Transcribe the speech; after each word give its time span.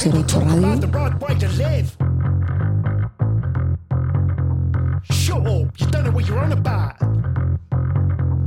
808 0.00 1.20
Radio. 1.28 1.84
Shut 5.02 5.44
you 5.76 5.86
what 6.12 6.28
you're 6.28 6.38
about. 6.52 6.94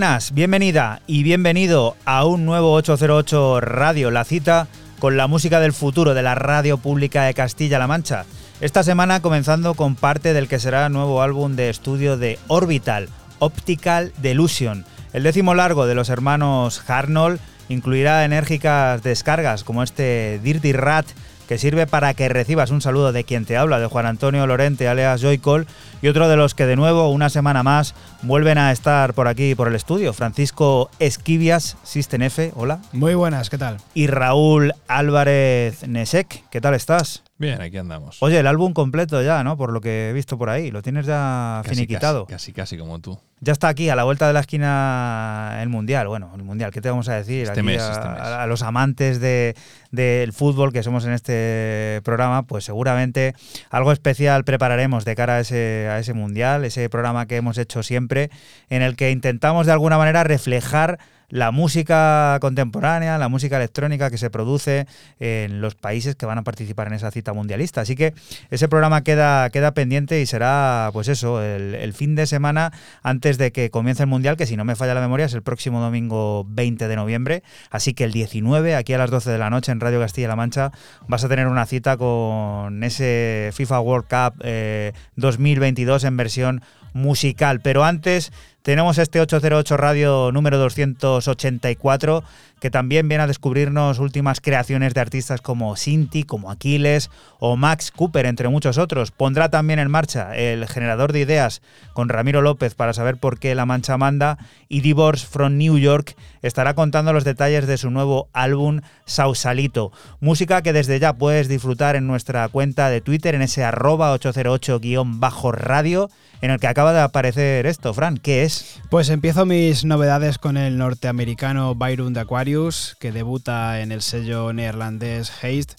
Buenas, 0.00 0.32
bienvenida 0.32 1.02
y 1.06 1.24
bienvenido 1.24 1.94
a 2.06 2.24
un 2.24 2.46
nuevo 2.46 2.72
808 2.72 3.60
Radio, 3.60 4.10
la 4.10 4.24
cita 4.24 4.66
con 4.98 5.18
la 5.18 5.26
música 5.26 5.60
del 5.60 5.74
futuro 5.74 6.14
de 6.14 6.22
la 6.22 6.34
radio 6.34 6.78
pública 6.78 7.24
de 7.24 7.34
Castilla-La 7.34 7.86
Mancha. 7.86 8.24
Esta 8.62 8.82
semana 8.82 9.20
comenzando 9.20 9.74
con 9.74 9.96
parte 9.96 10.32
del 10.32 10.48
que 10.48 10.58
será 10.58 10.88
nuevo 10.88 11.20
álbum 11.20 11.54
de 11.54 11.68
estudio 11.68 12.16
de 12.16 12.38
Orbital, 12.46 13.10
Optical 13.40 14.14
Delusion. 14.22 14.86
El 15.12 15.24
décimo 15.24 15.54
largo 15.54 15.84
de 15.84 15.94
los 15.94 16.08
hermanos 16.08 16.82
Harnold 16.88 17.38
incluirá 17.68 18.24
enérgicas 18.24 19.02
descargas 19.02 19.64
como 19.64 19.82
este 19.82 20.40
Dirty 20.42 20.72
Rat 20.72 21.08
que 21.50 21.58
sirve 21.58 21.88
para 21.88 22.14
que 22.14 22.28
recibas 22.28 22.70
un 22.70 22.80
saludo 22.80 23.10
de 23.10 23.24
quien 23.24 23.44
te 23.44 23.56
habla, 23.56 23.80
de 23.80 23.86
Juan 23.86 24.06
Antonio 24.06 24.46
Lorente, 24.46 24.86
alias 24.86 25.20
Joycol, 25.20 25.66
y 26.00 26.06
otro 26.06 26.28
de 26.28 26.36
los 26.36 26.54
que 26.54 26.64
de 26.64 26.76
nuevo, 26.76 27.10
una 27.10 27.28
semana 27.28 27.64
más, 27.64 27.96
vuelven 28.22 28.56
a 28.56 28.70
estar 28.70 29.14
por 29.14 29.26
aquí, 29.26 29.56
por 29.56 29.66
el 29.66 29.74
estudio, 29.74 30.12
Francisco 30.12 30.92
Esquivias, 31.00 31.76
System 31.82 32.22
F, 32.22 32.52
hola. 32.54 32.78
Muy 32.92 33.16
buenas, 33.16 33.50
¿qué 33.50 33.58
tal? 33.58 33.78
Y 33.94 34.06
Raúl 34.06 34.74
Álvarez 34.86 35.88
Nesek, 35.88 36.48
¿qué 36.50 36.60
tal 36.60 36.74
estás? 36.74 37.24
Bien, 37.40 37.60
aquí 37.62 37.78
andamos. 37.78 38.18
Oye, 38.22 38.38
el 38.38 38.46
álbum 38.46 38.74
completo 38.74 39.22
ya, 39.22 39.42
¿no? 39.42 39.56
Por 39.56 39.72
lo 39.72 39.80
que 39.80 40.10
he 40.10 40.12
visto 40.12 40.36
por 40.36 40.50
ahí, 40.50 40.70
lo 40.70 40.82
tienes 40.82 41.06
ya 41.06 41.62
Casi, 41.64 41.74
finiquitado. 41.74 42.26
Casi, 42.26 42.52
casi, 42.52 42.76
casi 42.76 42.78
como 42.78 42.98
tú. 43.00 43.18
Ya 43.40 43.52
está 43.52 43.68
aquí, 43.68 43.88
a 43.88 43.96
la 43.96 44.04
vuelta 44.04 44.26
de 44.26 44.34
la 44.34 44.40
esquina, 44.40 45.58
el 45.62 45.70
Mundial. 45.70 46.06
Bueno, 46.06 46.30
el 46.36 46.42
Mundial, 46.42 46.70
¿qué 46.70 46.82
te 46.82 46.90
vamos 46.90 47.08
a 47.08 47.14
decir? 47.14 47.44
Este 47.44 47.60
Aquí 47.60 47.62
mes, 47.66 47.80
a, 47.80 47.92
este 47.92 48.08
mes. 48.10 48.20
a 48.20 48.46
los 48.46 48.60
amantes 48.62 49.20
de- 49.20 49.54
del 49.90 50.34
fútbol 50.34 50.70
que 50.72 50.82
somos 50.82 51.06
en 51.06 51.12
este 51.12 52.02
programa, 52.04 52.42
pues 52.42 52.64
seguramente 52.64 53.34
algo 53.70 53.92
especial 53.92 54.44
prepararemos 54.44 55.06
de 55.06 55.16
cara 55.16 55.36
a 55.36 55.40
ese, 55.40 55.88
a 55.90 55.98
ese 55.98 56.12
Mundial, 56.12 56.66
ese 56.66 56.90
programa 56.90 57.24
que 57.24 57.36
hemos 57.36 57.56
hecho 57.56 57.82
siempre, 57.82 58.30
en 58.68 58.82
el 58.82 58.96
que 58.96 59.10
intentamos 59.10 59.64
de 59.64 59.72
alguna 59.72 59.96
manera 59.96 60.22
reflejar 60.24 60.98
la 61.30 61.52
música 61.52 62.38
contemporánea, 62.40 63.16
la 63.18 63.28
música 63.28 63.56
electrónica 63.56 64.10
que 64.10 64.18
se 64.18 64.30
produce 64.30 64.86
en 65.18 65.60
los 65.60 65.74
países 65.74 66.16
que 66.16 66.26
van 66.26 66.38
a 66.38 66.42
participar 66.42 66.88
en 66.88 66.94
esa 66.94 67.10
cita 67.10 67.32
mundialista. 67.32 67.80
Así 67.80 67.96
que 67.96 68.14
ese 68.50 68.68
programa 68.68 69.02
queda, 69.02 69.48
queda 69.50 69.72
pendiente 69.72 70.20
y 70.20 70.26
será, 70.26 70.90
pues 70.92 71.08
eso, 71.08 71.42
el, 71.42 71.92
fin 71.94 72.14
de 72.14 72.26
semana 72.26 72.72
antes 73.02 73.38
de 73.38 73.52
que 73.52 73.70
comience 73.70 74.02
el 74.02 74.08
Mundial, 74.08 74.36
que 74.36 74.46
si 74.46 74.56
no 74.56 74.64
me 74.64 74.76
falla 74.76 74.94
la 74.94 75.00
memoria 75.00 75.26
es 75.26 75.34
el 75.34 75.42
próximo 75.42 75.80
domingo 75.80 76.44
20 76.48 76.88
de 76.88 76.96
noviembre. 76.96 77.42
Así 77.70 77.94
que 77.94 78.04
el 78.04 78.12
19, 78.12 78.74
aquí 78.74 78.92
a 78.92 78.98
las 78.98 79.10
12 79.10 79.30
de 79.30 79.38
la 79.38 79.50
noche 79.50 79.72
en 79.72 79.80
Radio 79.80 80.00
Castilla-La 80.00 80.36
Mancha, 80.36 80.72
vas 81.08 81.24
a 81.24 81.28
tener 81.28 81.46
una 81.46 81.66
cita 81.66 81.96
con 81.96 82.82
ese 82.82 83.50
FIFA 83.52 83.80
World 83.80 84.06
Cup 84.08 84.40
eh, 84.42 84.92
2022 85.16 86.04
en 86.04 86.16
versión 86.16 86.62
musical. 86.92 87.60
Pero 87.60 87.84
antes 87.84 88.32
tenemos 88.62 88.98
este 88.98 89.20
808 89.20 89.76
Radio 89.76 90.32
número 90.32 90.58
284 90.58 92.24
que 92.60 92.70
también 92.70 93.08
viene 93.08 93.24
a 93.24 93.26
descubrirnos 93.26 93.98
últimas 93.98 94.40
creaciones 94.40 94.94
de 94.94 95.00
artistas 95.00 95.40
como 95.40 95.74
Sinti, 95.76 96.22
como 96.22 96.50
Aquiles 96.50 97.10
o 97.38 97.56
Max 97.56 97.90
Cooper, 97.90 98.26
entre 98.26 98.48
muchos 98.48 98.78
otros. 98.78 99.10
Pondrá 99.10 99.48
también 99.48 99.78
en 99.78 99.90
marcha 99.90 100.36
el 100.36 100.68
generador 100.68 101.12
de 101.12 101.20
ideas 101.20 101.62
con 101.92 102.08
Ramiro 102.08 102.42
López 102.42 102.74
para 102.74 102.92
saber 102.92 103.16
por 103.16 103.38
qué 103.38 103.54
La 103.54 103.66
Mancha 103.66 103.96
manda 103.96 104.38
y 104.68 104.80
Divorce 104.80 105.26
from 105.26 105.56
New 105.56 105.78
York 105.78 106.14
estará 106.42 106.74
contando 106.74 107.12
los 107.12 107.24
detalles 107.24 107.66
de 107.66 107.78
su 107.78 107.90
nuevo 107.90 108.28
álbum 108.32 108.80
Sausalito. 109.06 109.92
Música 110.20 110.62
que 110.62 110.72
desde 110.72 111.00
ya 111.00 111.14
puedes 111.14 111.48
disfrutar 111.48 111.96
en 111.96 112.06
nuestra 112.06 112.48
cuenta 112.48 112.90
de 112.90 113.00
Twitter 113.00 113.34
en 113.34 113.42
ese 113.42 113.64
arroba 113.64 114.14
808-radio 114.14 116.08
en 116.42 116.50
el 116.50 116.58
que 116.58 116.66
acaba 116.66 116.92
de 116.92 117.00
aparecer 117.00 117.66
esto. 117.66 117.92
Fran, 117.92 118.16
¿qué 118.16 118.44
es? 118.44 118.80
Pues 118.88 119.10
empiezo 119.10 119.44
mis 119.46 119.84
novedades 119.84 120.38
con 120.38 120.56
el 120.56 120.78
norteamericano 120.78 121.74
Byron 121.74 122.14
de 122.14 122.20
Aquarius, 122.20 122.49
que 122.98 123.12
debuta 123.12 123.80
en 123.80 123.92
el 123.92 124.02
sello 124.02 124.52
neerlandés 124.52 125.30
Haste 125.30 125.76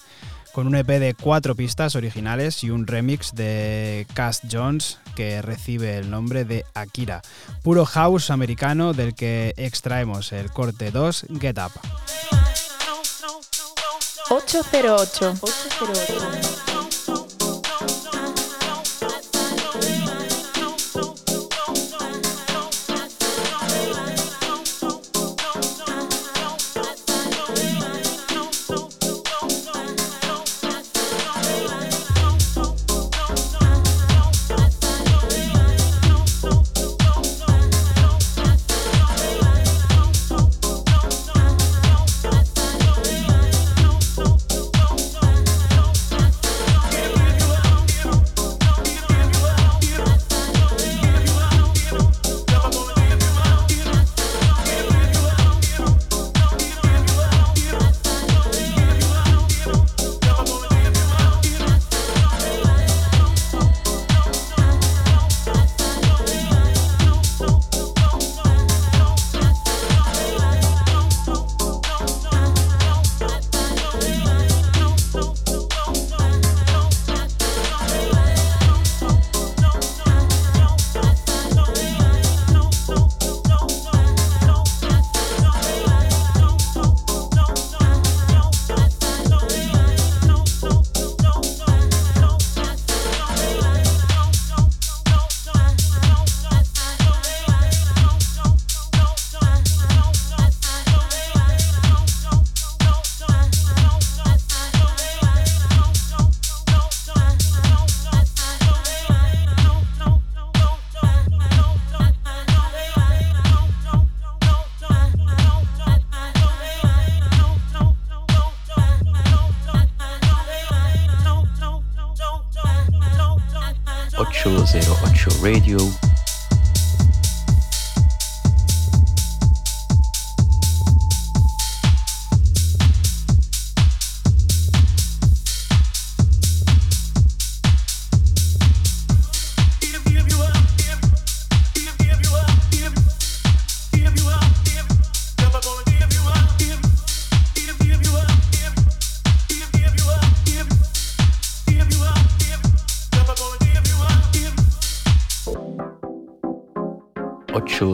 con 0.54 0.68
un 0.68 0.76
EP 0.76 0.88
de 0.88 1.14
cuatro 1.14 1.54
pistas 1.54 1.98
originales 1.98 2.64
y 2.64 2.70
un 2.70 2.88
remix 2.88 3.36
de 3.36 4.08
Cass 4.14 4.40
Jones 4.50 5.00
que 5.14 5.42
recibe 5.42 5.98
el 5.98 6.10
nombre 6.10 6.46
de 6.46 6.64
Akira, 6.74 7.24
puro 7.62 7.86
house 7.86 8.30
americano 8.30 8.94
del 8.94 9.16
que 9.16 9.54
extraemos 9.58 10.32
el 10.32 10.50
corte 10.50 10.92
2 10.92 11.26
Get 11.42 11.58
Up. 11.58 11.74
808. 14.30 15.34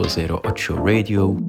008 0.08 0.70
Radio. 0.70 1.47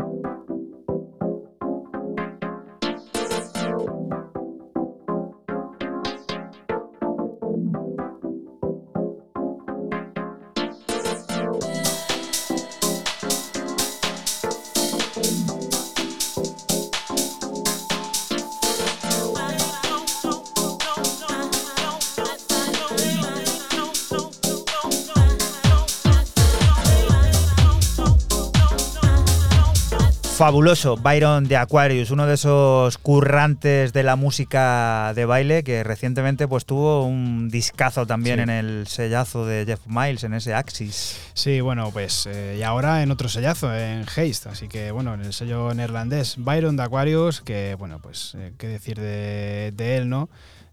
Fabuloso, 30.50 30.98
Byron 30.98 31.48
de 31.48 31.58
Aquarius, 31.58 32.10
uno 32.10 32.26
de 32.26 32.34
esos 32.34 32.98
currantes 32.98 33.94
de 33.94 34.02
la 34.02 34.16
música 34.16 35.14
de 35.14 35.26
baile 35.26 35.64
que 35.64 35.84
recientemente 35.84 36.48
pues 36.48 36.66
tuvo 36.66 37.06
un 37.06 37.50
discazo 37.50 38.08
también 38.08 38.38
Sí. 38.38 38.42
en 38.42 38.50
el 38.50 38.88
sellazo 38.88 39.46
de 39.46 39.66
Jeff 39.68 39.82
Miles, 39.86 40.24
en 40.24 40.34
ese 40.34 40.56
Axis. 40.56 41.20
Sí, 41.36 41.62
bueno, 41.62 41.92
pues 41.94 42.26
eh, 42.26 42.56
y 42.60 42.64
ahora 42.64 43.04
en 43.04 43.12
otro 43.12 43.30
sellazo, 43.30 43.72
en 43.76 44.02
Haste, 44.08 44.50
así 44.50 44.68
que 44.68 44.90
bueno, 44.90 45.14
en 45.14 45.22
el 45.22 45.34
sello 45.34 45.72
neerlandés 45.76 46.34
Byron 46.40 46.76
de 46.78 46.82
Aquarius, 46.82 47.42
que 47.42 47.76
bueno, 47.78 48.00
pues 48.02 48.34
eh, 48.36 48.52
qué 48.58 48.68
decir 48.70 49.00
de, 49.00 49.72
de 49.76 49.98
él, 49.98 50.10
¿no? 50.10 50.30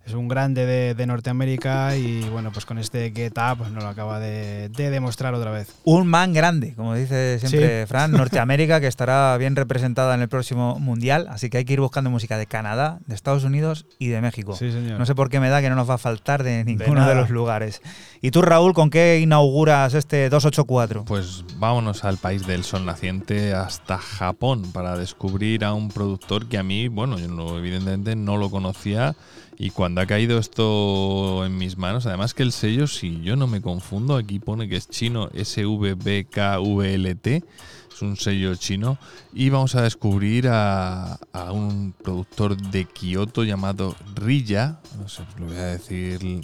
Es 0.06 0.14
un 0.14 0.28
grande 0.28 0.66
de, 0.66 0.94
de 0.94 1.06
Norteamérica 1.06 1.96
y 1.96 2.20
bueno, 2.28 2.52
pues 2.52 2.64
con 2.64 2.78
este 2.78 3.10
Get 3.12 3.32
Up 3.38 3.68
nos 3.72 3.82
lo 3.82 3.88
acaba 3.88 4.20
de, 4.20 4.68
de 4.68 4.90
demostrar 4.90 5.34
otra 5.34 5.50
vez. 5.50 5.68
Un 5.82 6.06
man 6.06 6.32
grande, 6.32 6.74
como 6.74 6.94
dice 6.94 7.40
siempre 7.40 7.82
Sí. 7.82 7.86
Fran, 7.88 8.12
Norteamérica, 8.12 8.80
que 8.80 8.86
estará 8.86 9.36
bien 9.36 9.56
representada 9.56 10.14
en 10.14 10.20
el 10.20 10.28
próximo 10.28 10.78
Mundial, 10.78 11.26
así 11.28 11.50
que 11.50 11.58
hay 11.58 11.64
que 11.64 11.72
ir 11.72 11.80
buscando 11.80 12.08
música 12.08 12.38
de 12.38 12.46
Canadá, 12.46 13.00
de 13.06 13.16
Estados 13.16 13.42
Unidos 13.42 13.86
y 13.98 14.06
de 14.06 14.20
México. 14.20 14.54
Sí, 14.54 14.70
señor. 14.70 14.96
No 14.96 15.06
sé 15.06 15.16
por 15.16 15.28
qué 15.28 15.40
me 15.40 15.48
da 15.48 15.60
que 15.60 15.70
no 15.70 15.74
nos 15.74 15.90
va 15.90 15.94
a 15.94 15.98
faltar 15.98 16.44
de 16.44 16.62
ninguno 16.64 17.00
de, 17.00 17.00
nada. 17.00 17.14
los 17.14 17.30
lugares. 17.30 17.82
¿Y 18.22 18.30
tú, 18.30 18.42
Raúl, 18.42 18.74
con 18.74 18.90
qué 18.90 19.18
inauguras 19.18 19.94
este 19.94 20.28
284? 20.28 21.04
Pues 21.04 21.44
vámonos 21.58 22.04
al 22.04 22.18
país 22.18 22.46
del 22.46 22.62
sol 22.62 22.86
naciente 22.86 23.54
hasta 23.54 23.98
Japón 23.98 24.70
para 24.72 24.96
descubrir 24.96 25.64
a 25.64 25.74
un 25.74 25.88
productor 25.88 26.48
que 26.48 26.58
a 26.58 26.62
mí, 26.62 26.86
bueno, 26.86 27.18
yo 27.18 27.26
no, 27.26 27.58
evidentemente 27.58 28.14
no 28.14 28.36
lo 28.36 28.50
conocía 28.50 29.16
y 29.58 29.70
cuando 29.70 30.00
ha 30.00 30.06
caído 30.06 30.38
esto 30.38 31.44
en 31.46 31.56
mis 31.56 31.78
manos, 31.78 32.06
además 32.06 32.34
que 32.34 32.42
el 32.42 32.52
sello, 32.52 32.86
si 32.86 33.22
yo 33.22 33.36
no 33.36 33.46
me 33.46 33.62
confundo, 33.62 34.16
aquí 34.16 34.38
pone 34.38 34.68
que 34.68 34.76
es 34.76 34.88
chino 34.88 35.30
SVBKVLT, 35.34 37.26
es 37.26 38.02
un 38.02 38.16
sello 38.18 38.54
chino 38.56 38.98
y 39.32 39.48
vamos 39.48 39.74
a 39.74 39.82
descubrir 39.82 40.48
a, 40.50 41.18
un 41.50 41.94
productor 42.02 42.56
de 42.56 42.84
Kioto 42.84 43.44
llamado 43.44 43.96
Rilla, 44.14 44.80
no 44.98 45.08
sé, 45.08 45.22
lo 45.38 45.46
voy 45.46 45.56
a 45.56 45.66
decir 45.66 46.42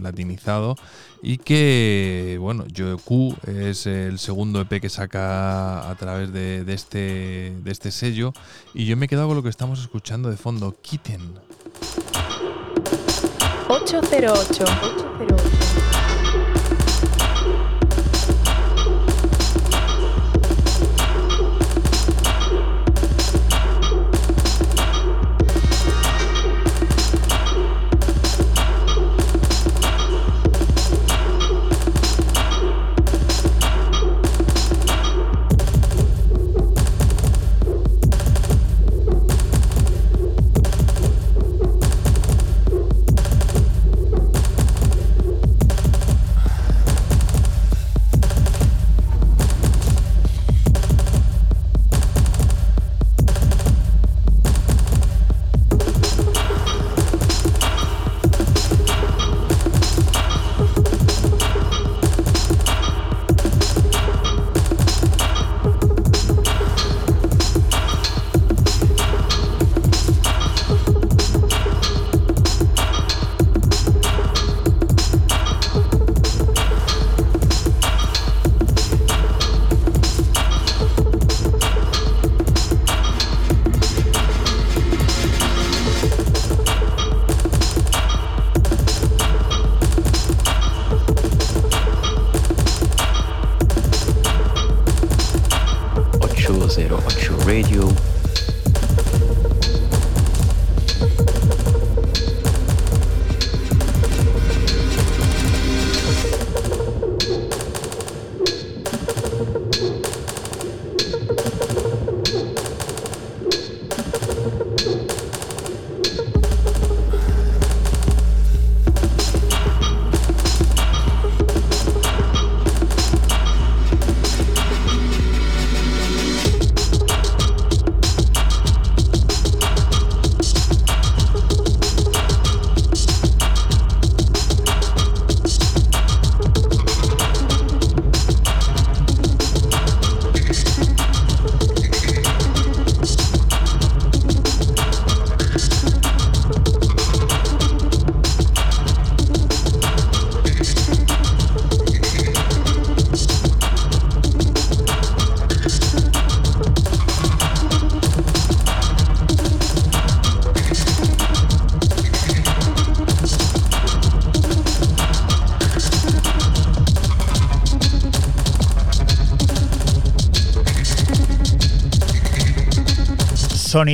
latinizado, 0.00 0.76
y 1.22 1.38
que, 1.38 2.38
bueno, 2.40 2.66
Yoku 2.66 3.36
es 3.46 3.86
el 3.86 4.18
segundo 4.18 4.60
EP 4.62 4.80
que 4.80 4.88
saca 4.88 5.90
a 5.90 5.94
través 5.96 6.32
de, 6.32 6.64
de 6.64 6.74
este, 6.74 7.56
de 7.62 7.70
este 7.70 7.90
sello. 7.90 8.32
Y 8.74 8.86
yo 8.86 8.96
me 8.96 9.06
he 9.06 9.08
quedado 9.08 9.28
con 9.28 9.36
lo 9.36 9.42
que 9.42 9.48
estamos 9.48 9.80
escuchando 9.80 10.30
de 10.30 10.36
fondo, 10.36 10.76
Kitten. 10.82 11.34
808. 13.68 14.60
808. 14.60 15.43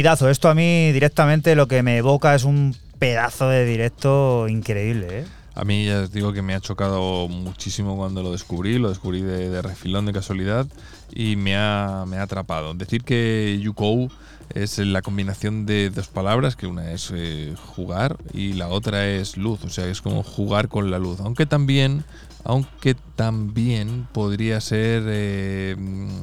Sonidazo. 0.01 0.31
Esto 0.31 0.49
a 0.49 0.55
mí 0.55 0.93
directamente 0.93 1.55
lo 1.55 1.69
que 1.69 1.83
me 1.83 1.99
evoca 1.99 2.35
es 2.35 2.45
un 2.45 2.75
pedazo 2.99 3.51
de 3.51 3.67
directo 3.67 4.49
increíble, 4.49 5.07
¿eh? 5.11 5.25
A 5.55 5.65
mí 5.65 5.85
ya 5.85 6.01
os 6.01 6.11
digo 6.11 6.33
que 6.33 6.41
me 6.41 6.55
ha 6.55 6.61
chocado 6.61 7.29
muchísimo 7.29 7.99
cuando 7.99 8.23
lo 8.23 8.33
descubrí, 8.33 8.79
lo 8.79 8.89
descubrí 8.89 9.21
de, 9.21 9.61
refilón 9.61 10.07
de 10.07 10.15
casualidad 10.15 10.67
y 11.13 11.37
me 11.37 11.55
ha, 11.55 12.07
me 12.09 12.17
ha 12.17 12.23
atrapado. 12.23 12.73
Decir 12.73 13.05
que 13.05 13.59
Yukou 13.61 14.09
es 14.55 14.79
la 14.79 15.03
combinación 15.03 15.67
de 15.67 15.91
dos 15.91 16.09
palabras, 16.09 16.57
que 16.57 16.67
una 16.67 16.93
es 16.93 17.13
eh, 17.15 17.55
jugar 17.77 18.17
y 18.33 18.55
la 18.55 18.69
otra 18.69 19.07
es 19.07 19.37
luz, 19.37 19.63
o 19.65 19.69
sea, 19.69 19.87
es 19.87 20.01
como 20.01 20.23
jugar 20.23 20.69
con 20.69 20.91
la 20.91 20.99
luz, 20.99 21.21
aunque 21.21 21.45
también, 21.45 22.05
aunque 22.43 22.95
también 23.17 24.09
podría 24.13 24.63
ser 24.63 25.03
eh, 25.09 25.77
mm, 25.79 26.21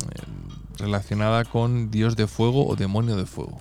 relacionada 0.79 1.45
con 1.45 1.91
dios 1.91 2.15
de 2.15 2.25
fuego 2.25 2.65
o 2.67 2.75
demonio 2.75 3.15
de 3.15 3.25
fuego. 3.25 3.56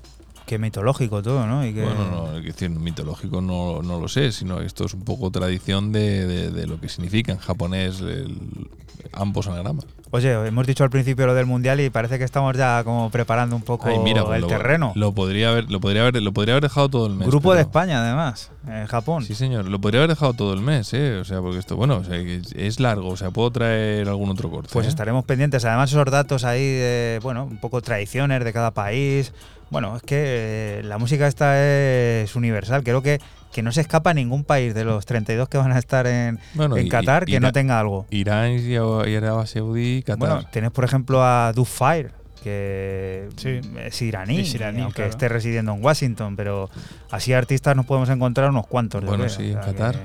Qué 0.47 0.59
mitológico 0.59 1.23
todo, 1.23 1.45
¿no? 1.47 1.59
Bueno, 1.59 2.11
no, 2.11 2.37
es 2.39 2.45
decir, 2.45 2.71
mitológico 2.71 3.41
no, 3.41 3.83
no 3.83 4.01
lo 4.01 4.07
sé, 4.09 4.31
sino 4.31 4.61
esto 4.61 4.85
es 4.85 4.95
un 4.95 5.03
poco 5.05 5.31
tradición 5.33 5.91
de, 5.93 6.25
de- 6.27 6.51
de 6.53 6.67
lo 6.69 6.79
que 6.81 6.89
significa 6.89 7.33
en 7.33 7.39
japonés 7.39 8.01
el- 8.01 8.69
ambos 9.13 9.49
anagramas. 9.49 9.87
Oye, 10.13 10.33
hemos 10.47 10.67
dicho 10.67 10.85
al 10.85 10.91
principio 10.91 11.27
lo 11.27 11.35
del 11.35 11.47
mundial 11.47 11.81
y 11.81 11.91
parece 11.91 12.17
que 12.19 12.25
estamos 12.25 12.57
ya 12.57 12.83
como 12.85 13.11
preparando 13.11 13.57
un 13.57 13.63
poco 13.63 13.89
Ay, 13.89 13.99
mira, 13.99 14.25
pues 14.25 14.37
el 14.37 14.43
lo, 14.43 14.47
terreno. 14.47 14.93
Lo 14.95 15.13
podría 15.13 15.51
haber, 15.51 15.71
lo 15.71 15.81
podría 15.81 16.03
haber, 16.03 16.23
lo 16.23 16.33
podría 16.33 16.55
haber 16.55 16.63
dejado 16.63 16.89
todo 16.89 17.07
el 17.09 17.15
mes. 17.15 17.27
Grupo 17.27 17.55
de 17.55 17.63
España, 17.63 18.01
además, 18.03 18.51
en 18.69 18.87
Japón. 18.87 19.25
Sí, 19.25 19.35
señor. 19.35 19.67
Lo 19.69 19.81
podría 19.81 20.01
haber 20.01 20.11
dejado 20.11 20.33
todo 20.35 20.55
el 20.55 20.61
mes, 20.61 20.95
¿eh? 20.95 21.19
O 21.21 21.25
sea, 21.25 21.41
porque 21.41 21.59
esto, 21.59 21.75
bueno, 21.77 21.97
o 21.97 22.05
sea, 22.05 22.23
que 22.23 22.37
es- 22.37 22.53
es 22.55 22.79
largo. 22.81 23.09
O 23.09 23.17
sea, 23.17 23.31
puedo 23.31 23.51
traer 23.51 24.09
algún 24.09 24.31
otro 24.31 24.49
corte. 24.49 24.71
Pues 24.73 24.87
¿eh? 24.87 24.89
estaremos 24.91 25.25
pendientes. 25.25 25.65
Además, 25.65 25.91
esos 25.91 26.05
datos 26.11 26.45
ahí 26.45 26.63
de, 26.65 27.19
bueno, 27.23 27.45
un 27.45 27.59
poco 27.59 27.83
tradiciones 27.83 28.45
de 28.45 28.53
cada 28.53 28.71
país. 28.71 29.33
Bueno, 29.71 29.97
es 29.97 30.03
que 30.03 30.17
eh, 30.19 30.83
la 30.85 30.99
música 30.99 31.27
esta 31.27 31.61
es 31.61 32.37
universal. 32.37 32.85
Creo 32.85 33.03
que, 33.03 33.21
que 33.57 33.63
no 33.63 33.73
se 33.73 33.81
escapa 33.81 34.13
ningún 34.13 34.45
país 34.45 34.75
de 34.75 34.85
los 34.85 35.07
32 35.07 35.49
que 35.49 35.57
van 35.57 35.73
a 35.73 35.79
estar 35.79 36.07
en, 36.07 36.39
Bueno, 36.53 36.77
en 36.77 36.87
y- 36.87 36.89
Qatar 36.91 37.27
y- 37.27 37.33
que 37.33 37.41
no 37.41 37.53
tenga 37.53 37.81
algo. 37.81 38.05
Irán 38.11 38.51
y, 38.53 38.77
Arabia 38.77 39.47
Saudí, 39.47 40.03
Qatar. 40.03 40.19
Bueno, 40.19 40.49
tienes 40.53 40.71
por 40.73 40.85
ejemplo 40.85 41.25
a 41.25 41.53
Do 41.55 41.65
Fire, 41.65 42.11
que 42.45 43.31
Sí. 43.39 43.61
es 43.83 44.03
iraní, 44.03 44.41
Es 44.41 44.55
iraní, 44.55 44.83
aunque 44.83 44.97
claro. 44.97 45.11
esté 45.11 45.31
residiendo 45.31 45.73
en 45.73 45.83
Washington, 45.83 46.37
pero 46.37 46.69
así 47.11 47.33
artistas 47.33 47.75
nos 47.75 47.87
podemos 47.87 48.11
encontrar 48.11 48.51
unos 48.51 48.67
cuantos. 48.67 49.03
Bueno, 49.07 49.27
sí, 49.31 49.53
en 49.53 49.55
Qatar. 49.59 49.97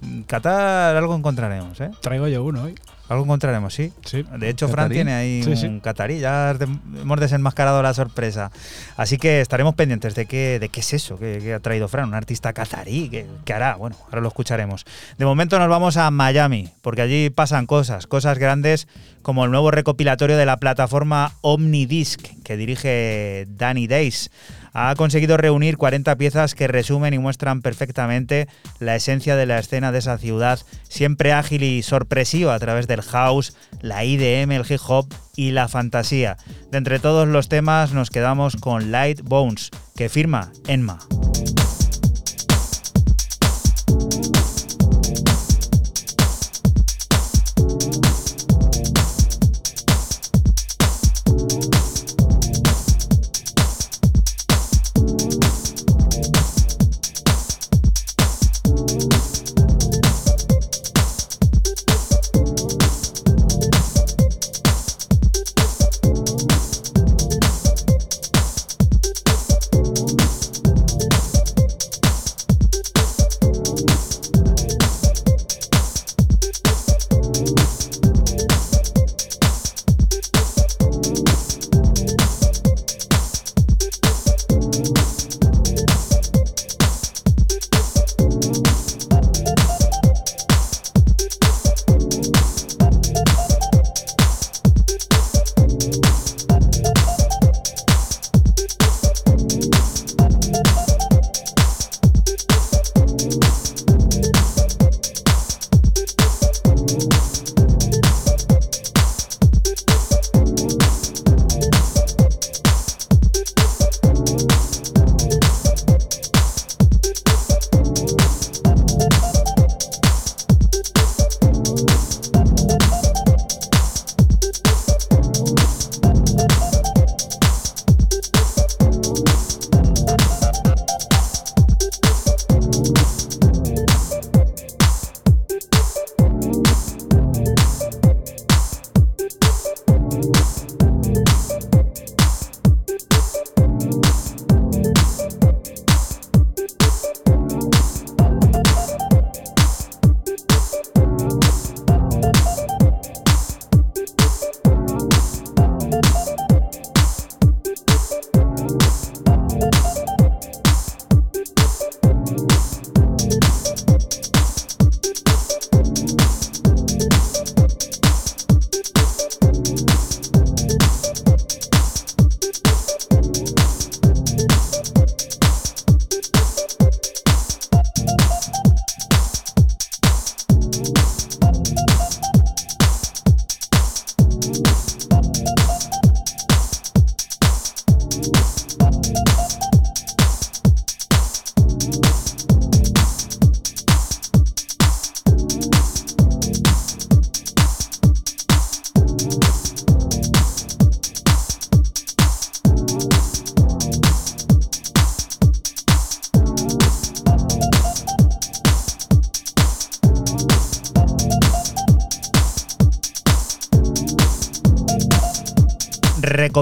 en 0.00 0.22
Qatar 0.22 0.94
algo 0.96 1.16
encontraremos, 1.16 1.80
¿eh? 1.80 1.90
Traigo 2.02 2.28
yo 2.28 2.44
uno 2.44 2.62
hoy. 2.62 2.74
Algo 3.12 3.24
encontraremos, 3.24 3.74
sí. 3.74 3.92
Sí. 4.04 4.24
De 4.38 4.48
hecho, 4.48 4.68
Fran 4.68 4.90
tiene 4.90 5.12
ahí 5.12 5.42
Sí, 5.42 5.54
sí. 5.56 5.66
un 5.66 5.80
catarí, 5.80 6.18
ya 6.18 6.54
de- 6.54 6.64
hemos 6.64 7.20
desenmascarado 7.20 7.82
la 7.82 7.92
sorpresa. 7.94 8.50
Así 8.96 9.18
que 9.18 9.40
estaremos 9.40 9.74
pendientes 9.74 10.14
de 10.14 10.26
qué, 10.26 10.58
de 10.58 10.68
qué 10.70 10.80
es 10.80 10.92
eso 10.94 11.18
que, 11.18 11.38
que 11.40 11.54
ha 11.54 11.60
traído 11.60 11.88
Fran, 11.88 12.08
un 12.08 12.14
artista 12.14 12.52
catarí, 12.52 13.08
¿qué, 13.10 13.26
qué 13.44 13.52
hará? 13.52 13.76
Bueno, 13.76 13.96
ahora 14.06 14.20
lo 14.22 14.28
escucharemos. 14.28 14.84
De 15.18 15.24
momento 15.24 15.58
nos 15.58 15.68
vamos 15.68 15.96
a 15.96 16.10
Miami, 16.10 16.70
porque 16.80 17.02
allí 17.02 17.30
pasan 17.30 17.66
cosas, 17.66 18.06
cosas 18.06 18.38
grandes 18.38 18.88
como 19.22 19.44
el 19.44 19.50
nuevo 19.50 19.70
recopilatorio 19.70 20.36
de 20.36 20.46
la 20.46 20.56
plataforma 20.56 21.32
Omnidisc 21.42 22.20
que 22.42 22.56
dirige 22.56 23.46
Danny 23.50 23.86
Days. 23.86 24.30
Ha 24.72 24.94
conseguido 24.96 25.36
reunir 25.36 25.76
40 25.76 26.16
piezas 26.16 26.54
que 26.54 26.66
resumen 26.66 27.14
y 27.14 27.18
muestran 27.18 27.62
perfectamente 27.62 28.48
la 28.78 28.96
esencia 28.96 29.36
de 29.36 29.46
la 29.46 29.58
escena 29.58 29.92
de 29.92 29.98
esa 29.98 30.18
ciudad, 30.18 30.60
siempre 30.88 31.32
ágil 31.32 31.62
y 31.62 31.82
sorpresiva 31.82 32.54
a 32.54 32.58
través 32.58 32.86
del 32.86 33.02
house, 33.02 33.56
la 33.80 34.04
IDM, 34.04 34.52
el 34.52 34.64
hip 34.68 34.80
hop 34.86 35.12
y 35.36 35.50
la 35.50 35.68
fantasía. 35.68 36.36
De 36.70 36.78
entre 36.78 36.98
todos 36.98 37.28
los 37.28 37.48
temas 37.48 37.92
nos 37.92 38.10
quedamos 38.10 38.56
con 38.56 38.90
Light 38.90 39.20
Bones, 39.22 39.70
que 39.96 40.08
firma 40.08 40.50
Enma. 40.66 40.98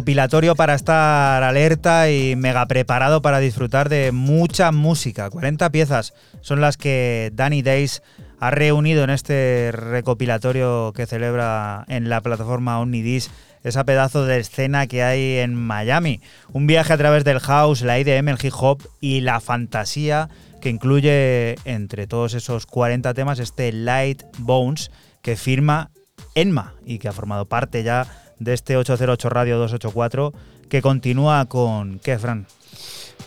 Recopilatorio 0.00 0.54
para 0.54 0.74
estar 0.74 1.42
alerta 1.42 2.10
y 2.10 2.34
mega 2.34 2.64
preparado 2.64 3.20
para 3.20 3.38
disfrutar 3.38 3.90
de 3.90 4.12
mucha 4.12 4.72
música. 4.72 5.28
40 5.28 5.68
piezas 5.68 6.14
son 6.40 6.62
las 6.62 6.78
que 6.78 7.30
Danny 7.34 7.60
Days 7.60 8.02
ha 8.38 8.50
reunido 8.50 9.04
en 9.04 9.10
este 9.10 9.72
recopilatorio 9.72 10.94
que 10.96 11.04
celebra 11.04 11.84
en 11.88 12.08
la 12.08 12.22
plataforma 12.22 12.80
Omnidis 12.80 13.30
esa 13.62 13.84
pedazo 13.84 14.24
de 14.24 14.38
escena 14.38 14.86
que 14.86 15.02
hay 15.02 15.36
en 15.36 15.54
Miami. 15.54 16.22
Un 16.54 16.66
viaje 16.66 16.94
a 16.94 16.96
través 16.96 17.22
del 17.22 17.40
house, 17.40 17.82
la 17.82 17.98
IDM, 17.98 18.28
el 18.28 18.38
hip 18.42 18.54
hop 18.58 18.82
y 19.02 19.20
la 19.20 19.38
fantasía 19.40 20.30
que 20.62 20.70
incluye 20.70 21.56
entre 21.66 22.06
todos 22.06 22.32
esos 22.32 22.64
40 22.64 23.12
temas 23.12 23.38
este 23.38 23.70
Light 23.70 24.22
Bones 24.38 24.90
que 25.20 25.36
firma 25.36 25.90
Enma 26.34 26.72
y 26.86 26.98
que 26.98 27.08
ha 27.08 27.12
formado 27.12 27.46
parte 27.46 27.82
ya 27.82 28.06
de 28.40 28.54
este 28.54 28.76
808 28.76 29.28
Radio 29.28 29.58
284 29.58 30.32
que 30.68 30.82
continúa 30.82 31.46
con 31.46 32.00
¿qué, 32.00 32.18
Fran? 32.18 32.46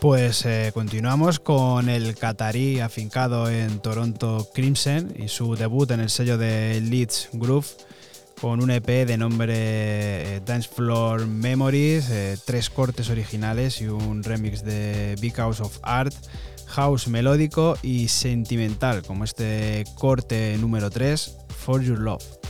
Pues 0.00 0.44
eh, 0.44 0.70
continuamos 0.74 1.40
con 1.40 1.88
el 1.88 2.14
catarí 2.16 2.80
afincado 2.80 3.48
en 3.48 3.78
Toronto 3.78 4.48
Crimson 4.52 5.14
y 5.16 5.28
su 5.28 5.56
debut 5.56 5.90
en 5.92 6.00
el 6.00 6.10
sello 6.10 6.36
de 6.36 6.80
Leeds 6.82 7.30
Groove 7.32 7.66
con 8.40 8.62
un 8.62 8.70
EP 8.70 9.06
de 9.06 9.16
nombre 9.16 9.54
eh, 9.56 10.40
Dance 10.44 10.68
Floor 10.68 11.26
Memories, 11.26 12.10
eh, 12.10 12.36
tres 12.44 12.68
cortes 12.68 13.08
originales 13.08 13.80
y 13.80 13.86
un 13.86 14.22
remix 14.22 14.62
de 14.64 15.16
Big 15.20 15.34
House 15.36 15.60
of 15.60 15.78
Art, 15.82 16.14
house 16.66 17.08
melódico 17.08 17.78
y 17.82 18.08
sentimental, 18.08 19.02
como 19.02 19.24
este 19.24 19.84
corte 19.94 20.58
número 20.58 20.90
3, 20.90 21.38
For 21.56 21.80
Your 21.80 22.00
Love. 22.00 22.43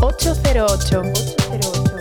808. 0.00 1.14
808. 1.50 1.93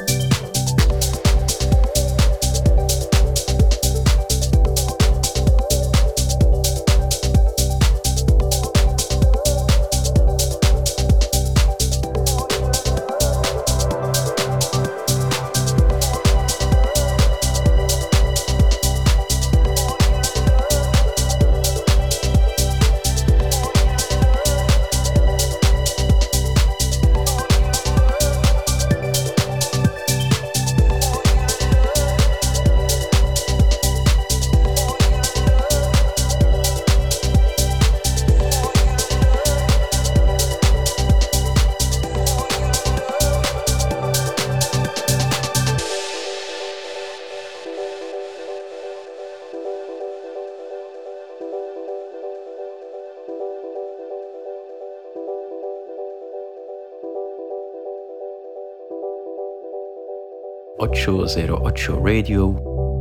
808 60.84 61.89
Radio. 62.04 62.93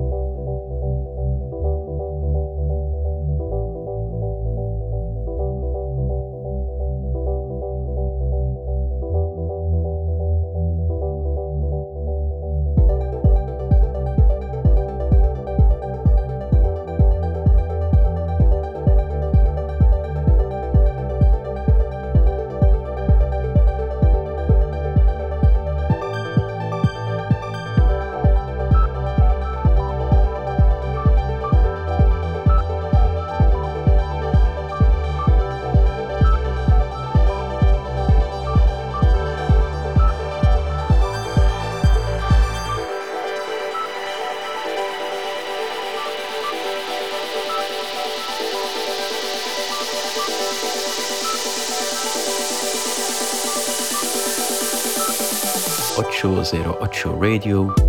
Show 57.02 57.14
Radio. 57.14 57.81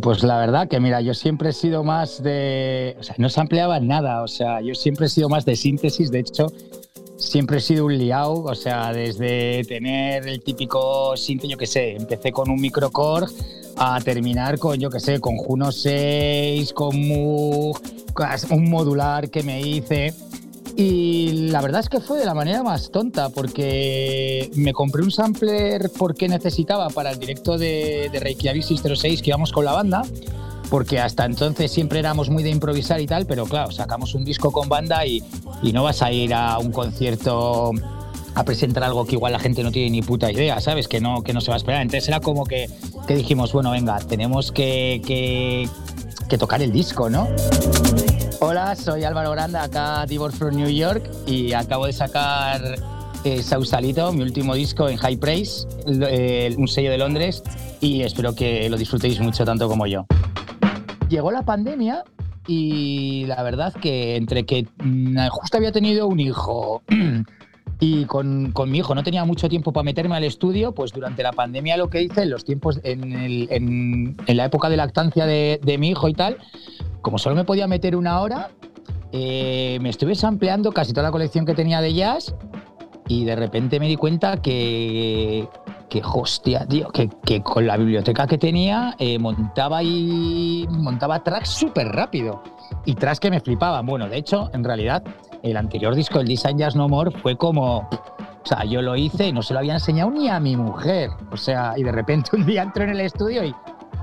Pues 0.00 0.22
la 0.22 0.38
verdad 0.38 0.68
que 0.68 0.80
mira, 0.80 1.00
yo 1.00 1.14
siempre 1.14 1.50
he 1.50 1.52
sido 1.52 1.84
más 1.84 2.22
de. 2.22 2.96
O 2.98 3.02
sea, 3.02 3.14
no 3.18 3.28
se 3.28 3.40
ampliaba 3.40 3.80
nada. 3.80 4.22
O 4.22 4.28
sea, 4.28 4.60
yo 4.60 4.74
siempre 4.74 5.06
he 5.06 5.08
sido 5.08 5.28
más 5.28 5.44
de 5.44 5.56
síntesis. 5.56 6.10
De 6.10 6.20
hecho, 6.20 6.52
siempre 7.16 7.58
he 7.58 7.60
sido 7.60 7.86
un 7.86 7.96
liao. 7.96 8.44
O 8.44 8.54
sea, 8.54 8.92
desde 8.92 9.62
tener 9.64 10.26
el 10.26 10.42
típico 10.42 11.16
sinte, 11.16 11.48
yo 11.48 11.56
qué 11.56 11.66
sé, 11.66 11.96
empecé 11.96 12.32
con 12.32 12.50
un 12.50 12.60
microcore 12.60 13.26
a 13.76 14.00
terminar 14.00 14.58
con, 14.58 14.78
yo 14.78 14.90
qué 14.90 15.00
sé, 15.00 15.20
con 15.20 15.36
Juno 15.36 15.72
6, 15.72 16.72
con 16.72 17.08
Moog, 17.08 17.80
un 18.50 18.70
modular 18.70 19.30
que 19.30 19.42
me 19.42 19.60
hice. 19.60 20.12
Y 20.80 21.50
la 21.50 21.60
verdad 21.60 21.80
es 21.80 21.90
que 21.90 22.00
fue 22.00 22.18
de 22.18 22.24
la 22.24 22.32
manera 22.32 22.62
más 22.62 22.90
tonta, 22.90 23.28
porque 23.28 24.50
me 24.54 24.72
compré 24.72 25.02
un 25.02 25.10
sampler 25.10 25.90
porque 25.98 26.26
necesitaba 26.26 26.88
para 26.88 27.10
el 27.10 27.18
directo 27.18 27.58
de, 27.58 28.08
de 28.10 28.18
Reykjavik 28.18 28.62
606 28.62 29.20
que 29.20 29.28
íbamos 29.28 29.52
con 29.52 29.66
la 29.66 29.72
banda, 29.72 30.00
porque 30.70 30.98
hasta 30.98 31.26
entonces 31.26 31.70
siempre 31.70 31.98
éramos 31.98 32.30
muy 32.30 32.42
de 32.42 32.48
improvisar 32.48 32.98
y 32.98 33.06
tal, 33.06 33.26
pero 33.26 33.44
claro, 33.44 33.70
sacamos 33.72 34.14
un 34.14 34.24
disco 34.24 34.52
con 34.52 34.70
banda 34.70 35.04
y, 35.04 35.22
y 35.62 35.74
no 35.74 35.82
vas 35.82 36.00
a 36.00 36.12
ir 36.12 36.32
a 36.32 36.58
un 36.58 36.72
concierto 36.72 37.72
a 38.34 38.44
presentar 38.44 38.82
algo 38.82 39.04
que 39.04 39.16
igual 39.16 39.32
la 39.34 39.38
gente 39.38 39.62
no 39.62 39.70
tiene 39.70 39.90
ni 39.90 40.00
puta 40.00 40.32
idea, 40.32 40.62
¿sabes? 40.62 40.88
Que 40.88 40.98
no, 40.98 41.22
que 41.22 41.34
no 41.34 41.42
se 41.42 41.50
va 41.50 41.56
a 41.56 41.58
esperar. 41.58 41.82
Entonces 41.82 42.08
era 42.08 42.20
como 42.20 42.46
que, 42.46 42.70
que 43.06 43.16
dijimos, 43.16 43.52
bueno, 43.52 43.72
venga, 43.72 43.98
tenemos 43.98 44.50
que, 44.50 45.02
que, 45.06 45.68
que 46.26 46.38
tocar 46.38 46.62
el 46.62 46.72
disco, 46.72 47.10
¿no? 47.10 47.28
Hola, 48.40 48.74
soy 48.74 49.04
Álvaro 49.04 49.30
Granda, 49.32 49.64
acá 49.64 50.06
Divorce 50.06 50.36
from 50.38 50.56
New 50.56 50.68
York 50.70 51.02
y 51.26 51.52
acabo 51.52 51.86
de 51.86 51.92
sacar 51.92 52.60
eh, 53.24 53.42
Sausalito, 53.42 54.12
mi 54.12 54.22
último 54.22 54.54
disco 54.54 54.88
en 54.88 54.96
High 54.96 55.18
Praise, 55.18 55.66
eh, 55.86 56.54
un 56.56 56.66
sello 56.66 56.90
de 56.90 56.98
Londres 56.98 57.42
y 57.80 58.02
espero 58.02 58.34
que 58.34 58.68
lo 58.70 58.76
disfrutéis 58.78 59.20
mucho 59.20 59.44
tanto 59.44 59.68
como 59.68 59.86
yo. 59.86 60.06
Llegó 61.10 61.30
la 61.32 61.42
pandemia 61.42 62.04
y 62.46 63.24
la 63.26 63.42
verdad 63.42 63.74
que 63.74 64.16
entre 64.16 64.44
que 64.44 64.66
mm, 64.82 65.18
justo 65.28 65.58
había 65.58 65.72
tenido 65.72 66.06
un 66.06 66.18
hijo 66.20 66.82
y 67.80 68.04
con, 68.06 68.52
con 68.52 68.70
mi 68.70 68.78
hijo 68.78 68.94
no 68.94 69.02
tenía 69.02 69.24
mucho 69.26 69.50
tiempo 69.50 69.72
para 69.72 69.84
meterme 69.84 70.16
al 70.16 70.24
estudio, 70.24 70.72
pues 70.72 70.92
durante 70.92 71.22
la 71.22 71.32
pandemia 71.32 71.76
lo 71.76 71.90
que 71.90 72.02
hice 72.02 72.22
en 72.22 72.30
los 72.30 72.44
tiempos, 72.46 72.80
en, 72.84 73.12
el- 73.12 73.48
en- 73.50 74.16
en 74.26 74.36
la 74.36 74.46
época 74.46 74.70
de 74.70 74.78
lactancia 74.78 75.26
de, 75.26 75.60
de 75.62 75.76
mi 75.78 75.90
hijo 75.90 76.08
y 76.08 76.14
tal, 76.14 76.38
como 77.02 77.18
solo 77.18 77.36
me 77.36 77.44
podía 77.44 77.66
meter 77.66 77.96
una 77.96 78.20
hora, 78.20 78.50
eh, 79.12 79.78
me 79.80 79.88
estuve 79.88 80.14
sampleando 80.14 80.72
casi 80.72 80.92
toda 80.92 81.04
la 81.04 81.12
colección 81.12 81.44
que 81.44 81.54
tenía 81.54 81.80
de 81.80 81.94
jazz 81.94 82.34
y 83.08 83.24
de 83.24 83.34
repente 83.34 83.80
me 83.80 83.88
di 83.88 83.96
cuenta 83.96 84.36
que, 84.36 85.48
que 85.88 86.00
hostia, 86.04 86.64
tío, 86.66 86.88
que, 86.90 87.42
con 87.42 87.66
la 87.66 87.76
biblioteca 87.76 88.26
que 88.26 88.38
tenía 88.38 88.94
eh, 88.98 89.18
montaba 89.18 89.82
y 89.82 90.66
montaba 90.70 91.22
tracks 91.22 91.48
súper 91.48 91.88
rápido 91.88 92.42
y 92.86 92.94
tracks 92.94 93.18
que 93.18 93.30
me 93.30 93.40
flipaban. 93.40 93.84
Bueno, 93.84 94.08
de 94.08 94.16
hecho, 94.16 94.48
en 94.54 94.62
realidad, 94.62 95.02
el 95.42 95.56
anterior 95.56 95.94
disco, 95.94 96.20
el 96.20 96.28
Design 96.28 96.58
Jazz 96.58 96.76
No 96.76 96.88
More, 96.88 97.10
fue 97.10 97.36
como. 97.36 97.88
O 98.42 98.46
sea, 98.46 98.64
yo 98.64 98.80
lo 98.80 98.96
hice 98.96 99.26
y 99.26 99.32
no 99.32 99.42
se 99.42 99.52
lo 99.52 99.58
había 99.58 99.74
enseñado 99.74 100.10
ni 100.10 100.28
a 100.28 100.40
mi 100.40 100.56
mujer. 100.56 101.10
O 101.30 101.36
sea, 101.36 101.74
y 101.76 101.82
de 101.82 101.92
repente 101.92 102.30
un 102.34 102.46
día 102.46 102.62
entro 102.62 102.84
en 102.84 102.90
el 102.90 103.00
estudio 103.00 103.44
y. 103.44 103.54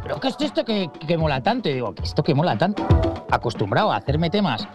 ¿Pero 0.07 0.21
qué 0.21 0.29
es 0.29 0.37
esto 0.39 0.63
que, 0.63 0.89
que 1.05 1.17
mola 1.17 1.43
tanto? 1.43 1.67
Y 1.67 1.73
digo, 1.73 1.93
¿qué 1.93 2.01
es 2.03 2.09
esto 2.09 2.23
que 2.23 2.33
mola 2.33 2.57
tanto? 2.57 2.87
Acostumbrado 3.29 3.91
a 3.91 3.97
hacerme 3.97 4.29
temas 4.29 4.65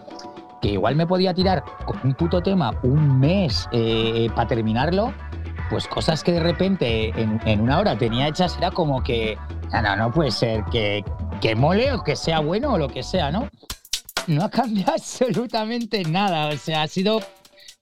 que 0.60 0.72
igual 0.72 0.94
me 0.94 1.06
podía 1.06 1.32
tirar 1.32 1.64
con 1.86 1.98
un 2.04 2.12
puto 2.12 2.42
tema 2.42 2.78
un 2.82 3.18
mes 3.18 3.66
para 4.36 4.46
terminarlo, 4.46 5.14
pues 5.70 5.88
cosas 5.88 6.22
que 6.22 6.32
de 6.32 6.40
repente 6.40 7.18
en, 7.18 7.40
en 7.46 7.62
una 7.62 7.78
hora 7.78 7.96
tenía 7.96 8.28
hechas 8.28 8.58
era 8.58 8.70
como 8.72 9.02
que, 9.02 9.38
no, 9.72 9.80
no, 9.80 9.96
no 9.96 10.12
puede 10.12 10.30
ser 10.30 10.64
que, 10.66 11.02
que 11.40 11.56
mole 11.56 11.94
o 11.94 12.04
que 12.04 12.14
sea 12.14 12.40
bueno 12.40 12.74
o 12.74 12.78
lo 12.78 12.88
que 12.88 13.02
sea, 13.02 13.30
¿no? 13.30 13.48
No 14.26 14.44
ha 14.44 14.50
cambiado 14.50 14.92
absolutamente 14.96 16.04
nada, 16.04 16.48
o 16.48 16.58
sea, 16.58 16.82
ha 16.82 16.88
sido 16.88 17.22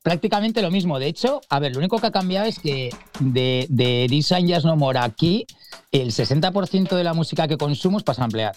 prácticamente 0.02 0.62
lo 0.62 0.70
mismo. 0.70 0.98
De 0.98 1.06
hecho, 1.06 1.40
a 1.48 1.58
ver, 1.58 1.72
lo 1.72 1.78
único 1.78 1.98
que 1.98 2.06
ha 2.06 2.10
cambiado 2.10 2.46
es 2.46 2.58
que 2.58 2.90
de, 3.20 3.66
de 3.68 4.06
Design 4.08 4.46
Jazz 4.46 4.64
No 4.64 4.76
More 4.76 4.98
aquí, 4.98 5.46
el 5.92 6.12
60% 6.12 6.96
de 6.96 7.04
la 7.04 7.14
música 7.14 7.48
que 7.48 7.56
consumo 7.56 7.98
es 7.98 8.04
para 8.04 8.16
samplear. 8.16 8.56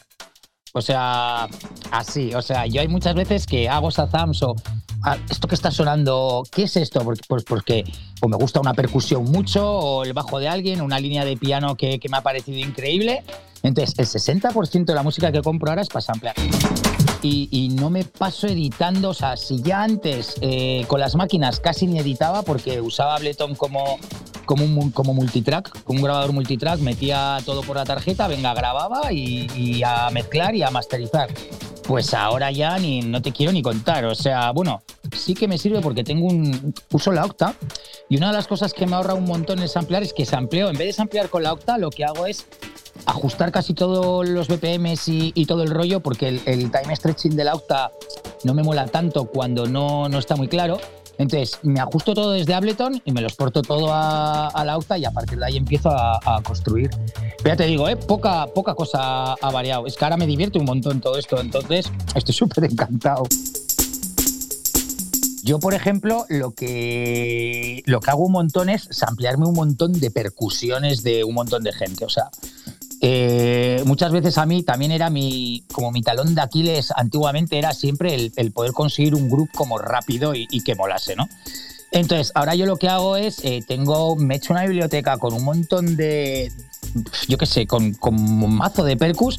O 0.75 0.81
sea, 0.81 1.47
así. 1.91 2.33
O 2.33 2.41
sea, 2.41 2.65
yo 2.65 2.81
hay 2.81 2.87
muchas 2.87 3.13
veces 3.13 3.45
que 3.45 3.69
hago 3.69 3.91
Sazams 3.91 4.41
o 4.41 4.55
"Ah, 5.03 5.17
esto 5.29 5.47
que 5.47 5.53
está 5.55 5.69
sonando, 5.69 6.43
¿qué 6.51 6.63
es 6.63 6.77
esto? 6.77 7.03
Porque, 7.03 7.21
pues 7.27 7.43
porque 7.43 7.83
o 8.21 8.27
me 8.27 8.37
gusta 8.37 8.59
una 8.59 8.73
percusión 8.73 9.25
mucho 9.25 9.69
o 9.69 10.03
el 10.03 10.13
bajo 10.13 10.39
de 10.39 10.47
alguien, 10.47 10.81
una 10.81 10.99
línea 10.99 11.25
de 11.25 11.37
piano 11.37 11.75
que, 11.75 11.99
que 11.99 12.09
me 12.09 12.17
ha 12.17 12.21
parecido 12.21 12.57
increíble. 12.57 13.21
Entonces, 13.61 13.93
el 13.99 14.07
60% 14.07 14.85
de 14.85 14.93
la 14.95 15.03
música 15.03 15.31
que 15.31 15.41
compro 15.41 15.69
ahora 15.69 15.83
es 15.83 15.89
para 15.89 16.01
samplear. 16.01 16.35
Y, 17.25 17.69
no 17.79 17.89
me 17.89 18.03
paso 18.03 18.47
editando, 18.47 19.11
o 19.11 19.13
sea, 19.13 19.37
si 19.37 19.61
ya 19.61 19.81
antes 19.81 20.35
eh, 20.41 20.83
con 20.87 20.99
las 20.99 21.15
máquinas 21.15 21.61
casi 21.61 21.87
ni 21.87 21.97
editaba 21.97 22.41
porque 22.41 22.81
usaba 22.81 23.15
Ableton 23.15 23.55
como, 23.55 23.97
como, 24.45 25.13
multitrack, 25.13 25.83
un 25.87 26.01
grabador 26.01 26.33
multitrack, 26.33 26.79
metía 26.81 27.37
todo 27.45 27.61
por 27.61 27.77
la 27.77 27.85
tarjeta, 27.85 28.27
venga, 28.27 28.53
grababa 28.53 29.13
y, 29.13 29.81
a 29.83 30.09
mezclar 30.11 30.53
y 30.53 30.63
a 30.63 30.69
masterizar. 30.69 31.29
Pues 31.87 32.13
ahora 32.13 32.51
ya 32.51 32.77
ni 32.77 33.01
no 33.01 33.21
te 33.21 33.31
quiero 33.31 33.53
ni 33.53 33.61
contar, 33.61 34.05
o 34.05 34.15
sea, 34.15 34.51
bueno, 34.51 34.81
sí 35.15 35.33
que 35.33 35.47
me 35.47 35.57
sirve 35.57 35.81
porque 35.81 36.03
tengo 36.03 36.27
un 36.27 36.73
uso 36.91 37.11
la 37.11 37.25
octa 37.25 37.55
y 38.09 38.17
una 38.17 38.27
de 38.27 38.33
las 38.33 38.47
cosas 38.47 38.73
que 38.73 38.85
me 38.85 38.95
ahorra 38.95 39.13
un 39.13 39.25
montón 39.25 39.59
el 39.59 39.69
samplear 39.69 40.03
es 40.03 40.13
que 40.13 40.25
sampleo, 40.25 40.69
en 40.69 40.77
vez 40.77 40.87
de 40.87 40.93
samplear 40.93 41.29
con 41.29 41.43
la 41.43 41.53
octa, 41.53 41.77
lo 41.77 41.89
que 41.89 42.05
hago 42.05 42.25
es 42.25 42.45
ajustar 43.05 43.51
casi 43.51 43.73
todos 43.73 44.27
los 44.27 44.47
BPMs 44.47 45.07
y, 45.07 45.45
todo 45.45 45.63
el 45.63 45.69
rollo, 45.69 45.99
porque 45.99 46.27
el, 46.29 46.71
time 46.71 46.95
stretching 46.95 47.35
de 47.35 47.43
la 47.43 47.55
octa 47.55 47.91
no 48.43 48.53
me 48.53 48.63
mola 48.63 48.85
tanto 48.87 49.25
cuando 49.25 49.67
no, 49.67 50.09
no 50.09 50.19
está 50.19 50.35
muy 50.35 50.47
claro. 50.47 50.79
Entonces, 51.17 51.59
me 51.61 51.79
ajusto 51.79 52.15
todo 52.15 52.31
desde 52.31 52.55
Ableton 52.55 53.01
y 53.05 53.11
me 53.11 53.21
lo 53.21 53.27
exporto 53.27 53.61
todo 53.61 53.93
a, 53.93 54.47
a 54.47 54.65
la 54.65 54.77
octa 54.77 54.97
y 54.97 55.05
a 55.05 55.11
partir 55.11 55.37
de 55.37 55.45
ahí 55.45 55.57
empiezo 55.57 55.89
a, 55.91 56.41
construir. 56.43 56.89
Pero 57.37 57.49
ya 57.49 57.55
te 57.55 57.65
digo, 57.65 57.87
¿eh? 57.87 57.95
poca, 57.95 58.47
poca 58.47 58.73
cosa 58.73 59.33
ha 59.33 59.51
variado. 59.51 59.85
Es 59.85 59.95
que 59.95 60.03
ahora 60.05 60.17
me 60.17 60.25
divierte 60.25 60.57
un 60.57 60.65
montón 60.65 61.01
todo 61.01 61.17
esto, 61.17 61.39
entonces 61.39 61.91
estoy 62.15 62.33
súper 62.33 62.63
encantado. 62.65 63.23
Yo, 65.43 65.59
por 65.59 65.73
ejemplo, 65.73 66.25
lo 66.29 66.51
que, 66.51 67.83
lo 67.85 67.99
que 67.99 68.09
hago 68.09 68.23
un 68.23 68.31
montón 68.31 68.69
es 68.69 68.87
samplearme 68.91 69.45
un 69.45 69.53
montón 69.53 69.91
de 69.91 70.09
percusiones 70.09 71.03
de 71.03 71.25
un 71.25 71.35
montón 71.35 71.63
de 71.63 71.73
gente. 71.73 72.05
O 72.05 72.09
sea, 72.09 72.29
eh, 73.05 73.83
muchas 73.85 74.13
veces 74.13 74.37
a 74.37 74.45
mí 74.45 74.63
también 74.63 74.93
era 74.93 75.09
mi, 75.09 75.65
como 75.73 75.91
mi 75.91 76.01
talón 76.01 76.35
de 76.35 76.41
Aquiles 76.41 76.89
antiguamente 76.95 77.57
era 77.57 77.73
siempre 77.73 78.31
el, 78.33 78.51
poder 78.53 78.71
conseguir 78.71 79.13
un 79.13 79.29
grupo 79.29 79.51
como 79.53 79.77
rápido 79.77 80.33
y, 80.33 80.47
que 80.61 80.73
molase, 80.73 81.13
¿no? 81.17 81.27
Entonces, 81.91 82.31
ahora 82.33 82.55
yo 82.55 82.65
lo 82.65 82.77
que 82.77 82.87
hago 82.87 83.17
es, 83.17 83.43
eh, 83.43 83.61
tengo, 83.67 84.15
me 84.15 84.35
he 84.35 84.37
hecho 84.37 84.53
una 84.53 84.63
biblioteca 84.63 85.17
con 85.17 85.33
un 85.33 85.43
montón 85.43 85.97
de, 85.97 86.49
yo 87.27 87.37
qué 87.37 87.45
sé, 87.45 87.67
con, 87.67 87.93
con 87.95 88.15
un 88.15 88.55
mazo 88.55 88.85
de 88.85 88.95
percus 88.95 89.37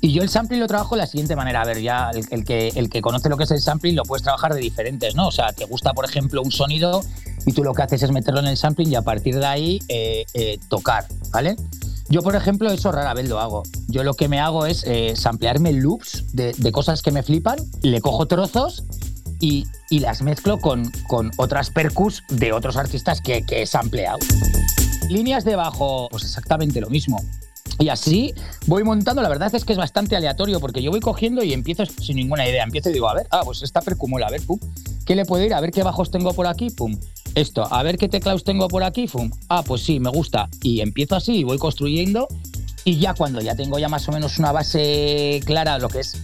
y 0.00 0.12
yo 0.12 0.24
el 0.24 0.28
sampling 0.28 0.58
lo 0.58 0.66
trabajo 0.66 0.96
de 0.96 1.02
la 1.02 1.06
siguiente 1.06 1.36
manera. 1.36 1.62
A 1.62 1.66
ver, 1.66 1.80
ya 1.80 2.10
el, 2.10 2.44
que, 2.44 2.72
el 2.74 2.90
que 2.90 3.00
conoce 3.00 3.28
lo 3.28 3.36
que 3.36 3.44
es 3.44 3.50
el 3.52 3.60
sampling 3.60 3.94
lo 3.94 4.02
puedes 4.02 4.24
trabajar 4.24 4.54
de 4.54 4.60
diferentes, 4.60 5.14
¿no? 5.14 5.28
O 5.28 5.32
sea, 5.32 5.52
te 5.52 5.66
gusta, 5.66 5.94
por 5.94 6.04
ejemplo, 6.04 6.42
un 6.42 6.50
sonido 6.50 7.04
y 7.46 7.52
tú 7.52 7.62
lo 7.62 7.74
que 7.74 7.82
haces 7.82 8.02
es 8.02 8.10
meterlo 8.10 8.40
en 8.40 8.48
el 8.48 8.56
sampling 8.56 8.90
y 8.90 8.96
a 8.96 9.02
partir 9.02 9.38
de 9.38 9.46
ahí 9.46 9.78
eh, 9.88 10.58
tocar, 10.68 11.06
¿vale? 11.30 11.54
Yo, 12.14 12.22
por 12.22 12.36
ejemplo, 12.36 12.70
eso 12.70 12.92
rara 12.92 13.12
vez 13.12 13.28
lo 13.28 13.40
hago. 13.40 13.64
Yo 13.88 14.04
lo 14.04 14.14
que 14.14 14.28
me 14.28 14.38
hago 14.38 14.66
es 14.66 14.84
eh, 14.86 15.16
samplearme 15.16 15.72
loops 15.72 16.26
de, 16.32 16.54
cosas 16.70 17.02
que 17.02 17.10
me 17.10 17.24
flipan, 17.24 17.58
le 17.82 18.00
cojo 18.00 18.26
trozos 18.26 18.84
y, 19.40 19.66
las 19.90 20.22
mezclo 20.22 20.60
con, 20.60 20.92
con 21.08 21.32
otras 21.38 21.70
percus 21.70 22.22
de 22.28 22.52
otros 22.52 22.76
artistas 22.76 23.20
que, 23.20 23.44
que 23.44 23.62
he 23.62 23.66
sampleado. 23.66 24.18
Líneas 25.10 25.44
de 25.44 25.56
bajo, 25.56 26.06
pues 26.08 26.22
exactamente 26.22 26.80
lo 26.80 26.88
mismo. 26.88 27.20
Y 27.80 27.88
así 27.88 28.32
voy 28.66 28.84
montando, 28.84 29.20
la 29.20 29.28
verdad 29.28 29.52
es 29.52 29.64
que 29.64 29.72
es 29.72 29.78
bastante 29.78 30.14
aleatorio 30.14 30.60
porque 30.60 30.84
yo 30.84 30.92
voy 30.92 31.00
cogiendo 31.00 31.42
y 31.42 31.52
empiezo 31.52 31.84
sin 31.84 32.14
ninguna 32.14 32.48
idea. 32.48 32.62
Empiezo 32.62 32.90
y 32.90 32.92
digo, 32.92 33.08
a 33.08 33.14
ver, 33.14 33.26
ah, 33.32 33.42
pues 33.44 33.62
esta 33.62 33.80
percumula, 33.80 34.28
a 34.28 34.30
ver, 34.30 34.42
pum, 34.42 34.60
¿qué 35.04 35.16
le 35.16 35.24
puedo 35.24 35.42
ir? 35.44 35.52
A 35.52 35.60
ver 35.60 35.72
qué 35.72 35.82
bajos 35.82 36.12
tengo 36.12 36.32
por 36.32 36.46
aquí, 36.46 36.70
pum. 36.70 36.96
Esto, 37.34 37.66
a 37.72 37.82
ver 37.82 37.98
qué 37.98 38.08
teclados 38.08 38.44
tengo 38.44 38.68
por 38.68 38.84
aquí, 38.84 39.08
pum. 39.08 39.30
Ah, 39.48 39.62
pues 39.66 39.82
sí, 39.82 39.98
me 39.98 40.10
gusta. 40.10 40.48
Y 40.62 40.80
empiezo 40.80 41.16
así 41.16 41.38
y 41.38 41.44
voy 41.44 41.58
construyendo. 41.58 42.28
Y 42.84 42.98
ya 42.98 43.14
cuando 43.14 43.40
ya 43.40 43.56
tengo 43.56 43.78
ya 43.78 43.88
más 43.88 44.08
o 44.08 44.12
menos 44.12 44.38
una 44.38 44.52
base 44.52 45.40
clara, 45.44 45.78
lo 45.78 45.88
que 45.88 46.00
es 46.00 46.14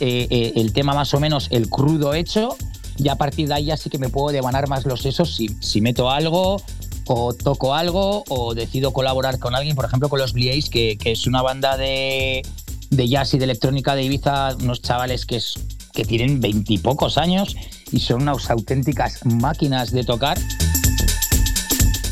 eh, 0.00 0.26
eh, 0.30 0.52
el 0.56 0.72
tema 0.72 0.94
más 0.94 1.14
o 1.14 1.20
menos, 1.20 1.48
el 1.50 1.70
crudo 1.70 2.12
hecho, 2.12 2.56
ya 2.96 3.12
a 3.12 3.16
partir 3.16 3.48
de 3.48 3.54
ahí 3.54 3.64
ya 3.66 3.76
sí 3.76 3.88
que 3.88 3.98
me 3.98 4.08
puedo 4.08 4.28
devanar 4.28 4.68
más 4.68 4.84
los 4.84 5.00
sesos 5.00 5.36
si, 5.36 5.80
meto 5.80 6.10
algo 6.10 6.60
o 7.06 7.32
toco 7.32 7.74
algo 7.74 8.24
o 8.28 8.54
decido 8.54 8.92
colaborar 8.92 9.38
con 9.38 9.54
alguien, 9.54 9.76
por 9.76 9.84
ejemplo 9.84 10.08
con 10.08 10.18
los 10.18 10.32
Bliace, 10.32 10.68
que, 10.70 10.98
que 10.98 11.12
es 11.12 11.26
una 11.26 11.40
banda 11.40 11.76
de, 11.76 12.42
de 12.90 13.08
jazz 13.08 13.32
y 13.34 13.38
de 13.38 13.44
electrónica 13.44 13.94
de 13.94 14.02
Ibiza, 14.02 14.56
unos 14.56 14.82
chavales 14.82 15.24
que, 15.24 15.36
es, 15.36 15.54
que 15.92 16.04
tienen 16.04 16.40
veintipocos 16.40 17.16
años 17.16 17.56
y 17.90 18.00
son 18.00 18.22
unas 18.22 18.50
auténticas 18.50 19.24
máquinas 19.24 19.90
de 19.90 20.04
tocar. 20.04 20.38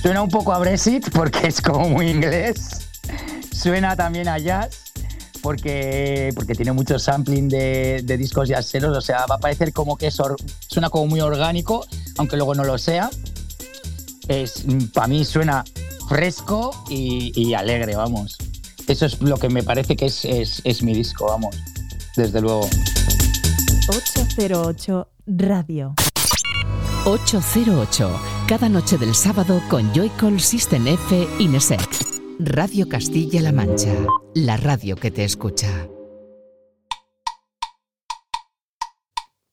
Suena 0.02 0.22
un 0.22 0.30
poco 0.30 0.52
a 0.52 0.58
Brexit 0.58 1.10
porque 1.10 1.48
es 1.48 1.60
como 1.60 1.88
muy 1.88 2.08
inglés. 2.10 2.68
Suena 3.52 3.96
también 3.96 4.28
a 4.28 4.38
jazz 4.38 4.68
porque, 5.42 6.30
porque 6.34 6.54
tiene 6.54 6.72
mucho 6.72 6.98
sampling 6.98 7.48
de, 7.48 8.02
de 8.04 8.16
discos 8.16 8.48
jazzeros. 8.48 8.96
O 8.96 9.00
sea, 9.00 9.26
va 9.26 9.36
a 9.36 9.38
parecer 9.38 9.72
como 9.72 9.96
que 9.96 10.08
es 10.08 10.20
or- 10.20 10.36
suena 10.68 10.90
como 10.90 11.06
muy 11.06 11.20
orgánico, 11.20 11.84
aunque 12.18 12.36
luego 12.36 12.54
no 12.54 12.64
lo 12.64 12.78
sea. 12.78 13.10
Es, 14.28 14.64
para 14.92 15.06
mí 15.08 15.24
suena 15.24 15.64
fresco 16.08 16.84
y, 16.88 17.32
y 17.34 17.54
alegre, 17.54 17.96
vamos. 17.96 18.36
Eso 18.86 19.06
es 19.06 19.20
lo 19.20 19.36
que 19.38 19.48
me 19.48 19.62
parece 19.64 19.96
que 19.96 20.06
es, 20.06 20.24
es, 20.24 20.60
es 20.64 20.82
mi 20.82 20.94
disco, 20.94 21.26
vamos. 21.26 21.56
Desde 22.16 22.40
luego. 22.40 22.68
808 23.88 25.08
Radio. 25.28 25.94
808, 27.04 28.20
cada 28.48 28.68
noche 28.68 28.98
del 28.98 29.14
sábado 29.14 29.62
con 29.70 29.94
Joycall 29.94 30.40
System 30.40 30.88
F 30.88 31.28
Inesec. 31.38 31.88
Radio 32.40 32.88
Castilla-La 32.88 33.52
Mancha, 33.52 33.92
la 34.34 34.56
radio 34.56 34.96
que 34.96 35.12
te 35.12 35.22
escucha. 35.22 35.68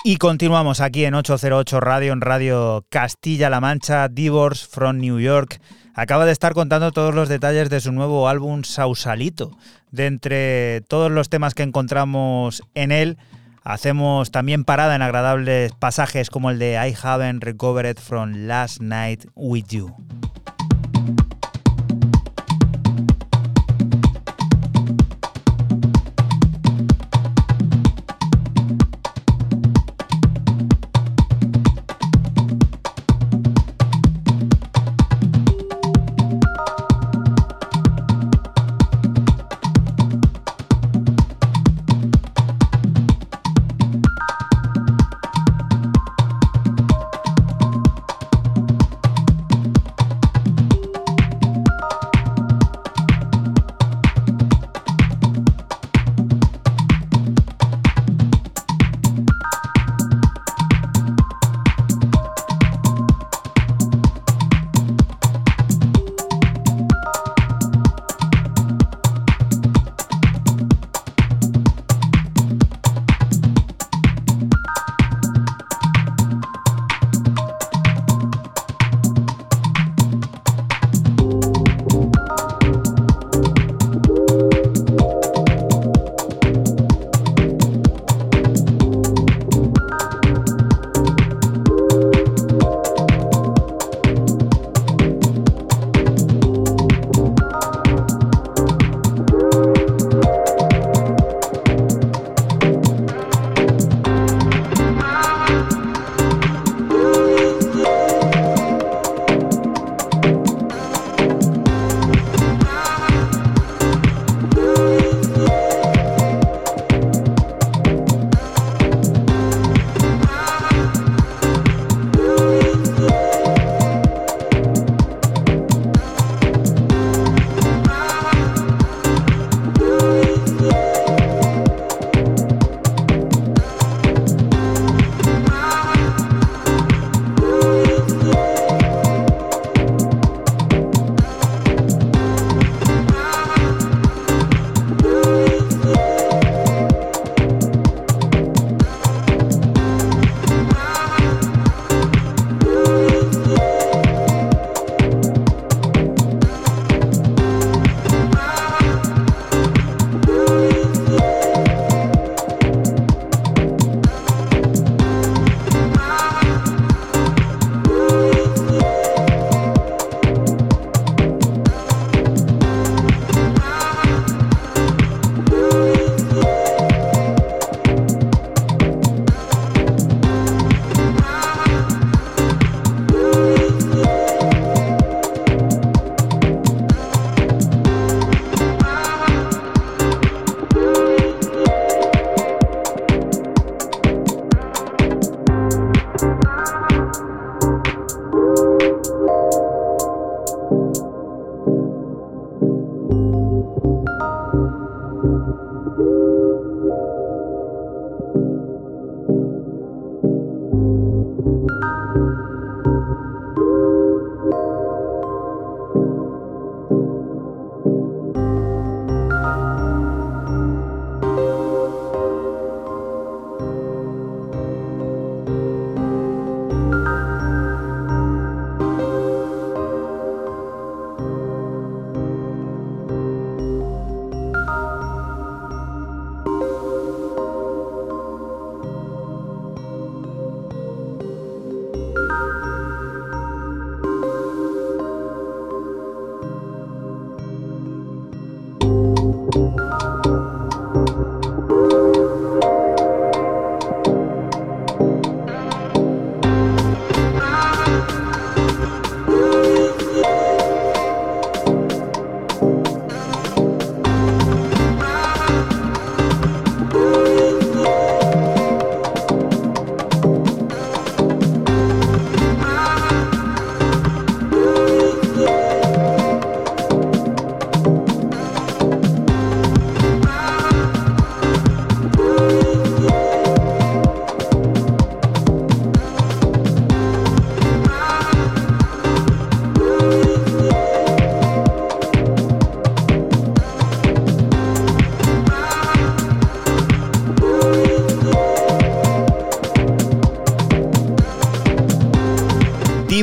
Y 0.03 0.17
continuamos 0.17 0.81
aquí 0.81 1.05
en 1.05 1.13
808 1.13 1.79
Radio, 1.79 2.13
en 2.13 2.21
Radio 2.21 2.87
Castilla-La 2.89 3.61
Mancha, 3.61 4.07
Divorce 4.07 4.65
from 4.67 4.97
New 4.97 5.19
York. 5.19 5.61
Acaba 5.93 6.25
de 6.25 6.31
estar 6.31 6.55
contando 6.55 6.91
todos 6.91 7.13
los 7.13 7.29
detalles 7.29 7.69
de 7.69 7.81
su 7.81 7.91
nuevo 7.91 8.27
álbum 8.27 8.63
Sausalito. 8.63 9.51
De 9.91 10.07
entre 10.07 10.81
todos 10.81 11.11
los 11.11 11.29
temas 11.29 11.53
que 11.53 11.61
encontramos 11.61 12.63
en 12.73 12.91
él, 12.91 13.19
hacemos 13.63 14.31
también 14.31 14.63
parada 14.63 14.95
en 14.95 15.01
agradables 15.01 15.71
pasajes 15.73 16.29
como 16.29 16.49
el 16.49 16.59
de 16.59 16.73
I 16.73 16.95
Haven't 17.01 17.43
Recovered 17.43 17.97
from 17.99 18.47
Last 18.47 18.81
Night 18.81 19.25
with 19.35 19.65
You. 19.69 19.95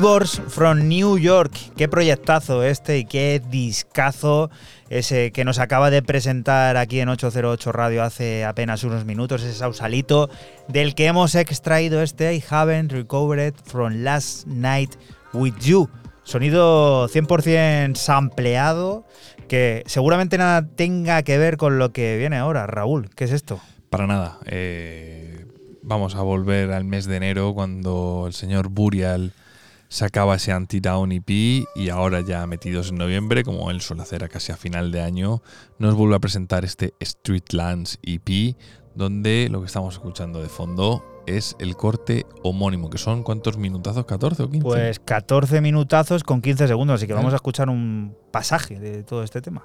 From 0.00 0.88
New 0.88 1.18
York. 1.18 1.52
Qué 1.76 1.86
proyectazo 1.86 2.62
este 2.62 2.96
y 2.96 3.04
qué 3.04 3.42
discazo 3.50 4.50
ese 4.88 5.30
que 5.30 5.44
nos 5.44 5.58
acaba 5.58 5.90
de 5.90 6.00
presentar 6.00 6.78
aquí 6.78 7.00
en 7.00 7.10
808 7.10 7.70
Radio 7.70 8.02
hace 8.02 8.46
apenas 8.46 8.82
unos 8.82 9.04
minutos, 9.04 9.42
ese 9.42 9.52
sausalito 9.52 10.30
del 10.68 10.94
que 10.94 11.04
hemos 11.04 11.34
extraído 11.34 12.00
este 12.00 12.34
I 12.34 12.42
haven't 12.48 12.92
recovered 12.92 13.52
from 13.66 14.02
last 14.02 14.46
night 14.46 14.94
with 15.34 15.56
you. 15.60 15.90
Sonido 16.22 17.06
100% 17.06 17.94
sampleado 17.96 19.04
que 19.48 19.82
seguramente 19.84 20.38
nada 20.38 20.66
tenga 20.66 21.22
que 21.24 21.36
ver 21.36 21.58
con 21.58 21.78
lo 21.78 21.92
que 21.92 22.16
viene 22.16 22.38
ahora. 22.38 22.66
Raúl, 22.66 23.10
¿qué 23.14 23.24
es 23.24 23.32
esto? 23.32 23.60
Para 23.90 24.06
nada. 24.06 24.38
eh, 24.46 25.44
vamos 25.82 26.14
a 26.14 26.22
volver 26.22 26.72
al 26.72 26.84
mes 26.84 27.04
de 27.04 27.16
enero 27.16 27.52
cuando 27.52 28.24
el 28.26 28.32
señor 28.32 28.70
Burial 28.70 29.34
sacaba 29.90 30.36
ese 30.36 30.52
Anti-Down 30.52 31.12
EP 31.12 31.28
y 31.74 31.88
ahora 31.90 32.20
ya 32.20 32.46
metidos 32.46 32.90
en 32.90 32.96
noviembre, 32.96 33.44
como 33.44 33.70
él 33.70 33.80
suele 33.82 34.02
hacer 34.02 34.24
a 34.24 34.28
casi 34.28 34.52
a 34.52 34.56
final 34.56 34.92
de 34.92 35.02
año, 35.02 35.42
nos 35.78 35.94
vuelve 35.94 36.14
a 36.14 36.20
presentar 36.20 36.64
este 36.64 36.94
Streetlands 37.02 37.98
EP 38.02 38.56
donde 38.94 39.48
lo 39.50 39.60
que 39.60 39.66
estamos 39.66 39.94
escuchando 39.94 40.40
de 40.40 40.48
fondo 40.48 41.04
es 41.26 41.56
el 41.58 41.76
corte 41.76 42.24
homónimo, 42.42 42.88
que 42.88 42.98
son 42.98 43.22
¿cuántos 43.22 43.56
minutazos? 43.58 44.06
¿14 44.06 44.40
o 44.40 44.50
15? 44.50 44.60
Pues 44.62 45.00
14 45.00 45.60
minutazos 45.60 46.22
con 46.22 46.40
15 46.40 46.68
segundos, 46.68 46.94
así 46.94 47.06
que 47.06 47.12
vamos 47.12 47.32
a 47.32 47.36
escuchar 47.36 47.68
un 47.68 48.16
pasaje 48.30 48.78
de 48.78 49.02
todo 49.02 49.22
este 49.22 49.42
tema. 49.42 49.64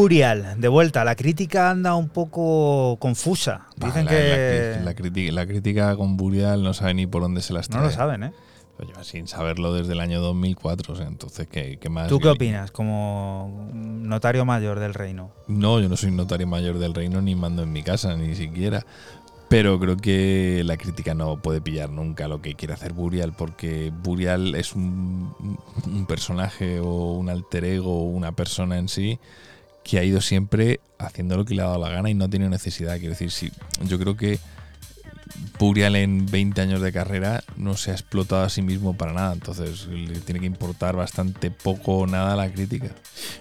Burial, 0.00 0.58
de 0.58 0.68
vuelta. 0.68 1.04
La 1.04 1.14
crítica 1.14 1.68
anda 1.68 1.94
un 1.94 2.08
poco 2.08 2.96
confusa. 2.98 3.66
Dicen 3.76 4.06
la, 4.06 4.10
que 4.10 4.74
la, 4.76 4.82
la 4.82 4.94
crítica, 4.94 5.32
la 5.32 5.46
crítica 5.46 5.94
con 5.94 6.16
Burial 6.16 6.62
no 6.62 6.72
sabe 6.72 6.94
ni 6.94 7.06
por 7.06 7.20
dónde 7.20 7.42
se 7.42 7.52
las 7.52 7.68
no 7.68 7.76
trae. 7.76 7.88
lo 7.88 7.90
saben, 7.92 8.22
¿eh? 8.22 8.32
Lo 8.78 8.86
lleva 8.86 9.04
sin 9.04 9.28
saberlo 9.28 9.74
desde 9.74 9.92
el 9.92 10.00
año 10.00 10.22
2004, 10.22 10.94
o 10.94 10.96
sea, 10.96 11.06
entonces, 11.06 11.46
¿qué, 11.48 11.76
qué 11.78 11.90
más? 11.90 12.08
¿Tú 12.08 12.18
qué 12.18 12.28
opinas 12.28 12.70
como 12.70 13.68
notario 13.74 14.46
mayor 14.46 14.80
del 14.80 14.94
reino? 14.94 15.32
No, 15.48 15.80
yo 15.80 15.90
no 15.90 15.98
soy 15.98 16.12
notario 16.12 16.46
mayor 16.46 16.78
del 16.78 16.94
reino 16.94 17.20
ni 17.20 17.34
mando 17.34 17.62
en 17.62 17.70
mi 17.70 17.82
casa, 17.82 18.16
ni 18.16 18.34
siquiera. 18.34 18.86
Pero 19.50 19.78
creo 19.78 19.98
que 19.98 20.62
la 20.64 20.78
crítica 20.78 21.12
no 21.12 21.42
puede 21.42 21.60
pillar 21.60 21.90
nunca 21.90 22.26
lo 22.26 22.40
que 22.40 22.54
quiere 22.54 22.72
hacer 22.72 22.94
Burial, 22.94 23.34
porque 23.36 23.92
Burial 24.02 24.54
es 24.54 24.74
un, 24.74 25.34
un 25.84 26.06
personaje 26.06 26.80
o 26.80 27.12
un 27.12 27.28
alter 27.28 27.64
ego 27.64 27.98
o 27.98 28.04
una 28.04 28.32
persona 28.32 28.78
en 28.78 28.88
sí 28.88 29.18
que 29.90 29.98
ha 29.98 30.04
ido 30.04 30.20
siempre 30.20 30.78
haciendo 30.98 31.36
lo 31.36 31.44
que 31.44 31.52
le 31.52 31.62
ha 31.62 31.64
dado 31.64 31.80
la 31.80 31.90
gana 31.90 32.08
y 32.08 32.14
no 32.14 32.26
ha 32.26 32.28
tenido 32.28 32.48
necesidad. 32.48 32.96
Quiero 32.98 33.10
decir, 33.10 33.32
sí, 33.32 33.50
yo 33.82 33.98
creo 33.98 34.16
que 34.16 34.38
Burial 35.58 35.96
en 35.96 36.26
20 36.26 36.60
años 36.60 36.80
de 36.80 36.92
carrera 36.92 37.42
no 37.56 37.76
se 37.76 37.90
ha 37.90 37.94
explotado 37.94 38.44
a 38.44 38.48
sí 38.48 38.62
mismo 38.62 38.96
para 38.96 39.12
nada, 39.12 39.32
entonces 39.32 39.88
le 39.88 40.20
tiene 40.20 40.38
que 40.38 40.46
importar 40.46 40.94
bastante 40.94 41.50
poco 41.50 41.98
o 41.98 42.06
nada 42.06 42.36
la 42.36 42.52
crítica. 42.52 42.90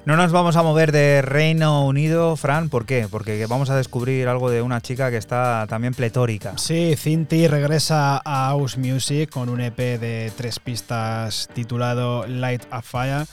No 0.05 0.17
nos 0.17 0.31
vamos 0.31 0.55
a 0.55 0.63
mover 0.63 0.91
de 0.91 1.21
Reino 1.21 1.85
Unido, 1.85 2.35
Fran, 2.35 2.69
¿por 2.69 2.87
qué? 2.87 3.07
Porque 3.09 3.45
vamos 3.45 3.69
a 3.69 3.75
descubrir 3.75 4.27
algo 4.27 4.49
de 4.49 4.63
una 4.63 4.81
chica 4.81 5.11
que 5.11 5.17
está 5.17 5.67
también 5.69 5.93
pletórica. 5.93 6.57
Sí, 6.57 6.95
Cinti 6.97 7.47
regresa 7.47 8.21
a 8.25 8.47
House 8.49 8.75
Music 8.77 9.29
con 9.29 9.49
un 9.49 9.61
EP 9.61 9.77
de 9.77 10.31
tres 10.35 10.57
pistas 10.59 11.47
titulado 11.53 12.25
Light 12.25 12.63
a 12.71 12.81
Fire, 12.81 13.27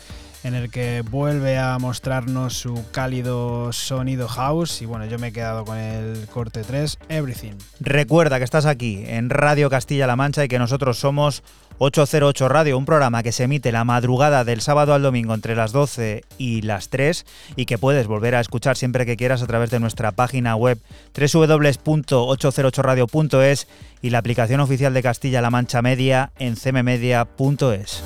en 0.46 0.54
el 0.54 0.70
que 0.70 1.02
vuelve 1.02 1.58
a 1.58 1.76
mostrarnos 1.80 2.56
su 2.56 2.84
cálido 2.92 3.72
sonido 3.72 4.28
house. 4.28 4.80
Y 4.80 4.86
bueno, 4.86 5.04
yo 5.06 5.18
me 5.18 5.26
he 5.28 5.32
quedado 5.32 5.64
con 5.64 5.76
el 5.76 6.28
corte 6.28 6.62
3, 6.62 7.00
Everything. 7.08 7.54
Recuerda 7.80 8.38
que 8.38 8.44
estás 8.44 8.64
aquí 8.64 9.02
en 9.06 9.28
Radio 9.28 9.68
Castilla-La 9.68 10.14
Mancha 10.14 10.44
y 10.44 10.48
que 10.48 10.60
nosotros 10.60 10.98
somos 10.98 11.42
808 11.78 12.48
Radio, 12.48 12.78
un 12.78 12.84
programa 12.84 13.24
que 13.24 13.32
se 13.32 13.42
emite 13.42 13.72
la 13.72 13.82
madrugada 13.84 14.44
del 14.44 14.60
sábado 14.60 14.94
al 14.94 15.02
domingo 15.02 15.34
entre 15.34 15.56
las 15.56 15.72
12 15.72 16.22
y 16.38 16.62
las 16.62 16.90
3 16.90 17.26
y 17.56 17.66
que 17.66 17.76
puedes 17.76 18.06
volver 18.06 18.36
a 18.36 18.40
escuchar 18.40 18.76
siempre 18.76 19.04
que 19.04 19.16
quieras 19.16 19.42
a 19.42 19.48
través 19.48 19.70
de 19.70 19.80
nuestra 19.80 20.12
página 20.12 20.54
web 20.54 20.78
www.808radio.es 21.18 23.66
y 24.00 24.10
la 24.10 24.18
aplicación 24.18 24.60
oficial 24.60 24.94
de 24.94 25.02
Castilla-La 25.02 25.50
Mancha 25.50 25.82
Media 25.82 26.30
en 26.38 26.54
cmmedia.es. 26.54 28.04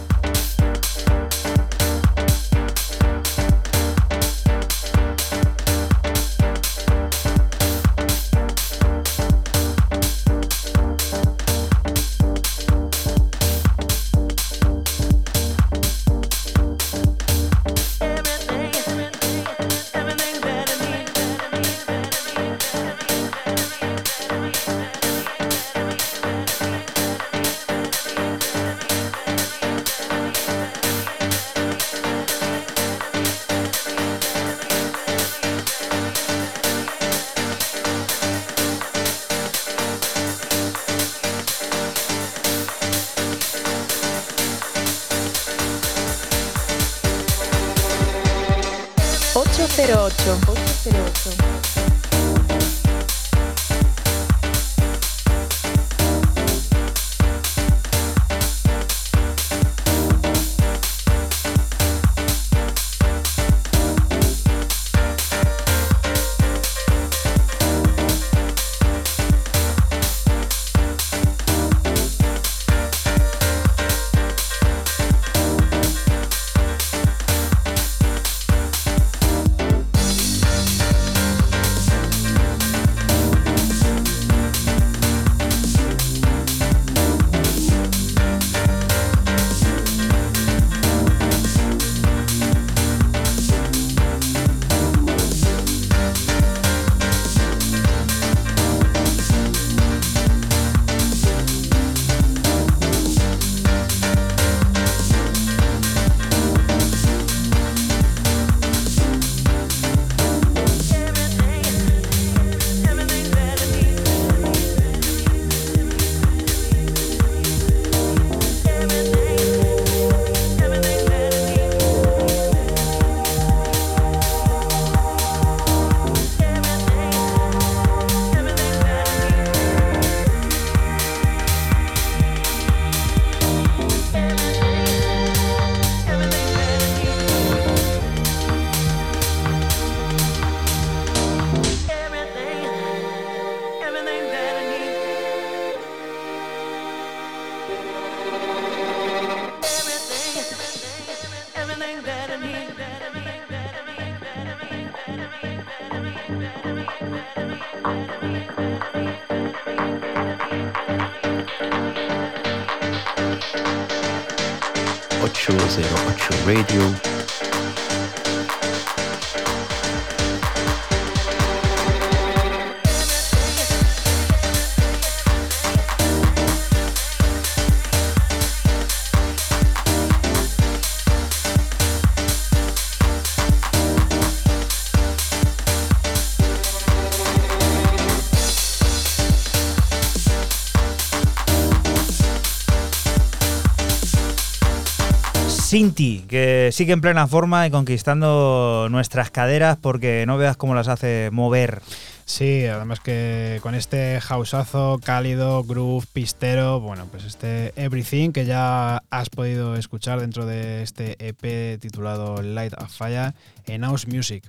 Que 196.28 196.68
sigue 196.72 196.93
en 196.93 197.01
plena 197.01 197.26
forma 197.26 197.66
y 197.66 197.70
conquistando 197.70 198.89
nuestras 198.91 199.31
caderas 199.31 199.78
porque 199.81 200.24
no 200.26 200.37
veas 200.37 200.59
cómo 200.59 200.74
las 200.74 200.89
hace 200.89 201.31
mover. 201.33 201.81
Sí, 202.26 202.66
además 202.66 203.01
que 203.01 203.59
con 203.62 203.74
este 203.74 204.20
houseazo 204.20 205.01
cálido, 205.03 205.64
groove, 205.64 206.07
pistero, 206.12 206.81
bueno, 206.81 207.07
pues 207.11 207.24
este 207.24 207.72
Everything 207.76 208.31
que 208.31 208.45
ya 208.45 209.03
has 209.11 209.31
podido 209.31 209.74
escuchar 209.74 210.20
dentro 210.20 210.45
de 210.45 210.83
este 210.83 211.16
EP 211.18 211.81
titulado 211.81 212.43
Light 212.43 212.74
of 212.74 212.95
Fire 212.95 213.33
en 213.66 213.83
House 213.83 214.07
Music. 214.07 214.45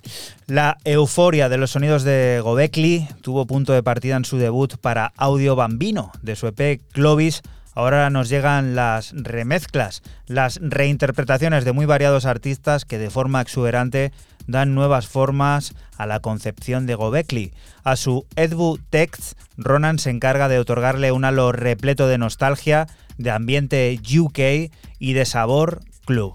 La 0.48 0.78
euforia 0.84 1.48
de 1.48 1.58
los 1.58 1.72
sonidos 1.72 2.04
de 2.04 2.42
Gobekli 2.44 3.08
tuvo 3.22 3.48
punto 3.48 3.72
de 3.72 3.82
partida 3.82 4.18
en 4.18 4.26
su 4.26 4.38
debut 4.38 4.76
para 4.78 5.14
Audio 5.16 5.56
Bambino 5.56 6.12
de 6.22 6.36
su 6.36 6.48
EP 6.48 6.82
Clovis. 6.92 7.42
Ahora 7.74 8.10
nos 8.10 8.30
llegan 8.30 8.76
las 8.76 9.14
remezclas, 9.16 10.04
las 10.28 10.60
reinterpretaciones 10.62 11.64
de 11.64 11.72
muy 11.72 11.86
variados 11.86 12.26
artistas 12.26 12.86
que 12.86 12.98
de 12.98 13.10
forma 13.10 13.42
exuberante 13.42 14.12
dan 14.48 14.76
nuevas 14.76 15.08
formas 15.08 15.74
a 15.98 16.06
la 16.06 16.20
concepción 16.20 16.86
de 16.86 16.96
Gobekli. 16.96 17.54
A 17.84 17.96
su 17.96 18.26
Edbu 18.36 18.80
Text, 18.90 19.38
Ronan 19.58 20.00
se 20.00 20.10
encarga 20.10 20.50
de 20.50 20.60
otorgarle 20.60 21.12
un 21.12 21.26
halo 21.26 21.52
repleto 21.52 22.08
de 22.08 22.18
nostalgia, 22.18 22.88
de 23.18 23.32
ambiente 23.32 24.00
UK 24.18 24.72
y 25.00 25.14
de 25.14 25.26
sabor 25.26 25.80
club. 26.06 26.34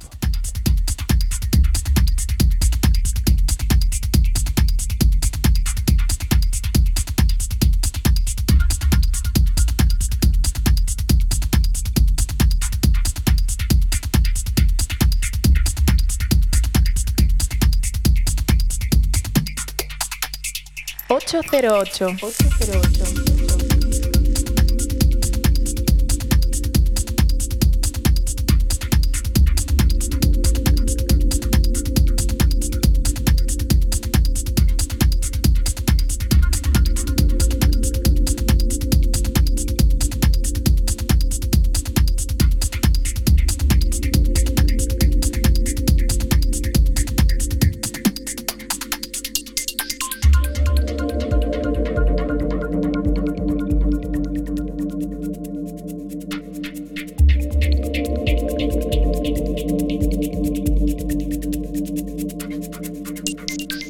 Ocho 21.17 21.41
cero 21.51 21.81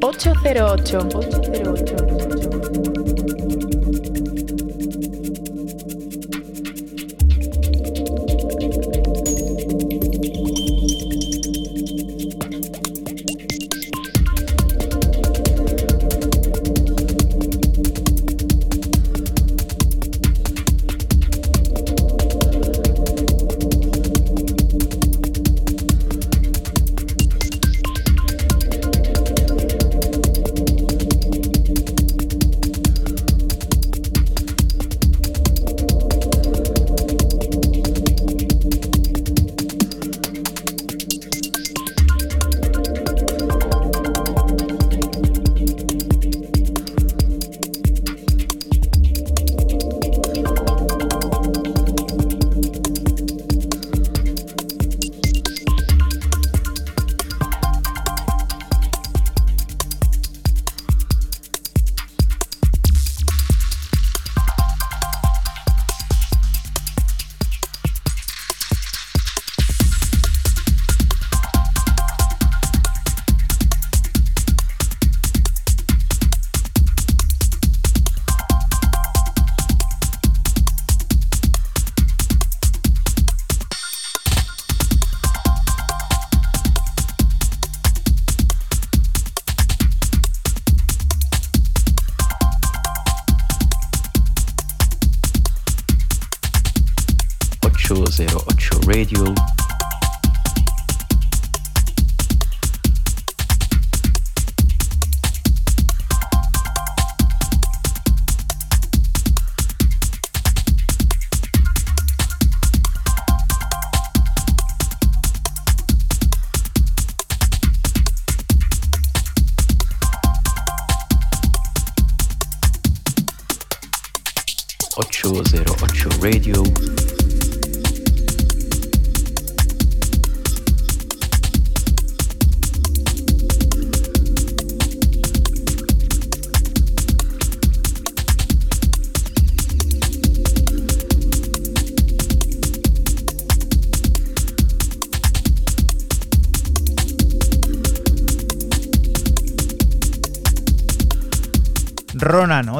808. 0.02 0.94
808. 1.12 2.25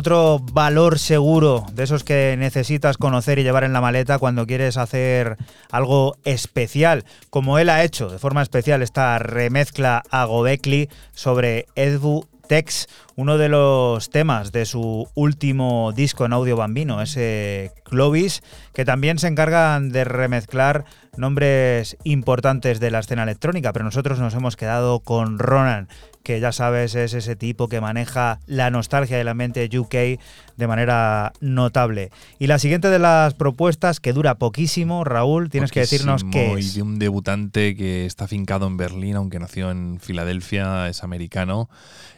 Otro 0.07 0.39
valor 0.53 1.01
seguro 1.01 1.67
de 1.73 1.83
esos 1.83 2.05
que 2.05 2.37
necesitas 2.39 2.97
conocer 2.97 3.41
y 3.41 3.43
llevar 3.43 3.65
en 3.65 3.73
la 3.73 3.81
maleta 3.81 4.21
cuando 4.21 4.47
quieres 4.47 4.77
hacer 4.77 5.37
algo 5.73 6.17
especial, 6.25 7.05
como 7.29 7.59
él 7.59 7.69
ha 7.69 7.83
hecho 7.83 8.09
de 8.09 8.21
forma 8.21 8.41
especial 8.41 8.83
esta 8.83 9.19
remezcla 9.19 10.05
a 10.09 10.25
Gobekli 10.27 10.89
sobre 11.13 11.67
Edu 11.75 12.25
Tex, 12.47 12.87
uno 13.17 13.37
de 13.37 13.49
los 13.49 14.11
temas 14.11 14.53
de 14.53 14.65
su 14.65 15.09
último 15.17 15.93
disco 15.93 16.25
en 16.25 16.35
audio 16.35 16.57
bambino, 16.57 17.03
ese 17.03 17.73
Clovis, 17.83 18.45
que 18.73 18.85
también 18.85 19.19
se 19.19 19.27
encargan 19.27 19.91
de 19.91 20.05
remezclar 20.05 20.85
nombres 21.17 21.97
importantes 22.05 22.79
de 22.79 22.93
la 22.93 23.01
escena 23.01 23.25
electrónica, 23.25 23.73
pero 23.73 23.85
nosotros 23.85 24.21
nos 24.21 24.35
hemos 24.35 24.55
quedado 24.55 25.01
con 25.01 25.41
Ronan, 25.41 25.89
que 26.27 26.41
ya 26.41 26.51
sabes 26.51 26.97
es 26.97 27.15
ese 27.15 27.37
tipo 27.37 27.69
que 27.69 27.81
maneja 27.81 28.41
la 28.47 28.69
nostalgia 28.69 29.17
de 29.17 29.23
la 29.23 29.33
mente 29.33 29.71
UK 29.73 30.19
de 30.57 30.67
manera 30.67 31.33
notable. 31.41 32.11
Y 32.41 32.49
la 32.49 32.59
siguiente 32.59 32.91
de 32.91 32.99
las 32.99 33.35
propuestas, 33.35 34.01
que 34.01 34.13
dura 34.13 34.35
poquísimo, 34.35 35.05
Raúl, 35.05 35.51
tienes 35.51 35.71
que 35.71 35.81
decirnos 35.81 36.25
qué 36.25 36.55
es. 36.55 36.73
Y 36.73 36.77
de 36.79 36.83
un 36.83 36.99
debutante 36.99 37.77
que 37.77 38.07
está 38.07 38.27
fincado 38.27 38.67
en 38.67 38.77
Berlín, 38.77 39.15
aunque 39.15 39.39
nació 39.39 39.71
en 39.71 40.01
Filadelfia, 40.01 40.89
es 40.89 41.05
americano, 41.05 41.69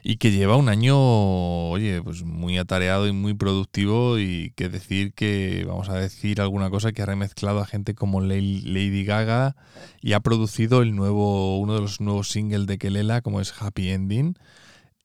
y 0.02 0.16
que 0.16 0.30
lleva 0.30 0.56
un 0.56 0.70
año, 0.70 0.96
oye, 1.68 2.00
pues 2.00 2.22
muy 2.22 2.56
atareado 2.56 3.09
y 3.09 3.12
muy 3.12 3.34
productivo, 3.34 4.18
y 4.18 4.52
que 4.56 4.70
decir 4.70 5.12
que, 5.12 5.64
vamos 5.66 5.90
a 5.90 5.96
decir 5.96 6.40
alguna 6.40 6.70
cosa, 6.70 6.92
que 6.92 7.02
ha 7.02 7.06
remezclado 7.06 7.61
a 7.61 7.66
gente 7.66 7.94
como 7.94 8.22
Lady 8.22 9.04
Gaga 9.04 9.56
y 10.00 10.12
ha 10.12 10.20
producido 10.20 10.80
el 10.80 10.94
nuevo, 10.94 11.59
uno 11.59 11.74
de 11.74 11.80
los 11.80 12.00
nuevos 12.00 12.30
singles 12.30 12.66
de 12.66 12.78
Kelela, 12.78 13.20
como 13.20 13.40
es 13.40 13.52
Happy 13.61 13.90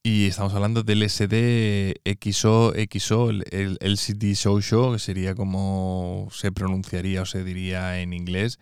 Y 0.05 0.27
estamos 0.27 0.53
hablando 0.53 0.83
del 0.83 1.09
SD 1.09 2.01
XO, 2.21 2.73
el 2.75 3.77
LCD 3.79 4.35
Show 4.35 4.59
Show, 4.59 4.91
que 4.91 4.99
sería 4.99 5.33
como 5.33 6.27
se 6.29 6.51
pronunciaría 6.51 7.21
o 7.21 7.25
se 7.25 7.45
diría 7.45 8.01
en 8.01 8.11
inglés, 8.11 8.59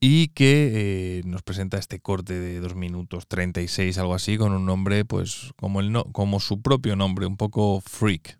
y 0.00 0.28
que 0.28 1.18
eh, 1.18 1.22
nos 1.26 1.42
presenta 1.42 1.76
este 1.76 2.00
corte 2.00 2.32
de 2.32 2.60
2 2.60 2.74
minutos 2.76 3.26
36, 3.28 3.98
algo 3.98 4.14
así, 4.14 4.38
con 4.38 4.52
un 4.54 4.64
nombre, 4.64 5.04
pues, 5.04 5.52
como, 5.56 5.80
el 5.80 5.92
no, 5.92 6.04
como 6.04 6.40
su 6.40 6.62
propio 6.62 6.96
nombre, 6.96 7.26
un 7.26 7.36
poco 7.36 7.82
freak. 7.82 8.38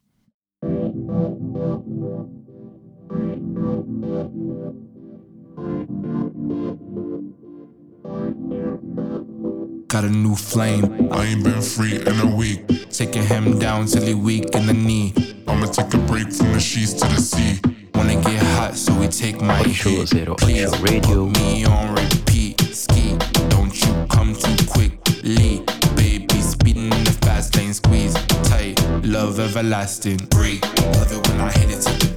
Got 9.90 10.04
a 10.04 10.08
new 10.08 10.36
flame. 10.36 11.08
I 11.10 11.24
ain't 11.24 11.42
been 11.42 11.60
free 11.60 12.00
in 12.00 12.20
a 12.20 12.36
week. 12.36 12.64
Taking 12.92 13.24
him 13.24 13.58
down 13.58 13.86
till 13.86 14.04
he 14.04 14.14
weak 14.14 14.54
in 14.54 14.66
the 14.66 14.72
knee. 14.72 15.12
I'ma 15.48 15.66
take 15.66 15.92
a 15.92 15.98
break 15.98 16.32
from 16.32 16.52
the 16.52 16.60
sheets 16.60 16.92
to 16.92 17.08
the 17.08 17.16
sea. 17.16 17.58
Wanna 17.94 18.14
get 18.22 18.40
hot, 18.54 18.76
so 18.76 18.96
we 18.96 19.08
take 19.08 19.42
my 19.42 19.60
heat. 19.64 20.08
Please 20.38 20.78
Radio. 20.78 21.26
put 21.26 21.40
me 21.40 21.64
on 21.64 21.96
repeat. 21.96 22.60
Ski, 22.72 23.16
don't 23.48 23.74
you 23.84 24.06
come 24.08 24.32
too 24.32 24.64
quickly. 24.68 25.64
Baby, 25.96 26.40
speeding 26.40 26.84
in 26.84 27.04
the 27.04 27.18
fast 27.22 27.56
lane, 27.56 27.74
squeeze 27.74 28.14
tight. 28.44 28.80
Love 29.02 29.40
everlasting. 29.40 30.18
Break, 30.30 30.62
love 30.94 31.10
it 31.10 31.28
when 31.28 31.40
I 31.40 31.50
hit 31.50 31.68
it 31.68 31.80
to 31.82 32.06
the 32.06 32.09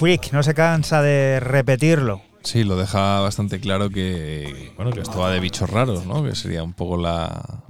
Freak, 0.00 0.32
no 0.32 0.42
se 0.42 0.54
cansa 0.54 1.02
de 1.02 1.40
repetirlo. 1.40 2.22
Sí, 2.42 2.64
lo 2.64 2.74
deja 2.76 3.20
bastante 3.20 3.60
claro 3.60 3.90
que, 3.90 4.72
bueno, 4.76 4.92
que 4.92 5.00
esto 5.00 5.18
va 5.18 5.30
de 5.30 5.40
bichos 5.40 5.68
raros, 5.68 6.06
¿no? 6.06 6.24
Que 6.24 6.34
sería 6.34 6.62
un 6.62 6.72
poco 6.72 6.96
la, 6.96 7.64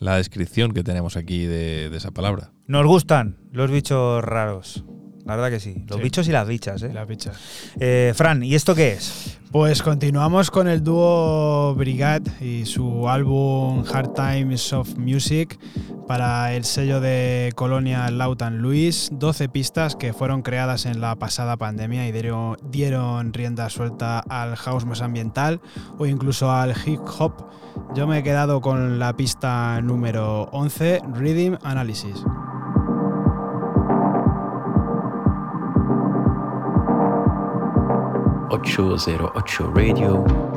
la 0.00 0.16
descripción 0.16 0.72
que 0.72 0.82
tenemos 0.82 1.16
aquí 1.16 1.44
de, 1.46 1.88
de 1.88 1.96
esa 1.96 2.10
palabra. 2.10 2.50
Nos 2.66 2.84
gustan 2.86 3.36
los 3.52 3.70
bichos 3.70 4.24
raros. 4.24 4.82
la 5.24 5.36
verdad 5.36 5.50
que 5.50 5.60
sí. 5.60 5.84
Los 5.86 5.98
Sí. 5.98 6.02
bichos 6.02 6.26
y 6.28 6.32
las 6.32 6.48
bichas, 6.48 6.82
¿eh? 6.82 6.90
Las 6.92 7.06
bichas. 7.06 7.36
Eh, 7.78 8.12
Fran, 8.16 8.42
¿y 8.42 8.56
esto 8.56 8.74
qué 8.74 8.94
es? 8.94 9.38
Pues 9.52 9.80
continuamos 9.80 10.50
con 10.50 10.66
el 10.66 10.82
dúo 10.82 11.72
Brigade 11.76 12.32
y 12.44 12.66
su 12.66 13.08
álbum 13.08 13.84
Hard 13.92 14.12
Times 14.12 14.72
of 14.72 14.96
Music 14.96 15.56
para 16.06 16.52
el 16.54 16.64
sello 16.64 17.00
de 17.00 17.52
Colonia 17.54 18.10
Lautan 18.10 18.58
Luis. 18.58 19.10
12 19.12 19.48
pistas 19.48 19.96
que 19.96 20.12
fueron 20.12 20.42
creadas 20.42 20.86
en 20.86 21.00
la 21.00 21.16
pasada 21.16 21.56
pandemia 21.56 22.08
y 22.08 22.12
dieron, 22.12 23.32
rienda 23.32 23.68
suelta 23.70 24.20
al 24.20 24.56
house 24.56 24.84
más 24.84 25.02
ambiental 25.02 25.60
o 25.98 26.06
incluso 26.06 26.50
al 26.52 26.74
hip 26.86 27.00
hop. 27.18 27.32
Yo 27.94 28.06
me 28.06 28.18
he 28.18 28.22
quedado 28.22 28.60
con 28.60 28.98
la 28.98 29.16
pista 29.16 29.80
número 29.82 30.48
11, 30.52 31.02
Rhythm 31.14 31.58
Analysis. 31.62 32.24
Ocho 38.50 38.96
zero 38.98 39.32
ocho 39.34 39.70
Radio. 39.74 40.55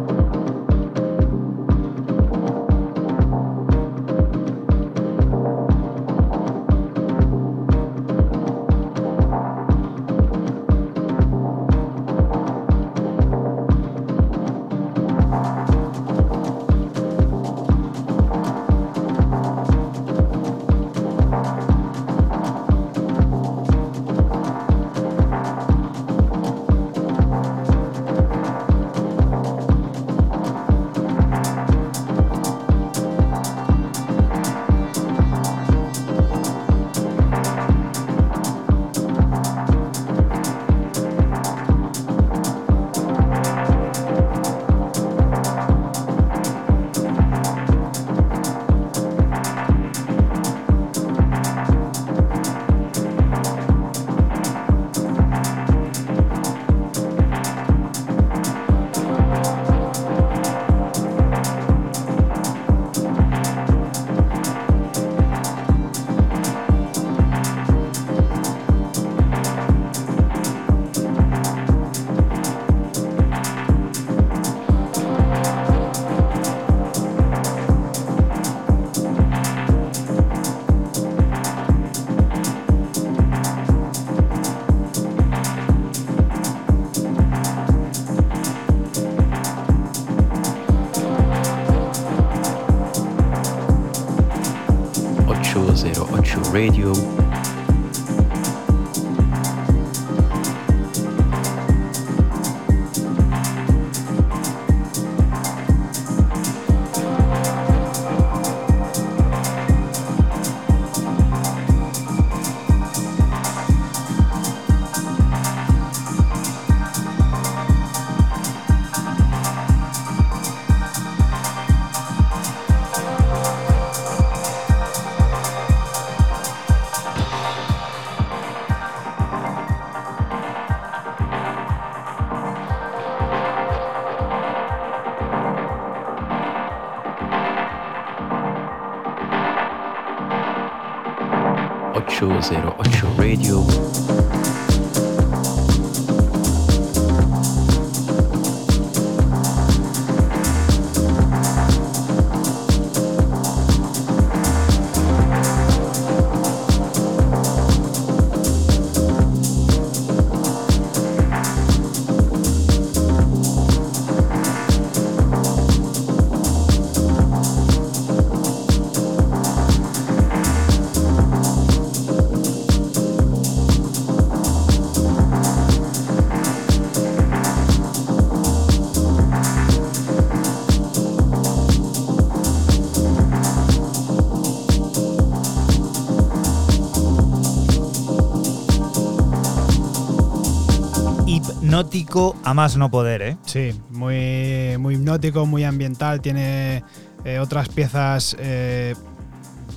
Hipnótico 191.80 192.36
a 192.44 192.54
más 192.54 192.76
no 192.76 192.92
poder, 192.92 193.22
¿eh? 193.22 193.38
Sí, 193.46 193.72
muy, 193.90 194.78
muy 194.80 194.96
hipnótico, 194.96 195.46
muy 195.46 195.64
ambiental. 195.64 196.20
Tiene 196.20 196.84
eh, 197.24 197.40
otras 197.40 197.70
piezas 197.70 198.36
eh, 198.38 198.96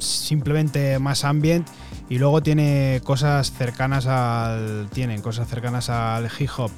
simplemente 0.00 0.98
más 0.98 1.24
ambient 1.24 1.68
y 2.09 2.18
luego 2.18 2.42
tiene 2.42 3.00
cosas 3.05 3.53
cercanas 3.53 4.07
al 4.07 4.88
tienen 4.92 5.22
cosas 5.22 5.48
cercanas 5.48 5.88
al 5.90 6.28
hip 6.38 6.50
hop. 6.59 6.70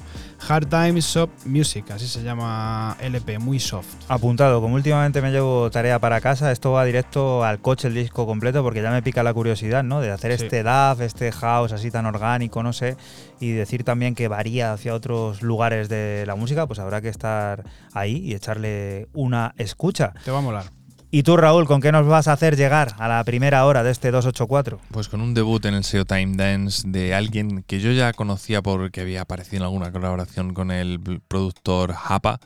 Hard 0.47 0.67
Time 0.67 1.01
Soft 1.01 1.45
Music, 1.45 1.89
así 1.91 2.07
se 2.07 2.21
llama 2.21 2.95
LP, 3.01 3.39
muy 3.39 3.59
soft. 3.59 3.87
Apuntado, 4.07 4.61
como 4.61 4.75
últimamente 4.75 5.21
me 5.21 5.31
llevo 5.31 5.71
tarea 5.71 5.97
para 5.99 6.21
casa, 6.21 6.51
esto 6.51 6.71
va 6.73 6.85
directo 6.85 7.43
al 7.43 7.59
coche 7.59 7.87
el 7.87 7.95
disco 7.95 8.27
completo 8.27 8.61
porque 8.61 8.81
ya 8.83 8.91
me 8.91 9.01
pica 9.01 9.23
la 9.23 9.33
curiosidad, 9.33 9.83
¿no? 9.83 10.01
De 10.01 10.11
hacer 10.11 10.37
Sí. 10.37 10.43
este 10.43 10.61
DAF, 10.61 11.01
este 11.01 11.31
house 11.31 11.71
así 11.71 11.89
tan 11.89 12.05
orgánico, 12.05 12.61
no 12.61 12.73
sé, 12.73 12.95
y 13.39 13.51
decir 13.51 13.83
también 13.83 14.15
que 14.15 14.27
varía 14.27 14.73
hacia 14.73 14.93
otros 14.93 15.41
lugares 15.41 15.89
de 15.89 16.23
la 16.25 16.35
música, 16.35 16.67
pues 16.67 16.79
habrá 16.79 17.01
que 17.01 17.09
estar 17.09 17.63
ahí 17.93 18.17
y 18.17 18.33
echarle 18.33 19.07
una 19.13 19.53
escucha. 19.57 20.13
Te 20.23 20.31
va 20.31 20.39
a 20.39 20.41
molar. 20.41 20.65
Y 21.11 21.23
tú, 21.23 21.37
Raúl, 21.37 21.65
¿con 21.65 21.79
qué 21.79 21.93
nos 21.93 22.05
vas 22.05 22.27
a 22.27 22.33
hacer 22.33 22.57
llegar 22.57 22.93
a 22.97 23.07
la 23.07 23.23
primera 23.23 23.65
hora 23.65 23.83
de 23.83 23.91
este 23.91 24.11
284? 24.11 24.81
Pues 24.91 25.07
con 25.07 25.21
un 25.21 25.33
debut 25.33 25.63
en 25.65 25.73
el 25.73 25.85
SEO 25.85 26.03
Time 26.03 26.35
Dance 26.35 26.83
de 26.85 27.13
alguien 27.13 27.63
que 27.63 27.79
yo 27.79 27.93
ya 27.93 28.11
conocía 28.11 28.61
porque 28.61 29.01
había 29.01 29.21
aparecido 29.21 29.57
en 29.57 29.63
alguna 29.63 29.91
colaboración 29.93 30.53
con 30.53 30.71
el 30.71 30.99
productor 31.27 31.93
Japa. 31.93 32.39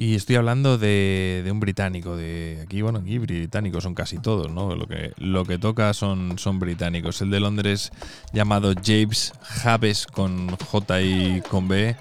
Y 0.00 0.14
estoy 0.14 0.36
hablando 0.36 0.78
de, 0.78 1.44
un 1.50 1.58
británico, 1.58 2.16
de 2.16 2.60
aquí, 2.62 2.82
bueno, 2.82 3.00
aquí 3.00 3.18
británicos 3.18 3.82
son 3.82 3.96
casi 3.96 4.18
todos, 4.18 4.48
¿no? 4.48 4.76
Lo 4.76 5.44
que, 5.44 5.58
toca 5.58 5.92
son, 5.92 6.38
son 6.38 6.60
británicos. 6.60 7.20
El 7.20 7.30
de 7.32 7.40
Londres 7.40 7.90
llamado 8.32 8.72
James 8.80 9.32
Javes 9.42 10.06
con 10.06 10.50
J 10.56 11.02
y 11.02 11.42
con 11.50 11.66
B. 11.66 11.96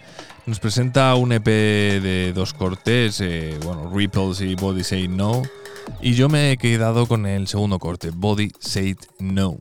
Nos 0.45 0.59
presenta 0.59 1.15
un 1.15 1.31
EP 1.31 1.43
de 1.47 2.33
dos 2.35 2.53
cortes, 2.53 3.19
eh, 3.19 3.57
bueno, 3.63 3.91
Ripples 3.91 4.41
y 4.41 4.53
Body 4.53 4.83
Say 4.83 5.07
No. 5.07 5.41
Y 5.99 6.13
yo 6.13 6.29
me 6.29 6.51
he 6.51 6.57
quedado 6.57 7.07
con 7.07 7.25
el 7.25 7.47
segundo 7.47 7.79
corte, 7.79 8.11
Body 8.13 8.51
Said 8.59 8.97
No. 9.17 9.57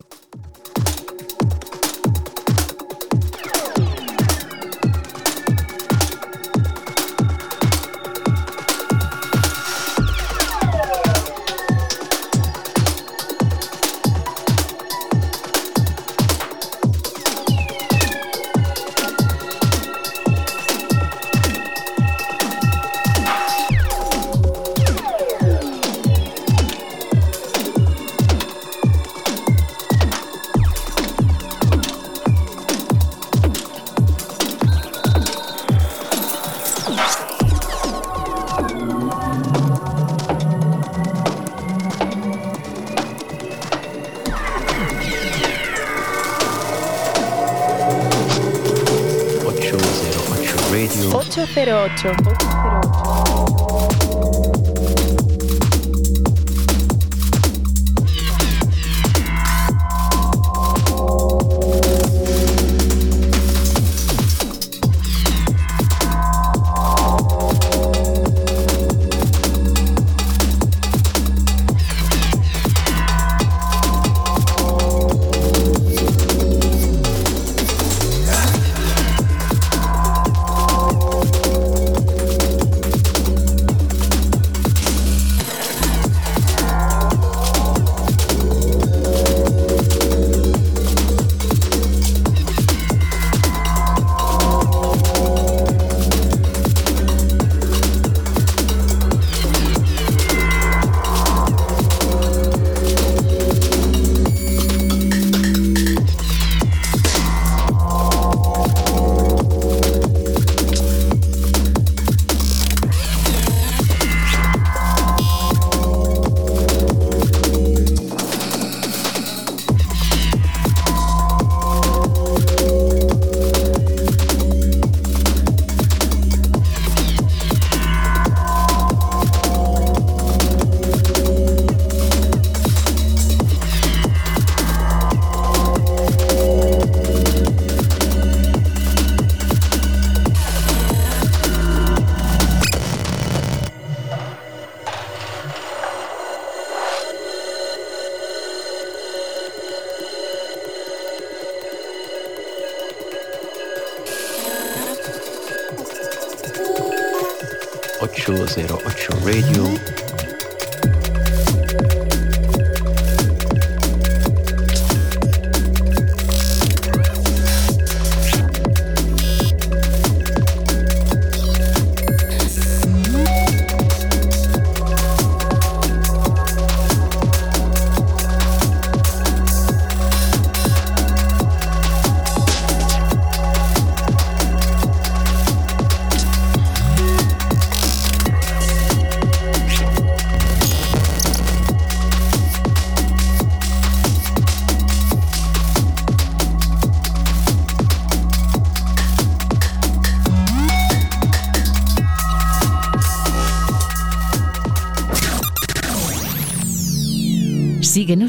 08 158.57 159.11
Radio. 159.23 159.56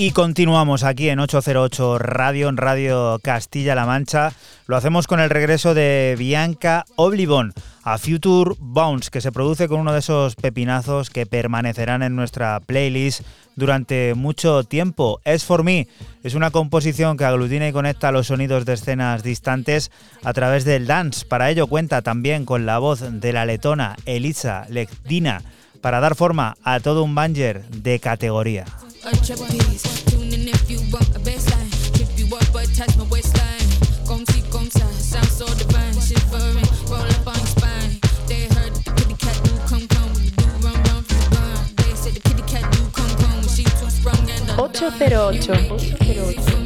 Y 0.00 0.12
continuamos 0.12 0.84
aquí 0.84 1.08
en 1.08 1.18
808 1.18 1.98
Radio, 1.98 2.48
en 2.48 2.56
Radio 2.56 3.18
Castilla-La 3.20 3.84
Mancha. 3.84 4.32
Lo 4.68 4.76
hacemos 4.76 5.08
con 5.08 5.18
el 5.18 5.28
regreso 5.28 5.74
de 5.74 6.14
Bianca 6.16 6.84
Oblivon 6.94 7.52
a 7.82 7.98
Future 7.98 8.54
Bounce, 8.60 9.10
que 9.10 9.20
se 9.20 9.32
produce 9.32 9.66
con 9.66 9.80
uno 9.80 9.92
de 9.92 9.98
esos 9.98 10.36
pepinazos 10.36 11.10
que 11.10 11.26
permanecerán 11.26 12.04
en 12.04 12.14
nuestra 12.14 12.60
playlist 12.60 13.22
durante 13.56 14.14
mucho 14.14 14.62
tiempo. 14.62 15.20
Es 15.24 15.42
for 15.42 15.64
Me 15.64 15.88
es 16.22 16.34
una 16.34 16.52
composición 16.52 17.16
que 17.16 17.24
aglutina 17.24 17.66
y 17.66 17.72
conecta 17.72 18.12
los 18.12 18.28
sonidos 18.28 18.66
de 18.66 18.74
escenas 18.74 19.24
distantes 19.24 19.90
a 20.22 20.32
través 20.32 20.64
del 20.64 20.86
dance. 20.86 21.26
Para 21.26 21.50
ello 21.50 21.66
cuenta 21.66 22.02
también 22.02 22.44
con 22.44 22.66
la 22.66 22.78
voz 22.78 23.02
de 23.20 23.32
la 23.32 23.44
letona 23.44 23.96
Elisa 24.06 24.64
Lecdina 24.68 25.42
para 25.80 25.98
dar 25.98 26.14
forma 26.14 26.56
a 26.62 26.78
todo 26.78 27.02
un 27.02 27.16
banger 27.16 27.64
de 27.68 27.98
categoría. 27.98 28.64
A 29.04 29.12
trapeze. 29.24 30.04
Tune 30.04 30.32
in 30.32 30.48
if 30.48 30.70
you 30.70 30.78
want 30.92 31.08
a 31.14 31.20
baseline. 31.20 31.70
Lift 31.98 32.18
you 32.18 32.26
up, 32.36 32.44
but 32.52 32.66
touch 32.74 32.96
my 32.96 33.04
waistline. 33.04 33.68
Come 34.06 34.24
see, 34.26 34.42
come 34.50 34.70
sa, 34.70 34.86
sound 34.88 35.28
so 35.28 35.46
divine. 35.54 35.94
Shivering, 36.00 36.64
roll 36.90 37.02
up 37.02 37.26
on 37.26 37.36
your 37.36 37.46
spine. 37.46 38.00
They 38.26 38.46
heard 38.54 38.74
the 38.74 38.92
kitty 38.96 39.14
cat 39.14 39.38
do 39.44 39.52
come 39.68 39.86
come 39.88 40.12
when 40.14 40.24
you 40.24 40.30
do 40.30 40.46
run 40.64 40.74
run 40.88 41.02
from 41.02 41.20
the. 41.34 41.82
They 41.82 41.94
say 41.94 42.10
the 42.10 42.20
kitty 42.20 42.42
cat 42.42 42.70
do 42.72 42.80
come 42.92 43.14
come 43.16 43.40
when 43.40 43.48
she 43.48 43.64
too 43.64 43.90
sprung 43.90 44.28
and 44.30 44.48
undone. 44.50 44.70
808. 44.70 45.48
808. 46.00 46.57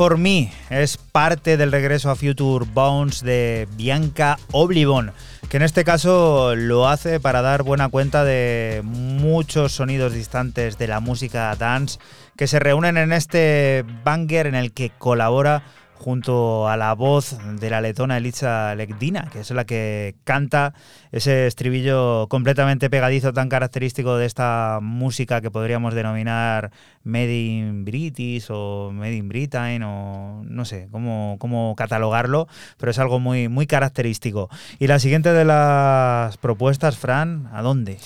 For 0.00 0.16
Me 0.16 0.50
es 0.70 0.96
parte 0.96 1.58
del 1.58 1.72
regreso 1.72 2.08
a 2.08 2.16
Future 2.16 2.64
Bounce 2.72 3.22
de 3.22 3.68
Bianca 3.76 4.38
Oblivon, 4.50 5.12
que 5.50 5.58
en 5.58 5.62
este 5.62 5.84
caso 5.84 6.56
lo 6.56 6.88
hace 6.88 7.20
para 7.20 7.42
dar 7.42 7.64
buena 7.64 7.90
cuenta 7.90 8.24
de 8.24 8.80
muchos 8.82 9.72
sonidos 9.72 10.14
distantes 10.14 10.78
de 10.78 10.88
la 10.88 11.00
música 11.00 11.54
dance 11.54 11.98
que 12.34 12.46
se 12.46 12.58
reúnen 12.58 12.96
en 12.96 13.12
este 13.12 13.84
banger 14.02 14.46
en 14.46 14.54
el 14.54 14.72
que 14.72 14.88
colabora 14.88 15.64
junto 16.00 16.66
a 16.66 16.78
la 16.78 16.94
voz 16.94 17.36
de 17.60 17.68
la 17.68 17.82
letona 17.82 18.16
Elisa 18.16 18.74
Legdina, 18.74 19.28
que 19.30 19.40
es 19.40 19.50
la 19.50 19.66
que 19.66 20.16
canta 20.24 20.72
ese 21.12 21.46
estribillo 21.46 22.26
completamente 22.28 22.88
pegadizo 22.88 23.34
tan 23.34 23.50
característico 23.50 24.16
de 24.16 24.24
esta 24.24 24.78
música 24.80 25.42
que 25.42 25.50
podríamos 25.50 25.92
denominar 25.92 26.70
Made 27.04 27.36
in 27.36 27.84
British 27.84 28.46
o 28.48 28.90
Made 28.92 29.14
in 29.14 29.28
Britain 29.28 29.82
o 29.82 30.42
no 30.44 30.64
sé 30.64 30.88
cómo, 30.90 31.36
cómo 31.38 31.74
catalogarlo, 31.76 32.48
pero 32.78 32.90
es 32.90 32.98
algo 32.98 33.20
muy, 33.20 33.48
muy 33.48 33.66
característico. 33.66 34.48
Y 34.78 34.86
la 34.86 34.98
siguiente 34.98 35.34
de 35.34 35.44
las 35.44 36.38
propuestas, 36.38 36.96
Fran, 36.96 37.50
¿a 37.52 37.60
dónde? 37.60 37.98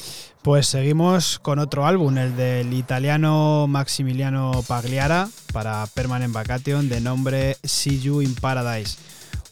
Pues 0.44 0.66
seguimos 0.66 1.38
con 1.38 1.58
otro 1.58 1.86
álbum, 1.86 2.18
el 2.18 2.36
del 2.36 2.74
italiano 2.74 3.64
Maximiliano 3.66 4.62
Pagliara 4.68 5.26
para 5.54 5.86
Permanent 5.86 6.34
Vacation 6.34 6.90
de 6.90 7.00
nombre 7.00 7.56
See 7.64 7.98
You 7.98 8.20
in 8.20 8.34
Paradise. 8.34 8.98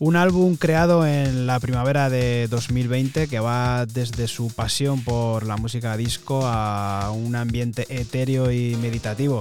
Un 0.01 0.16
álbum 0.16 0.55
creado 0.57 1.07
en 1.07 1.47
la 1.47 1.61
primavera 1.61 2.11
de 2.11 2.47
2020 2.47 3.26
que 3.26 3.40
va 3.40 3.86
desde 3.86 4.28
su 4.28 4.53
pasión 4.53 5.03
por 5.03 5.47
la 5.47 5.57
música 5.57 5.97
disco 5.97 6.43
a 6.45 7.11
un 7.11 7.36
ambiente 7.36 7.86
etéreo 7.88 8.53
y 8.53 8.76
meditativo. 8.76 9.40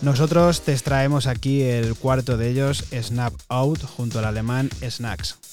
Nosotros 0.00 0.60
te 0.60 0.74
extraemos 0.74 1.26
aquí 1.26 1.62
el 1.62 1.96
cuarto 1.96 2.36
de 2.36 2.50
ellos, 2.50 2.84
Snap 2.92 3.34
Out, 3.48 3.82
junto 3.82 4.20
al 4.20 4.26
alemán 4.26 4.70
Snacks. 4.80 5.43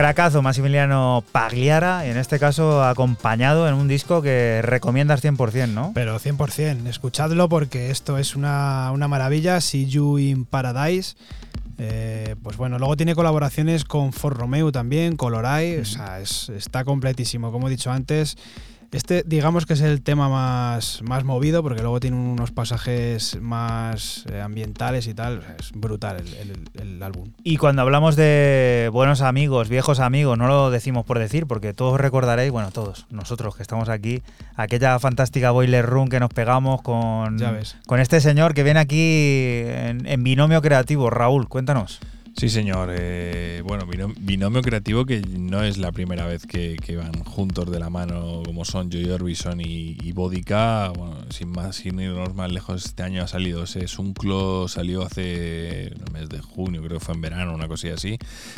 Cracazo 0.00 0.40
Massimiliano 0.40 1.22
Pagliara, 1.30 2.06
en 2.06 2.16
este 2.16 2.38
caso 2.38 2.82
acompañado 2.82 3.68
en 3.68 3.74
un 3.74 3.86
disco 3.86 4.22
que 4.22 4.62
recomiendas 4.62 5.22
100%, 5.22 5.68
¿no? 5.68 5.92
Pero 5.94 6.18
100%, 6.18 6.86
escuchadlo 6.86 7.50
porque 7.50 7.90
esto 7.90 8.16
es 8.16 8.34
una, 8.34 8.92
una 8.92 9.08
maravilla. 9.08 9.60
See 9.60 9.84
You 9.86 10.16
in 10.16 10.46
Paradise. 10.46 11.16
Eh, 11.76 12.34
pues 12.42 12.56
bueno, 12.56 12.78
luego 12.78 12.96
tiene 12.96 13.14
colaboraciones 13.14 13.84
con 13.84 14.14
For 14.14 14.34
Romeo 14.34 14.72
también, 14.72 15.16
Colorai, 15.16 15.76
o 15.76 15.84
sea, 15.84 16.18
es- 16.20 16.48
está 16.48 16.84
completísimo, 16.84 17.52
como 17.52 17.68
he 17.68 17.70
dicho 17.70 17.90
antes. 17.90 18.36
Este, 18.92 19.22
digamos 19.24 19.66
que 19.66 19.74
es 19.74 19.82
el 19.82 20.02
tema 20.02 20.28
más, 20.28 21.00
más 21.02 21.22
movido, 21.22 21.62
porque 21.62 21.80
luego 21.80 22.00
tiene 22.00 22.16
unos 22.16 22.50
pasajes 22.50 23.38
más 23.40 24.24
eh, 24.32 24.40
ambientales 24.40 25.06
y 25.06 25.14
tal. 25.14 25.42
Es 25.60 25.70
brutal 25.72 26.16
el, 26.18 26.50
el- 26.50 26.80
el 26.96 27.02
álbum. 27.02 27.28
Y 27.44 27.56
cuando 27.56 27.82
hablamos 27.82 28.16
de 28.16 28.90
buenos 28.92 29.20
amigos, 29.20 29.68
viejos 29.68 30.00
amigos, 30.00 30.36
no 30.36 30.48
lo 30.48 30.70
decimos 30.70 31.04
por 31.04 31.20
decir, 31.20 31.46
porque 31.46 31.72
todos 31.72 32.00
recordaréis, 32.00 32.50
bueno, 32.50 32.72
todos, 32.72 33.06
nosotros 33.10 33.54
que 33.54 33.62
estamos 33.62 33.88
aquí, 33.88 34.22
aquella 34.56 34.98
fantástica 34.98 35.52
boiler 35.52 35.86
room 35.86 36.08
que 36.08 36.18
nos 36.18 36.30
pegamos 36.30 36.82
con, 36.82 37.38
con 37.86 38.00
este 38.00 38.20
señor 38.20 38.54
que 38.54 38.64
viene 38.64 38.80
aquí 38.80 39.62
en, 39.66 40.04
en 40.06 40.24
binomio 40.24 40.60
creativo. 40.62 41.10
Raúl, 41.10 41.48
cuéntanos. 41.48 42.00
Sí, 42.40 42.48
señor. 42.48 42.88
eh, 42.90 43.62
bueno, 43.66 43.86
binom- 43.86 44.14
binomio 44.18 44.62
creativo 44.62 45.04
que 45.04 45.20
no 45.20 45.62
es 45.62 45.76
la 45.76 45.92
primera 45.92 46.24
vez 46.24 46.46
que, 46.46 46.76
que 46.82 46.96
van 46.96 47.12
juntos 47.22 47.70
de 47.70 47.78
la 47.78 47.90
mano 47.90 48.42
como 48.46 48.64
son 48.64 48.90
Joy 48.90 49.10
Orbison 49.10 49.60
y, 49.60 49.98
y 50.02 50.12
Bodica. 50.12 50.88
Bueno, 50.88 51.18
sin 51.28 51.50
más, 51.50 51.76
sin 51.76 52.00
irnos 52.00 52.34
más 52.34 52.50
lejos, 52.50 52.86
este 52.86 53.02
año 53.02 53.22
ha 53.22 53.28
salido 53.28 53.64
ese 53.64 53.86
Sunclo, 53.88 54.68
salió 54.68 55.02
hace 55.02 55.88
el 55.88 56.02
mes 56.14 56.30
de 56.30 56.40
junio, 56.40 56.80
creo 56.82 56.98
que 56.98 57.04
fue 57.04 57.14
en 57.14 57.20
verano, 57.20 57.54
una 57.54 57.68
cosilla 57.68 57.92
así. 57.96 58.16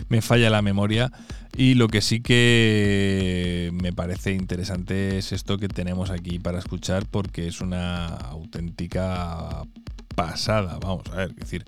Me 0.09 0.23
falla 0.23 0.49
la 0.49 0.63
memoria. 0.63 1.11
Y 1.57 1.75
lo 1.75 1.89
que 1.89 2.03
sí 2.03 2.21
que 2.21 3.71
me 3.83 3.93
parece 3.93 4.31
interesante 4.31 5.19
es 5.19 5.33
esto 5.33 5.59
que 5.59 5.67
tenemos 5.67 6.11
aquí 6.11 6.39
para 6.39 6.61
escuchar 6.61 7.05
porque 7.11 7.49
es 7.49 7.61
una 7.61 8.07
auténtica 8.07 9.65
pasada. 10.15 10.79
Vamos 10.81 11.03
a 11.13 11.17
ver, 11.17 11.31
es 11.31 11.37
decir. 11.37 11.65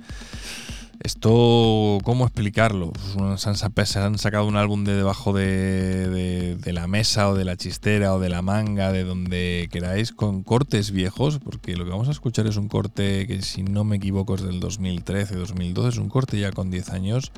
Esto, 1.01 1.99
¿cómo 2.05 2.25
explicarlo? 2.25 2.93
Pues 2.93 3.41
Se 3.41 3.49
han, 3.51 3.57
se 3.87 3.99
han 3.99 4.19
sacado 4.19 4.47
un 4.47 4.57
álbum 4.57 4.85
de 4.85 4.95
debajo 4.95 5.33
de, 5.33 6.09
de- 6.09 6.57
de 6.57 6.73
la 6.73 6.87
mesa 6.87 7.29
o 7.29 7.35
de 7.35 7.45
la 7.45 7.57
chistera 7.57 8.15
o 8.15 8.21
de 8.21 8.29
la 8.31 8.41
manga, 8.43 8.91
de 8.93 9.05
donde 9.05 9.69
queráis, 9.71 10.13
con 10.13 10.43
cortes 10.43 10.93
viejos, 10.93 11.41
porque 11.41 11.77
lo 11.77 11.85
que 11.85 11.91
vamos 11.91 12.09
a 12.09 12.13
escuchar 12.13 12.47
es 12.47 12.57
un 12.57 12.69
corte 12.69 13.27
que, 13.27 13.43
si 13.43 13.63
no 13.63 13.85
me 13.85 13.97
equivoco, 13.97 14.35
es 14.37 14.43
del 14.43 14.61
2013-2012, 14.61 15.89
es 15.89 15.99
un 15.99 16.09
corte 16.09 16.39
ya 16.39 16.53
con 16.53 16.71
10 16.71 16.91
años. 16.91 17.33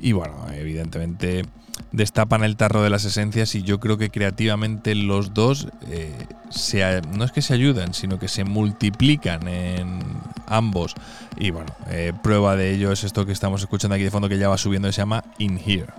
Y 0.00 0.12
bueno, 0.12 0.34
evidentemente 0.52 1.44
destapan 1.92 2.44
el 2.44 2.56
tarro 2.56 2.82
de 2.82 2.90
las 2.90 3.04
esencias 3.04 3.54
y 3.54 3.62
yo 3.62 3.80
creo 3.80 3.98
que 3.98 4.10
creativamente 4.10 4.94
los 4.94 5.34
dos 5.34 5.68
eh, 5.88 6.12
se 6.50 7.02
no 7.02 7.24
es 7.24 7.32
que 7.32 7.42
se 7.42 7.54
ayudan, 7.54 7.94
sino 7.94 8.18
que 8.18 8.28
se 8.28 8.44
multiplican 8.44 9.48
en 9.48 10.00
ambos. 10.46 10.94
Y 11.36 11.50
bueno, 11.50 11.74
eh, 11.88 12.12
prueba 12.22 12.56
de 12.56 12.74
ello 12.74 12.92
es 12.92 13.04
esto 13.04 13.26
que 13.26 13.32
estamos 13.32 13.62
escuchando 13.62 13.94
aquí 13.94 14.04
de 14.04 14.10
fondo 14.10 14.28
que 14.28 14.38
ya 14.38 14.48
va 14.48 14.58
subiendo 14.58 14.88
y 14.88 14.92
se 14.92 14.98
llama 14.98 15.24
In 15.38 15.58
Here. 15.58 15.92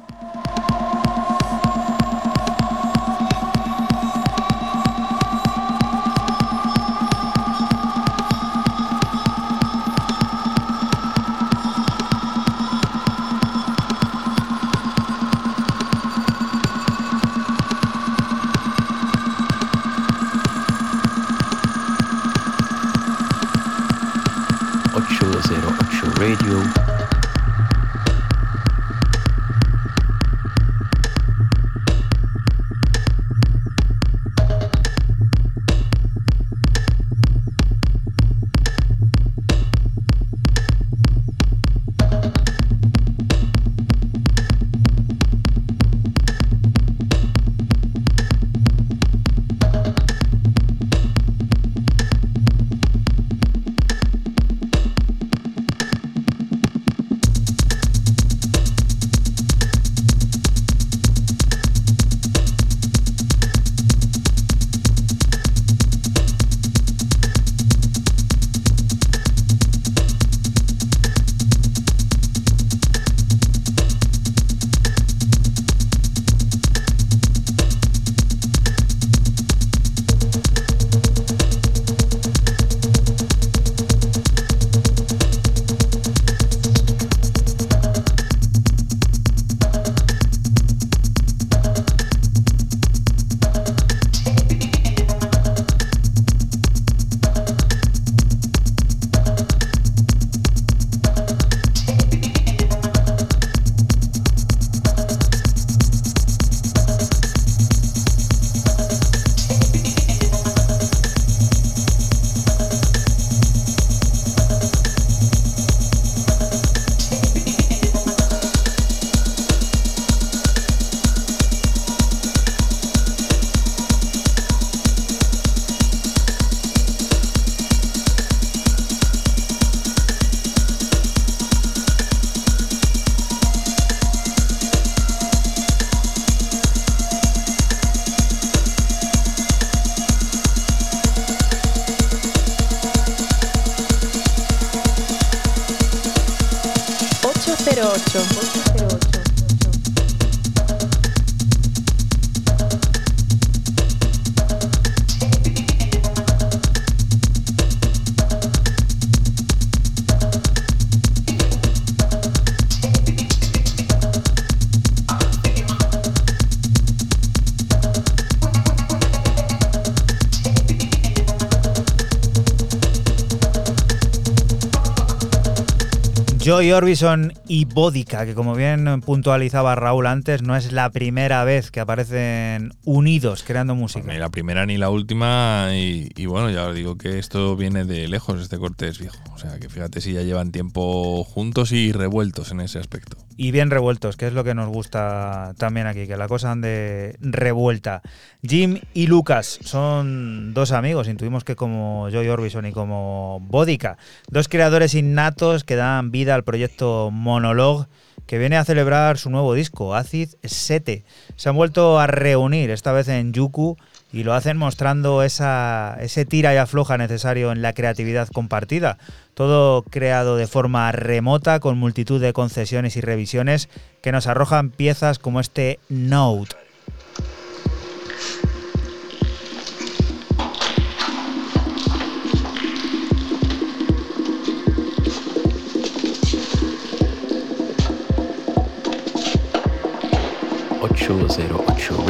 Joy 176.61 176.73
Orbison 176.73 177.33
y 177.47 177.65
Bódica, 177.65 178.23
que 178.27 178.35
como 178.35 178.53
bien 178.53 179.01
puntualizaba 179.01 179.73
Raúl 179.73 180.05
antes, 180.05 180.43
no 180.43 180.55
es 180.55 180.71
la 180.71 180.91
primera 180.91 181.43
vez 181.43 181.71
que 181.71 181.79
aparecen 181.79 182.73
unidos 182.85 183.43
creando 183.43 183.73
música. 183.73 184.05
Ni 184.05 184.19
la 184.19 184.29
primera 184.29 184.67
ni 184.67 184.77
la 184.77 184.91
última, 184.91 185.69
y 185.73 186.25
bueno, 186.27 186.51
ya 186.51 186.67
os 186.67 186.75
digo 186.75 186.99
que 186.99 187.17
esto 187.17 187.55
viene 187.55 187.83
de 187.83 188.07
lejos, 188.07 188.39
este 188.39 188.59
corte 188.59 188.89
es 188.89 188.99
viejo. 188.99 189.17
O 189.33 189.39
sea 189.39 189.57
que 189.57 189.69
fíjate 189.69 190.01
si 190.01 190.13
ya 190.13 190.21
llevan 190.21 190.51
tiempo 190.51 191.23
juntos 191.23 191.71
y 191.71 191.93
revueltos 191.93 192.51
en 192.51 192.61
ese 192.61 192.77
aspecto. 192.77 193.17
Y 193.43 193.49
bien 193.49 193.72
revueltos, 193.72 194.18
que 194.18 194.27
es 194.27 194.34
lo 194.34 194.43
que 194.43 194.53
nos 194.53 194.69
gusta 194.69 195.55
también 195.57 195.88
aquí, 195.88 196.05
que 196.05 196.15
la 196.15 196.27
cosa 196.27 196.51
ande 196.51 197.15
revuelta. 197.22 198.03
Jim 198.47 198.77
y 198.93 199.07
Lucas 199.07 199.57
son 199.63 200.53
dos 200.53 200.72
amigos, 200.72 201.07
intuimos 201.07 201.43
que 201.43 201.55
como 201.55 202.07
Joy 202.11 202.27
Orbison 202.27 202.68
y 202.68 202.72
como 202.72 203.39
Bódica, 203.41 203.97
dos 204.30 204.47
creadores 204.47 204.93
innatos 204.93 205.63
que 205.63 205.76
dan 205.76 206.11
vida 206.11 206.35
al 206.35 206.43
proyecto 206.43 207.09
Monologue 207.11 207.88
que 208.27 208.38
viene 208.38 208.57
a 208.57 208.63
celebrar 208.63 209.18
su 209.18 209.31
nuevo 209.31 209.55
disco, 209.55 209.95
Acid 209.95 210.30
7. 210.43 211.03
Se 211.35 211.49
han 211.49 211.55
vuelto 211.55 211.99
a 211.99 212.05
reunir, 212.05 212.69
esta 212.69 212.91
vez 212.91 213.07
en 213.07 213.34
Yuku, 213.34 213.76
y 214.13 214.23
lo 214.23 214.33
hacen 214.33 214.57
mostrando 214.57 215.23
esa, 215.23 215.97
ese 216.01 216.25
tira 216.25 216.53
y 216.53 216.57
afloja 216.57 216.97
necesario 216.97 217.51
en 217.51 217.61
la 217.61 217.73
creatividad 217.73 218.27
compartida. 218.27 218.97
Todo 219.33 219.83
creado 219.83 220.35
de 220.35 220.47
forma 220.47 220.91
remota, 220.91 221.59
con 221.59 221.77
multitud 221.77 222.21
de 222.21 222.33
concesiones 222.33 222.95
y 222.97 223.01
revisiones 223.01 223.69
que 224.01 224.11
nos 224.11 224.27
arrojan 224.27 224.69
piezas 224.69 225.19
como 225.19 225.39
este 225.39 225.79
Note. 225.89 226.55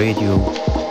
Radio. 0.02 0.91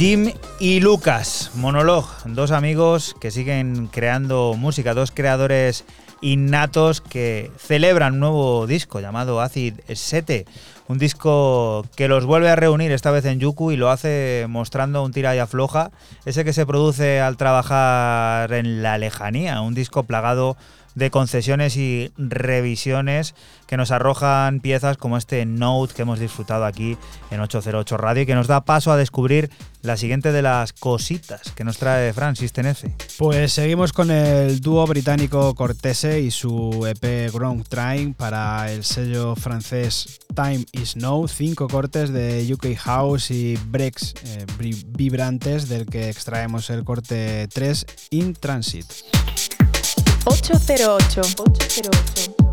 Jim 0.00 0.32
y 0.58 0.80
Lucas, 0.80 1.50
Monolog, 1.56 2.06
dos 2.24 2.52
amigos 2.52 3.14
que 3.20 3.30
siguen 3.30 3.86
creando 3.88 4.54
música, 4.56 4.94
dos 4.94 5.10
creadores 5.10 5.84
innatos 6.22 7.02
que 7.02 7.50
celebran 7.58 8.14
un 8.14 8.20
nuevo 8.20 8.66
disco 8.66 9.00
llamado 9.00 9.42
Acid 9.42 9.74
7, 9.92 10.46
un 10.88 10.96
disco 10.96 11.84
que 11.96 12.08
los 12.08 12.24
vuelve 12.24 12.48
a 12.48 12.56
reunir 12.56 12.92
esta 12.92 13.10
vez 13.10 13.26
en 13.26 13.40
Yuku 13.40 13.72
y 13.72 13.76
lo 13.76 13.90
hace 13.90 14.46
mostrando 14.48 15.04
un 15.04 15.12
tira 15.12 15.36
y 15.36 15.38
afloja, 15.38 15.90
ese 16.24 16.46
que 16.46 16.54
se 16.54 16.64
produce 16.64 17.20
al 17.20 17.36
trabajar 17.36 18.54
en 18.54 18.82
la 18.82 18.96
lejanía, 18.96 19.60
un 19.60 19.74
disco 19.74 20.04
plagado 20.04 20.56
de 20.94 21.10
concesiones 21.10 21.76
y 21.76 22.10
revisiones 22.16 23.34
que 23.66 23.76
nos 23.76 23.90
arrojan 23.90 24.60
piezas 24.60 24.96
como 24.96 25.16
este 25.16 25.44
Note 25.46 25.94
que 25.94 26.02
hemos 26.02 26.18
disfrutado 26.18 26.64
aquí 26.64 26.96
en 27.30 27.40
808 27.40 27.96
Radio 27.96 28.22
y 28.22 28.26
que 28.26 28.34
nos 28.34 28.48
da 28.48 28.64
paso 28.64 28.90
a 28.90 28.96
descubrir 28.96 29.50
la 29.82 29.96
siguiente 29.96 30.32
de 30.32 30.42
las 30.42 30.72
cositas 30.72 31.52
que 31.54 31.64
nos 31.64 31.78
trae 31.78 32.12
Francis 32.12 32.52
Tenece. 32.52 32.94
Pues 33.18 33.52
seguimos 33.52 33.92
con 33.92 34.10
el 34.10 34.60
dúo 34.60 34.86
británico 34.86 35.54
Cortese 35.54 36.20
y 36.20 36.30
su 36.30 36.86
EP 36.86 37.32
Ground 37.32 37.66
Train 37.68 38.14
para 38.14 38.70
el 38.72 38.84
sello 38.84 39.36
francés 39.36 40.20
Time 40.34 40.64
is 40.72 40.96
Now, 40.96 41.26
cinco 41.28 41.68
cortes 41.68 42.10
de 42.12 42.48
UK 42.52 42.76
House 42.76 43.30
y 43.30 43.56
breaks 43.68 44.14
eh, 44.24 44.46
vibrantes 44.88 45.68
del 45.68 45.86
que 45.86 46.08
extraemos 46.08 46.70
el 46.70 46.84
corte 46.84 47.48
3 47.52 47.86
In 48.10 48.34
Transit. 48.34 48.86
808. 50.24 51.20
808. 51.20 52.49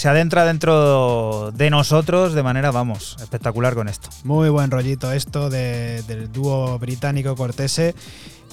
Se 0.00 0.08
adentra 0.08 0.46
dentro 0.46 1.52
de 1.52 1.68
nosotros 1.68 2.32
de 2.32 2.42
manera, 2.42 2.70
vamos, 2.70 3.18
espectacular 3.20 3.74
con 3.74 3.86
esto. 3.86 4.08
Muy 4.24 4.48
buen 4.48 4.70
rollito 4.70 5.12
esto 5.12 5.50
de- 5.50 6.02
del 6.08 6.32
dúo 6.32 6.78
británico 6.78 7.36
Cortese. 7.36 7.94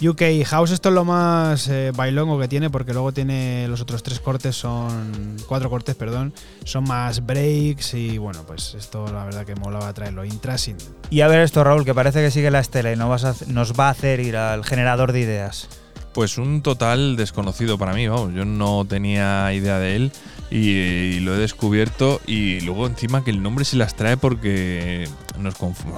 UK 0.05 0.23
House, 0.45 0.71
esto 0.71 0.89
es 0.89 0.95
lo 0.95 1.05
más 1.05 1.69
eh, 1.69 1.93
bailongo 1.95 2.37
que 2.37 2.49
tiene, 2.49 2.69
porque 2.69 2.91
luego 2.91 3.13
tiene 3.13 3.65
los 3.69 3.79
otros 3.79 4.03
tres 4.03 4.19
cortes, 4.19 4.57
son. 4.57 5.37
cuatro 5.47 5.69
cortes, 5.69 5.95
perdón, 5.95 6.33
son 6.65 6.83
más 6.83 7.25
breaks 7.25 7.93
y 7.93 8.17
bueno, 8.17 8.43
pues 8.45 8.75
esto 8.77 9.05
la 9.11 9.23
verdad 9.23 9.45
que 9.45 9.55
molaba 9.55 9.93
traerlo. 9.93 10.25
Intrasing. 10.25 10.75
Y 11.09 11.21
a 11.21 11.29
ver 11.29 11.39
esto, 11.39 11.63
Raúl, 11.63 11.85
que 11.85 11.95
parece 11.95 12.21
que 12.21 12.29
sigue 12.29 12.51
la 12.51 12.59
estela 12.59 12.91
y 12.91 12.97
no 12.97 13.07
vas 13.07 13.23
a 13.23 13.29
hacer- 13.29 13.47
nos 13.47 13.71
va 13.71 13.87
a 13.87 13.91
hacer 13.91 14.19
ir 14.19 14.35
al 14.35 14.65
generador 14.65 15.13
de 15.13 15.21
ideas. 15.21 15.69
Pues 16.13 16.37
un 16.37 16.61
total 16.61 17.15
desconocido 17.15 17.77
para 17.77 17.93
mí, 17.93 18.07
vamos, 18.09 18.33
yo 18.33 18.43
no 18.43 18.85
tenía 18.85 19.53
idea 19.53 19.77
de 19.79 19.95
él 19.95 20.11
y, 20.49 20.69
y 20.69 21.19
lo 21.19 21.35
he 21.35 21.39
descubierto 21.39 22.21
y 22.25 22.61
luego 22.61 22.87
encima 22.87 23.23
que 23.23 23.31
el 23.31 23.41
nombre 23.43 23.65
se 23.65 23.75
las 23.75 23.95
trae 23.95 24.17
porque 24.17 25.07
nos 25.39 25.55
confunde. 25.55 25.97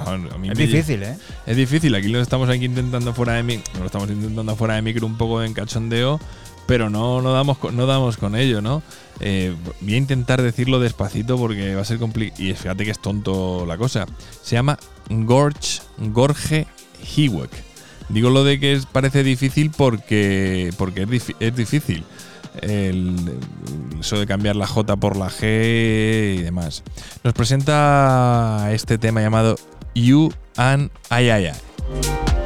Es 0.51 0.57
difícil, 0.71 1.03
¿eh? 1.03 1.17
Es 1.45 1.55
difícil, 1.57 1.93
aquí 1.95 2.07
lo 2.07 2.21
estamos 2.21 2.49
aquí 2.49 2.65
intentando 2.65 3.13
fuera 3.13 3.33
de 3.33 3.43
micro, 3.43 3.79
lo 3.79 3.85
estamos 3.85 4.09
intentando 4.09 4.55
fuera 4.55 4.75
de 4.75 4.81
micro 4.81 5.05
un 5.05 5.17
poco 5.17 5.43
en 5.43 5.53
cachondeo, 5.53 6.19
pero 6.65 6.89
no, 6.89 7.21
no, 7.21 7.31
damos, 7.33 7.57
con- 7.57 7.75
no 7.75 7.85
damos 7.85 8.17
con 8.17 8.35
ello, 8.35 8.61
¿no? 8.61 8.81
Eh, 9.19 9.53
voy 9.81 9.93
a 9.95 9.97
intentar 9.97 10.41
decirlo 10.41 10.79
despacito 10.79 11.37
porque 11.37 11.75
va 11.75 11.81
a 11.81 11.85
ser 11.85 11.97
complicado. 11.99 12.41
Y 12.43 12.53
fíjate 12.53 12.85
que 12.85 12.91
es 12.91 12.99
tonto 13.01 13.65
la 13.67 13.77
cosa. 13.77 14.05
Se 14.43 14.55
llama 14.55 14.77
Gorge, 15.09 15.81
Gorge 15.97 16.67
Hiwek. 17.15 17.49
Digo 18.09 18.29
lo 18.29 18.43
de 18.43 18.59
que 18.59 18.73
es- 18.73 18.85
parece 18.85 19.23
difícil 19.23 19.71
porque, 19.75 20.71
porque 20.77 21.03
es, 21.03 21.09
difi- 21.09 21.35
es 21.39 21.55
difícil. 21.55 22.03
El, 22.61 23.37
eso 23.99 24.19
de 24.19 24.25
cambiar 24.27 24.55
la 24.55 24.67
J 24.67 24.95
por 24.97 25.17
la 25.17 25.29
G 25.29 26.35
y 26.39 26.41
demás. 26.41 26.83
Nos 27.23 27.33
presenta 27.33 28.69
este 28.71 28.97
tema 28.97 29.21
llamado 29.21 29.55
You 29.95 30.31
and 30.57 30.89
I, 31.11 31.29
I. 31.29 32.38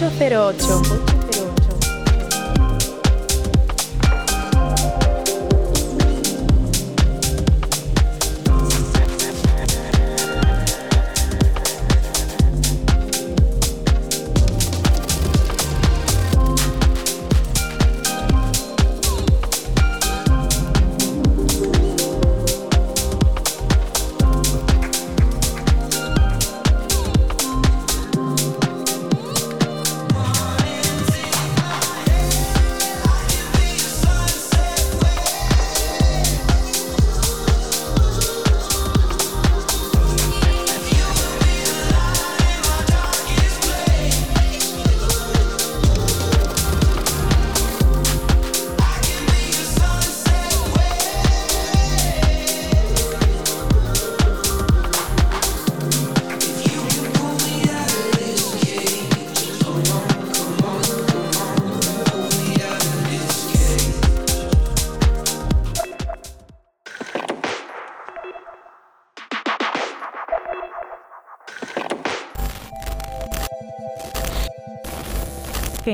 808. 0.00 1.07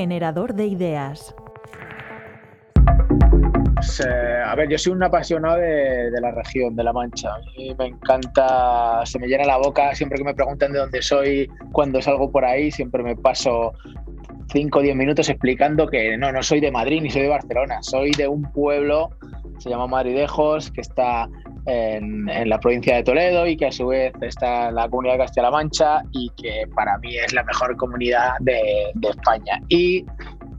Generador 0.05 0.53
de 0.53 0.67
ideas. 0.67 1.33
A 4.45 4.55
ver, 4.55 4.69
yo 4.69 4.77
soy 4.77 4.93
un 4.93 5.01
apasionado 5.01 5.57
de, 5.57 6.11
de 6.11 6.21
la 6.21 6.29
región, 6.29 6.75
de 6.75 6.83
La 6.83 6.93
Mancha. 6.93 7.33
A 7.33 7.39
mí 7.57 7.73
me 7.75 7.87
encanta, 7.87 9.03
se 9.03 9.17
me 9.17 9.25
llena 9.25 9.45
la 9.45 9.57
boca 9.57 9.95
siempre 9.95 10.19
que 10.19 10.23
me 10.23 10.35
preguntan 10.35 10.73
de 10.73 10.77
dónde 10.77 11.01
soy, 11.01 11.49
cuando 11.71 11.99
salgo 12.03 12.31
por 12.31 12.45
ahí, 12.45 12.69
siempre 12.69 13.01
me 13.01 13.15
paso 13.15 13.73
5 14.51 14.77
o 14.77 14.81
10 14.83 14.95
minutos 14.95 15.27
explicando 15.27 15.87
que 15.87 16.15
no, 16.19 16.31
no 16.31 16.43
soy 16.43 16.59
de 16.59 16.69
Madrid 16.69 17.01
ni 17.01 17.09
soy 17.09 17.23
de 17.23 17.29
Barcelona, 17.29 17.81
soy 17.81 18.11
de 18.11 18.27
un 18.27 18.43
pueblo, 18.51 19.09
se 19.57 19.71
llama 19.71 19.87
Madridejos, 19.87 20.69
que 20.69 20.81
está 20.81 21.27
en, 21.65 22.29
en 22.29 22.49
la 22.49 22.59
provincia 22.59 22.95
de 22.95 23.03
Toledo 23.03 23.47
y 23.47 23.57
que 23.57 23.67
a 23.67 23.71
su 23.71 23.87
vez 23.87 24.13
está 24.21 24.69
en 24.69 24.75
la 24.75 24.87
comunidad 24.89 25.15
de 25.15 25.19
Castilla-La 25.19 25.51
Mancha 25.51 26.03
y 26.11 26.29
que 26.41 26.65
para 26.75 26.97
mí 26.99 27.15
es 27.17 27.33
la 27.33 27.43
mejor 27.43 27.75
comunidad 27.77 28.33
de, 28.39 28.91
de 28.93 29.07
España. 29.09 29.61
Y 29.69 30.05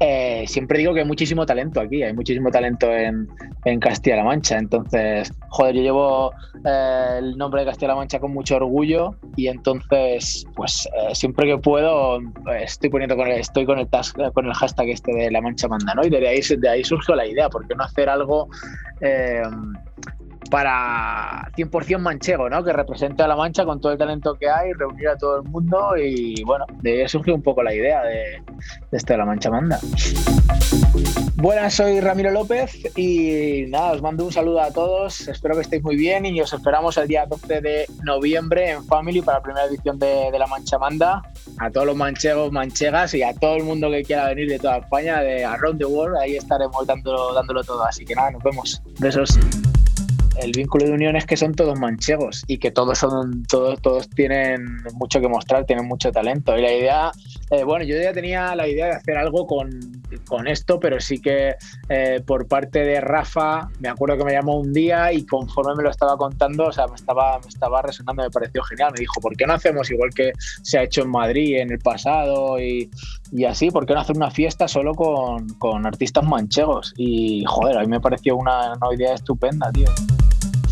eh, 0.00 0.44
siempre 0.46 0.78
digo 0.78 0.92
que 0.92 1.00
hay 1.00 1.06
muchísimo 1.06 1.46
talento 1.46 1.80
aquí, 1.80 2.02
hay 2.02 2.12
muchísimo 2.12 2.50
talento 2.50 2.92
en, 2.92 3.26
en 3.64 3.80
Castilla-La 3.80 4.24
Mancha. 4.24 4.58
Entonces, 4.58 5.32
joder, 5.48 5.74
yo 5.76 5.82
llevo 5.82 6.32
eh, 6.64 7.16
el 7.18 7.38
nombre 7.38 7.60
de 7.62 7.68
Castilla-La 7.68 7.94
Mancha 7.96 8.18
con 8.20 8.32
mucho 8.32 8.56
orgullo 8.56 9.16
y 9.36 9.48
entonces, 9.48 10.44
pues 10.54 10.86
eh, 10.86 11.14
siempre 11.14 11.46
que 11.46 11.56
puedo, 11.58 12.18
eh, 12.20 12.64
estoy 12.64 12.90
poniendo 12.90 13.16
con 13.16 13.28
el, 13.28 13.40
estoy 13.40 13.64
con 13.64 13.78
el, 13.78 13.88
tas- 13.88 14.12
con 14.32 14.44
el 14.44 14.52
hashtag 14.54 14.88
este 14.88 15.14
de 15.14 15.30
La 15.30 15.40
Mancha 15.40 15.68
Manda, 15.68 15.94
¿no? 15.94 16.04
Y 16.04 16.10
de 16.10 16.28
ahí, 16.28 16.40
de 16.58 16.68
ahí 16.68 16.84
surgió 16.84 17.14
la 17.14 17.26
idea, 17.26 17.48
¿por 17.48 17.66
qué 17.66 17.74
no 17.74 17.84
hacer 17.84 18.08
algo 18.08 18.48
eh, 19.00 19.42
para 20.48 21.50
100% 21.56 21.98
manchego, 21.98 22.48
¿no? 22.48 22.64
Que 22.64 22.72
represente 22.72 23.22
a 23.22 23.28
La 23.28 23.36
Mancha 23.36 23.64
con 23.64 23.80
todo 23.80 23.92
el 23.92 23.98
talento 23.98 24.34
que 24.34 24.48
hay, 24.48 24.72
reunir 24.72 25.08
a 25.08 25.16
todo 25.16 25.36
el 25.36 25.42
mundo 25.42 25.96
y 25.96 26.42
bueno, 26.44 26.64
de 26.82 27.02
ahí 27.02 27.08
surgió 27.08 27.34
un 27.34 27.42
poco 27.42 27.62
la 27.62 27.74
idea 27.74 28.02
de, 28.02 28.42
de 28.90 28.96
esto 28.96 29.12
de 29.12 29.18
La 29.18 29.24
Mancha 29.24 29.50
Manda. 29.50 29.78
Buenas, 31.36 31.74
soy 31.74 32.00
Ramiro 32.00 32.30
López 32.30 32.96
y 32.96 33.66
nada, 33.68 33.92
os 33.92 34.02
mando 34.02 34.24
un 34.24 34.32
saludo 34.32 34.60
a 34.60 34.70
todos, 34.70 35.28
espero 35.28 35.54
que 35.54 35.60
estéis 35.60 35.82
muy 35.82 35.94
bien 35.94 36.24
y 36.24 36.40
os 36.40 36.52
esperamos 36.52 36.96
el 36.96 37.08
día 37.08 37.26
12 37.26 37.60
de 37.60 37.86
noviembre 38.04 38.70
en 38.70 38.84
Family 38.84 39.20
para 39.20 39.38
la 39.38 39.42
primera 39.42 39.66
edición 39.66 39.98
de, 39.98 40.30
de 40.32 40.38
La 40.38 40.46
Mancha 40.46 40.78
Manda. 40.78 41.22
A 41.58 41.70
todos 41.70 41.86
los 41.86 41.96
manchegos, 41.96 42.52
manchegas 42.52 43.14
y 43.14 43.22
a 43.22 43.34
todo 43.34 43.56
el 43.56 43.64
mundo 43.64 43.90
que 43.90 44.02
quiera 44.02 44.28
venir 44.28 44.48
de 44.48 44.58
toda 44.58 44.78
España, 44.78 45.20
de 45.20 45.44
Around 45.44 45.78
the 45.78 45.84
World, 45.84 46.16
ahí 46.16 46.36
estaremos 46.36 46.86
dándolo, 46.86 47.32
dándolo 47.34 47.62
todo. 47.64 47.84
Así 47.84 48.04
que 48.04 48.14
nada, 48.14 48.30
nos 48.30 48.42
vemos. 48.42 48.82
Besos 48.98 49.38
el 50.42 50.52
vínculo 50.52 50.86
de 50.86 50.92
unión 50.92 51.16
es 51.16 51.26
que 51.26 51.36
son 51.36 51.54
todos 51.54 51.78
manchegos 51.78 52.44
y 52.46 52.58
que 52.58 52.70
todos 52.70 52.98
son 52.98 53.44
todos 53.44 53.80
todos 53.80 54.08
tienen 54.10 54.82
mucho 54.94 55.20
que 55.20 55.28
mostrar 55.28 55.64
tienen 55.64 55.86
mucho 55.86 56.12
talento. 56.12 56.56
Y 56.56 56.62
la 56.62 56.72
idea 56.72 57.12
eh, 57.50 57.64
bueno 57.64 57.84
yo 57.84 57.96
ya 57.96 58.12
tenía 58.12 58.54
la 58.54 58.68
idea 58.68 58.86
de 58.86 58.92
hacer 58.92 59.16
algo 59.16 59.46
con, 59.46 59.70
con 60.26 60.46
esto 60.48 60.78
pero 60.80 61.00
sí 61.00 61.20
que 61.20 61.54
eh, 61.88 62.20
por 62.26 62.46
parte 62.46 62.80
de 62.80 63.00
Rafa 63.00 63.68
me 63.80 63.88
acuerdo 63.88 64.18
que 64.18 64.24
me 64.24 64.32
llamó 64.32 64.58
un 64.58 64.72
día 64.72 65.12
y 65.12 65.24
conforme 65.24 65.74
me 65.76 65.82
lo 65.84 65.90
estaba 65.90 66.16
contando 66.16 66.66
o 66.66 66.72
sea 66.72 66.86
me 66.86 66.96
estaba 66.96 67.38
me 67.38 67.48
estaba 67.48 67.82
resonando 67.82 68.22
me 68.22 68.30
pareció 68.30 68.62
genial. 68.64 68.92
Me 68.92 69.00
dijo 69.00 69.20
por 69.20 69.36
qué 69.36 69.46
no 69.46 69.54
hacemos 69.54 69.90
igual 69.90 70.10
que 70.14 70.32
se 70.62 70.78
ha 70.78 70.82
hecho 70.82 71.02
en 71.02 71.10
Madrid 71.10 71.56
en 71.56 71.70
el 71.70 71.78
pasado 71.78 72.60
y, 72.60 72.90
y 73.32 73.44
así 73.44 73.70
por 73.70 73.86
qué 73.86 73.94
no 73.94 74.00
hacer 74.00 74.16
una 74.16 74.30
fiesta 74.30 74.68
solo 74.68 74.94
con, 74.94 75.48
con 75.58 75.86
artistas 75.86 76.24
manchegos 76.24 76.92
y 76.96 77.44
joder 77.46 77.78
a 77.78 77.80
mí 77.80 77.88
me 77.88 78.00
pareció 78.00 78.36
una, 78.36 78.72
una 78.74 78.94
idea 78.94 79.14
estupenda 79.14 79.70
tío 79.72 79.86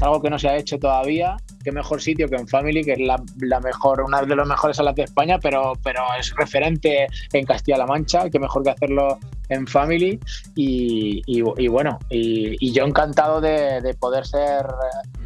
algo 0.04 0.20
que 0.22 0.30
no 0.30 0.38
se 0.38 0.48
ha 0.48 0.56
hecho 0.56 0.78
todavía. 0.78 1.36
Qué 1.64 1.72
mejor 1.72 2.00
sitio 2.02 2.28
que 2.28 2.36
en 2.36 2.46
Family, 2.46 2.84
que 2.84 2.92
es 2.92 3.00
la, 3.00 3.20
la 3.40 3.58
mejor, 3.60 4.02
una 4.02 4.20
de 4.22 4.36
las 4.36 4.46
mejores 4.46 4.76
salas 4.76 4.94
de 4.94 5.02
España, 5.04 5.38
pero, 5.40 5.72
pero 5.82 6.02
es 6.18 6.34
referente 6.36 7.06
en 7.32 7.44
Castilla-La 7.46 7.86
Mancha. 7.86 8.28
Qué 8.30 8.38
mejor 8.38 8.62
que 8.62 8.70
hacerlo 8.70 9.18
en 9.48 9.66
Family. 9.66 10.20
Y, 10.54 11.22
y- 11.26 11.42
y 11.56 11.68
bueno, 11.68 11.98
y, 12.10 12.56
y 12.60 12.72
yo 12.72 12.84
encantado 12.84 13.40
de, 13.40 13.80
de 13.80 13.94
poder 13.94 14.26
ser, 14.26 14.66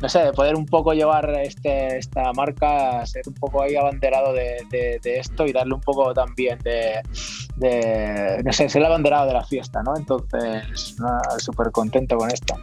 no 0.01 0.09
sé, 0.09 0.21
de 0.21 0.33
poder 0.33 0.55
un 0.55 0.67
poco 0.67 0.93
llevar 0.95 1.29
este, 1.41 1.99
esta 1.99 2.33
marca, 2.33 3.05
ser 3.07 3.23
un 3.27 3.35
poco 3.35 3.63
ahí 3.63 3.75
abanderado 3.77 4.33
de, 4.33 4.59
de- 4.71 5.01
de 5.03 5.19
esto 5.19 5.45
y 5.47 5.53
darle 5.53 5.75
un 5.75 5.81
poco 5.81 6.15
también 6.15 6.59
de, 6.61 7.01
no 8.45 8.53
sé, 8.53 8.69
ser 8.69 8.81
el 8.83 8.87
abanderado 8.87 9.27
de 9.27 9.33
la 9.33 9.45
fiesta, 9.45 9.83
¿no? 9.83 9.97
Entonces, 9.97 10.95
súper 11.39 11.71
contento 11.73 12.17
con 12.17 12.31
esto 12.31 12.55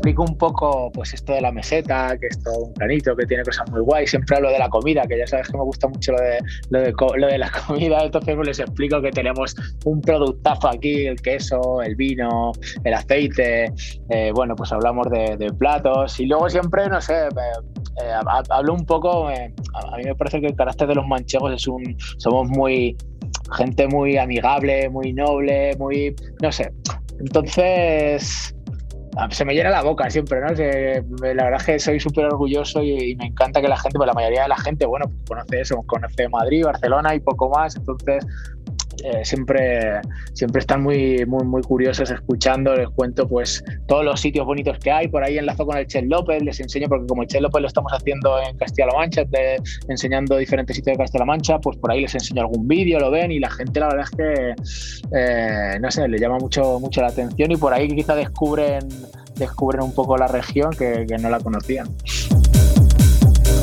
explico 0.00 0.22
un 0.22 0.38
poco 0.38 0.90
pues 0.92 1.12
esto 1.12 1.34
de 1.34 1.42
la 1.42 1.52
meseta, 1.52 2.16
que 2.18 2.28
es 2.28 2.42
todo 2.42 2.58
un 2.64 2.72
planito, 2.72 3.14
que 3.14 3.26
tiene 3.26 3.42
cosas 3.44 3.70
muy 3.70 3.82
guay. 3.82 4.06
Siempre 4.06 4.36
hablo 4.36 4.50
de 4.50 4.58
la 4.58 4.70
comida, 4.70 5.02
que 5.02 5.18
ya 5.18 5.26
sabes 5.26 5.48
que 5.48 5.58
me 5.58 5.62
gusta 5.62 5.88
mucho 5.88 6.12
lo 6.12 6.18
de, 6.18 6.92
lo 7.18 7.26
de, 7.26 7.38
la 7.38 7.50
comida. 7.66 8.02
Entonces 8.02 8.34
pues, 8.34 8.48
les 8.48 8.58
explico 8.60 9.02
que 9.02 9.10
tenemos 9.10 9.54
un 9.84 10.00
productazo 10.00 10.68
aquí, 10.68 11.06
el 11.06 11.20
queso, 11.20 11.82
el 11.82 11.96
vino, 11.96 12.52
el 12.82 12.94
aceite. 12.94 13.72
eh, 14.08 14.32
bueno, 14.34 14.56
pues 14.56 14.72
hablamos 14.72 15.06
de, 15.10 15.52
platos. 15.58 16.18
Y 16.18 16.24
luego 16.26 16.48
siempre, 16.48 16.88
no 16.88 16.98
sé, 17.02 17.26
eh, 17.26 18.12
hab- 18.24 18.46
hablo 18.48 18.72
un 18.72 18.86
poco, 18.86 19.28
a 19.28 19.96
mí 19.98 20.04
me 20.04 20.14
parece 20.14 20.40
que 20.40 20.46
el 20.46 20.56
carácter 20.56 20.88
de 20.88 20.94
los 20.94 21.06
manchegos 21.06 21.52
es 21.52 21.68
un... 21.68 21.96
Somos 22.16 22.48
muy... 22.48 22.96
Gente 23.56 23.86
muy 23.88 24.16
amigable, 24.16 24.88
muy 24.88 25.12
noble, 25.12 25.76
muy... 25.76 26.14
No 26.40 26.50
sé. 26.52 26.72
Entonces, 27.18 28.54
se 29.30 29.44
me 29.44 29.54
llena 29.54 29.70
la 29.70 29.82
boca 29.82 30.08
siempre, 30.10 30.40
¿no? 30.40 30.54
Se- 30.54 31.02
la 31.20 31.44
verdad 31.44 31.60
es 31.60 31.66
que 31.66 31.78
soy 31.78 32.00
súper 32.00 32.26
orgulloso 32.26 32.82
y, 32.82 33.10
y 33.12 33.16
me 33.16 33.26
encanta 33.26 33.60
que 33.60 33.68
la 33.68 33.76
gente, 33.76 33.96
pues 33.98 34.06
la 34.06 34.14
mayoría 34.14 34.42
de 34.42 34.48
la 34.48 34.56
gente, 34.56 34.86
bueno, 34.86 35.06
pues 35.06 35.20
conoce 35.28 35.60
eso, 35.60 35.82
conoce 35.86 36.28
Madrid, 36.28 36.64
Barcelona 36.64 37.14
y 37.14 37.20
poco 37.20 37.50
más, 37.50 37.76
entonces 37.76 38.24
eh, 39.04 39.24
siempre, 39.24 40.00
siempre 40.32 40.60
están 40.60 40.82
muy, 40.82 41.24
muy, 41.26 41.44
muy 41.44 41.62
curiosos 41.62 42.10
escuchando, 42.10 42.74
les 42.74 42.88
cuento 42.90 43.28
pues 43.28 43.62
todos 43.86 44.04
los 44.04 44.20
sitios 44.20 44.46
bonitos 44.46 44.78
que 44.78 44.90
hay, 44.90 45.08
por 45.08 45.24
ahí 45.24 45.38
enlazo 45.38 45.66
con 45.66 45.76
el 45.76 45.86
Che 45.86 46.02
López, 46.02 46.42
les 46.42 46.60
enseño, 46.60 46.88
porque 46.88 47.06
como 47.06 47.22
el 47.22 47.28
Che 47.28 47.40
López 47.40 47.62
lo 47.62 47.68
estamos 47.68 47.92
haciendo 47.92 48.38
en 48.40 48.56
Castilla-La 48.56 48.94
Mancha, 48.94 49.22
enseñando 49.88 50.36
diferentes 50.36 50.76
sitios 50.76 50.96
de 50.96 51.02
Castilla-La 51.02 51.26
Mancha, 51.26 51.58
pues 51.58 51.76
por 51.76 51.90
ahí 51.90 52.02
les 52.02 52.14
enseño 52.14 52.42
algún 52.42 52.66
vídeo, 52.66 52.98
lo 52.98 53.10
ven 53.10 53.32
y 53.32 53.38
la 53.38 53.50
gente 53.50 53.80
la 53.80 53.88
verdad 53.88 54.04
es 54.04 54.16
que, 54.16 54.54
eh, 55.16 55.78
no 55.80 55.90
sé, 55.90 56.08
le 56.08 56.18
llama 56.18 56.38
mucho, 56.38 56.80
mucho 56.80 57.00
la 57.00 57.08
atención 57.08 57.50
y 57.50 57.56
por 57.56 57.72
ahí 57.72 57.88
quizá 57.88 58.14
descubren, 58.14 58.88
descubren 59.36 59.82
un 59.82 59.94
poco 59.94 60.16
la 60.16 60.26
región 60.26 60.70
que 60.70 61.06
no 61.20 61.30
la 61.30 61.40
conocían. 61.40 61.88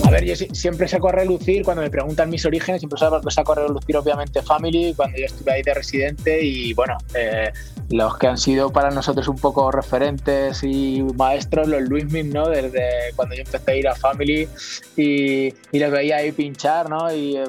A 0.08 0.12
ver, 0.12 0.24
yo 0.24 0.36
si- 0.38 0.48
siempre 0.54 0.88
saco 0.88 1.10
a 1.10 1.12
relucir, 1.12 1.64
cuando 1.64 1.82
me 1.84 1.90
preguntan 1.90 2.30
mis 2.30 2.46
orígenes, 2.46 2.80
siempre 2.80 2.98
saco, 2.98 3.52
a 3.52 3.56
relucir 3.56 3.98
obviamente 3.98 4.42
Family, 4.42 4.94
cuando 4.96 5.18
yo 5.18 5.26
estuve 5.26 5.52
ahí 5.52 5.62
de 5.64 5.74
residente 5.74 6.42
y 6.42 6.74
bueno, 6.74 6.98
eh, 7.14 7.52
los 7.90 8.18
que 8.18 8.28
han 8.28 8.38
sido 8.38 8.72
para 8.72 8.90
nosotros 8.90 9.28
un 9.28 9.38
poco 9.38 9.70
referentes 9.72 10.64
y 10.64 11.04
maestros, 11.16 11.68
los 11.68 11.82
Luismin, 11.82 12.30
¿no? 12.32 12.48
Desde 12.48 12.88
cuando 13.18 13.36
yo 13.36 13.42
empecé 13.42 13.72
a 13.72 13.76
ir 13.76 13.88
a 13.90 13.96
Family 13.96 14.48
y, 14.96 15.48
y 15.48 15.54
les 15.80 15.92
veía 15.92 16.18
ahí 16.18 16.32
pinchar, 16.32 16.90
¿no? 16.90 17.14
Y 17.14 17.36
eh, 17.38 17.44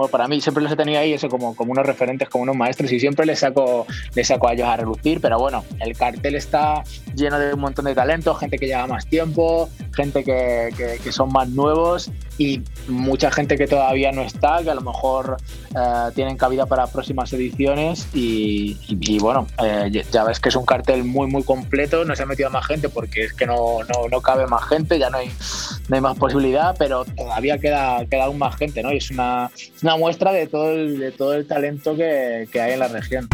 bueno, 0.00 0.10
para 0.10 0.26
mí 0.28 0.40
siempre 0.40 0.62
los 0.62 0.72
he 0.72 0.76
tenido 0.76 0.98
ahí 1.00 1.12
eso 1.12 1.28
como, 1.28 1.54
como 1.54 1.72
unos 1.72 1.86
referentes, 1.86 2.28
como 2.28 2.42
unos 2.42 2.56
maestros 2.56 2.90
y 2.92 2.98
siempre 3.00 3.26
les 3.26 3.38
saco, 3.40 3.86
les 4.14 4.26
saco 4.28 4.48
a 4.48 4.52
ellos 4.54 4.66
a 4.68 4.76
relucir, 4.76 5.20
pero 5.20 5.38
bueno, 5.38 5.64
el 5.80 5.96
cartel 5.96 6.34
está 6.34 6.82
lleno 7.14 7.38
de 7.38 7.54
un 7.54 7.60
montón 7.60 7.84
de 7.84 7.94
talento, 7.94 8.34
gente 8.34 8.58
que 8.58 8.66
lleva 8.66 8.86
más 8.86 9.06
tiempo, 9.06 9.68
gente 9.94 10.24
que- 10.24 10.70
que 11.02 11.12
son 11.12 11.30
más 11.32 11.48
nuevos 11.48 12.10
y 12.40 12.62
mucha 12.88 13.30
gente 13.30 13.58
que 13.58 13.66
todavía 13.66 14.12
no 14.12 14.22
está, 14.22 14.62
que 14.62 14.70
a 14.70 14.74
lo 14.74 14.80
mejor 14.80 15.36
eh, 15.76 16.10
tienen 16.14 16.38
cabida 16.38 16.64
para 16.64 16.86
próximas 16.86 17.30
ediciones 17.34 18.06
y, 18.14 18.78
bueno, 19.20 19.46
eh, 19.62 19.90
ya- 20.10 20.24
ves 20.24 20.40
que 20.40 20.48
es 20.48 20.56
un 20.56 20.64
cartel 20.64 21.04
muy 21.04 21.26
muy 21.26 21.42
completo, 21.42 22.02
no 22.06 22.16
se 22.16 22.22
ha 22.22 22.26
metido 22.26 22.48
más 22.48 22.66
gente 22.66 22.88
porque 22.88 23.24
es 23.24 23.34
que 23.34 23.44
no, 23.44 23.80
no, 23.82 24.08
no 24.10 24.20
cabe 24.22 24.46
más 24.46 24.64
gente, 24.68 24.98
ya 24.98 25.10
no 25.10 25.18
hay, 25.18 25.30
no 25.88 25.96
hay 25.96 26.00
más 26.00 26.16
posibilidad, 26.16 26.74
pero 26.78 27.04
todavía 27.04 27.58
queda, 27.58 28.06
queda 28.06 28.24
aún 28.24 28.38
más 28.38 28.56
gente, 28.56 28.82
¿no? 28.82 28.90
Y 28.90 28.96
es 28.96 29.10
una, 29.10 29.50
una 29.82 29.96
muestra 29.98 30.32
de 30.32 30.46
todo 30.46 30.70
el, 30.72 30.98
de 30.98 31.12
todo 31.12 31.34
el 31.34 31.46
talento 31.46 31.94
que, 31.94 32.48
que 32.50 32.58
hay 32.60 32.72
en 32.72 32.78
la 32.78 32.88
región. 32.88 33.28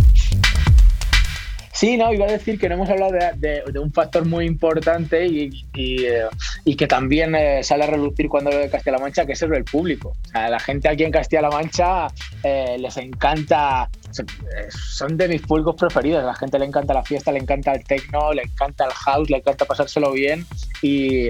Sí, 1.76 1.98
no, 1.98 2.10
iba 2.10 2.24
a 2.24 2.30
decir 2.30 2.58
que 2.58 2.70
no 2.70 2.76
hemos 2.76 2.88
hablado 2.88 3.12
de, 3.12 3.32
de- 3.36 3.62
de 3.70 3.78
un 3.78 3.92
factor 3.92 4.24
muy 4.24 4.46
importante 4.46 5.26
y, 5.26 5.50
y, 5.74 6.04
eh, 6.06 6.22
y 6.64 6.74
que 6.74 6.86
también 6.86 7.34
eh, 7.34 7.62
sale 7.62 7.84
a 7.84 7.88
relucir 7.88 8.30
cuando 8.30 8.48
hablo 8.48 8.62
de 8.62 8.70
Castilla-La 8.70 9.02
Mancha, 9.02 9.26
que 9.26 9.32
es 9.34 9.42
el 9.42 9.62
público. 9.64 10.14
O 10.26 10.28
sea, 10.30 10.48
la 10.48 10.58
gente 10.58 10.88
aquí 10.88 11.04
en 11.04 11.10
Castilla-La 11.12 11.50
Mancha 11.50 12.06
eh, 12.42 12.76
les 12.78 12.96
encanta, 12.96 13.90
eh, 14.18 14.24
son 14.70 15.18
de 15.18 15.28
mis 15.28 15.42
públicos 15.42 15.74
preferidos. 15.78 16.22
A 16.22 16.26
la 16.26 16.34
gente 16.34 16.58
le 16.58 16.64
encanta 16.64 16.94
la 16.94 17.02
fiesta, 17.02 17.30
le 17.30 17.40
encanta 17.40 17.72
el 17.72 17.84
techno, 17.84 18.32
le 18.32 18.44
encanta 18.44 18.86
el 18.86 18.92
house, 18.92 19.28
le 19.28 19.36
encanta 19.36 19.66
pasárselo 19.66 20.12
bien 20.12 20.46
y 20.80 21.28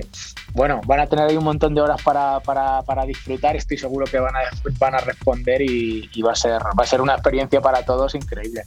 bueno, 0.52 0.81
van 0.86 1.01
a 1.01 1.06
tener 1.09 1.27
ahí 1.28 1.36
un 1.36 1.43
montón 1.44 1.74
de 1.74 1.81
horas 1.81 2.01
para, 2.02 2.39
para- 2.39 2.82
para 2.82 3.05
disfrutar. 3.05 3.56
Estoy 3.56 3.78
seguro 3.78 4.06
que 4.06 4.20
van 4.20 4.36
a, 4.36 4.40
van 4.78 4.94
a 4.94 4.98
responder 4.98 5.60
y, 5.62 6.09
y 6.14 6.23
va, 6.23 6.32
a 6.32 6.36
ser, 6.36 6.52
va 6.52 6.85
a 6.85 6.86
ser 6.86 7.01
una 7.01 7.14
experiencia 7.14 7.60
para 7.60 7.82
todos 7.85 8.14
increíble. 8.14 8.62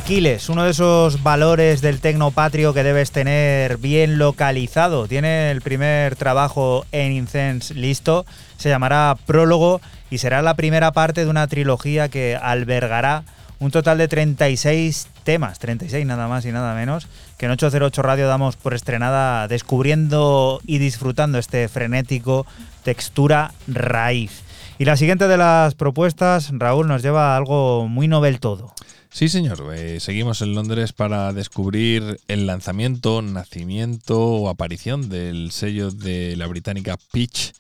Aquiles, 0.10 0.50
uno 0.50 0.64
de 0.64 0.72
esos 0.72 1.22
valores 1.22 1.82
del 1.82 2.00
tecnopatrio 2.00 2.74
que 2.74 2.82
debes 2.82 3.12
tener 3.12 3.78
bien 3.78 4.18
localizado. 4.18 5.08
Tiene 5.08 5.52
el 5.52 5.62
primer 5.62 6.16
trabajo 6.16 6.84
en 6.92 7.12
Incense 7.12 7.76
listo, 7.76 8.26
se 8.58 8.70
llamará 8.70 9.16
Prólogo 9.28 9.82
y 10.10 10.18
será 10.18 10.42
la 10.42 10.56
primera 10.56 10.94
parte 10.94 11.24
de 11.24 11.30
una 11.30 11.46
trilogía 11.46 12.10
que 12.10 12.36
albergará 12.36 13.24
un 13.60 13.70
total 13.70 14.00
de 14.00 14.08
36 14.08 15.10
temas, 15.24 15.60
36 15.60 16.08
nada 16.08 16.28
más 16.28 16.44
y 16.44 16.52
nada 16.52 16.74
menos, 16.74 17.08
que 17.38 17.46
en 17.46 17.52
808 17.52 18.02
Radio 18.02 18.28
damos 18.28 18.56
por 18.56 18.74
estrenada 18.74 19.48
descubriendo 19.48 20.60
y 20.66 20.80
disfrutando 20.80 21.38
este 21.38 21.68
frenético 21.68 22.48
textura 22.82 23.52
raíz. 23.68 24.42
Y 24.80 24.86
la 24.86 24.98
siguiente 24.98 25.28
de 25.28 25.38
las 25.38 25.76
propuestas, 25.76 26.50
Raúl, 26.52 26.88
nos 26.88 27.04
lleva 27.04 27.36
a 27.36 27.38
algo 27.38 27.88
muy 27.88 28.08
novel 28.08 28.40
todo. 28.40 28.74
Sí, 29.12 29.28
señor. 29.28 29.74
Eh, 29.76 30.00
seguimos 30.00 30.42
en 30.42 30.54
Londres 30.54 30.94
para 30.94 31.34
descubrir 31.34 32.20
el 32.28 32.46
lanzamiento, 32.46 33.22
nacimiento 33.22 34.20
o 34.20 34.50
aparición 34.50 35.10
del 35.10 35.52
sello 35.52 35.92
de 35.92 36.36
la 36.38 36.48
británica 36.48 36.98
Pitch 37.12 37.54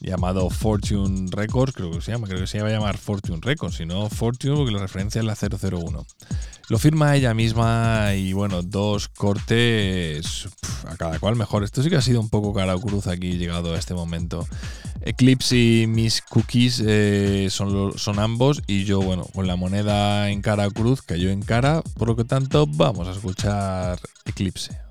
llamado 0.00 0.50
Fortune 0.50 1.28
Records, 1.30 1.72
creo 1.72 1.90
que 1.90 2.00
se 2.00 2.12
llama, 2.12 2.26
creo 2.26 2.40
que 2.40 2.46
se 2.46 2.60
va 2.60 2.68
a 2.68 2.72
llamar 2.72 2.98
Fortune 2.98 3.40
Records, 3.40 3.76
si 3.76 3.86
no 3.86 4.08
Fortune 4.08 4.56
porque 4.56 4.72
la 4.72 4.80
referencia 4.80 5.20
es 5.20 5.24
la 5.24 5.34
001. 5.34 6.06
Lo 6.68 6.78
firma 6.78 7.14
ella 7.14 7.32
misma 7.32 8.14
y 8.14 8.32
bueno, 8.32 8.62
dos 8.62 9.08
cortes 9.08 10.48
a 10.88 10.96
cada 10.96 11.20
cual 11.20 11.36
mejor. 11.36 11.62
Esto 11.62 11.80
sí 11.80 11.88
que 11.90 11.96
ha 11.96 12.02
sido 12.02 12.20
un 12.20 12.28
poco 12.28 12.52
cara 12.52 12.76
cruz 12.76 13.06
aquí 13.06 13.38
llegado 13.38 13.74
a 13.74 13.78
este 13.78 13.94
momento. 13.94 14.46
Eclipse 15.02 15.56
y 15.56 15.86
Miss 15.86 16.22
Cookies 16.22 16.82
eh, 16.84 17.46
son, 17.50 17.96
son 17.96 18.18
ambos 18.18 18.62
y 18.66 18.82
yo, 18.82 19.00
bueno, 19.00 19.24
con 19.32 19.46
la 19.46 19.54
moneda 19.54 20.28
en 20.30 20.42
cara 20.42 20.68
cruz 20.70 21.02
cayó 21.02 21.30
en 21.30 21.42
cara, 21.42 21.82
por 21.96 22.08
lo 22.08 22.16
que 22.16 22.24
tanto 22.24 22.66
vamos 22.66 23.06
a 23.06 23.12
escuchar 23.12 24.00
Eclipse. 24.24 24.85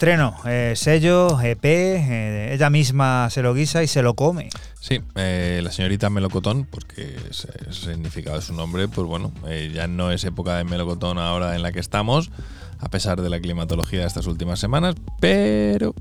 Estreno, 0.00 0.34
eh, 0.46 0.72
sello, 0.76 1.38
EP, 1.42 1.62
eh, 1.62 2.54
ella 2.54 2.70
misma 2.70 3.28
se 3.28 3.42
lo 3.42 3.52
guisa 3.52 3.82
y 3.82 3.86
se 3.86 4.00
lo 4.00 4.14
come. 4.14 4.48
Sí, 4.80 4.98
eh, 5.14 5.60
la 5.62 5.70
señorita 5.70 6.08
Melocotón, 6.08 6.64
porque 6.64 7.18
ese, 7.28 7.50
ese 7.68 7.92
significado 7.92 8.36
de 8.36 8.42
su 8.42 8.54
nombre, 8.54 8.88
pues 8.88 9.06
bueno, 9.06 9.30
ya 9.74 9.88
no 9.88 10.10
es 10.10 10.24
época 10.24 10.56
de 10.56 10.64
melocotón 10.64 11.18
ahora 11.18 11.54
en 11.54 11.60
la 11.60 11.70
que 11.70 11.80
estamos, 11.80 12.30
a 12.78 12.88
pesar 12.88 13.20
de 13.20 13.28
la 13.28 13.40
climatología 13.40 14.00
de 14.00 14.06
estas 14.06 14.26
últimas 14.26 14.58
semanas, 14.58 14.94
pero 15.20 15.94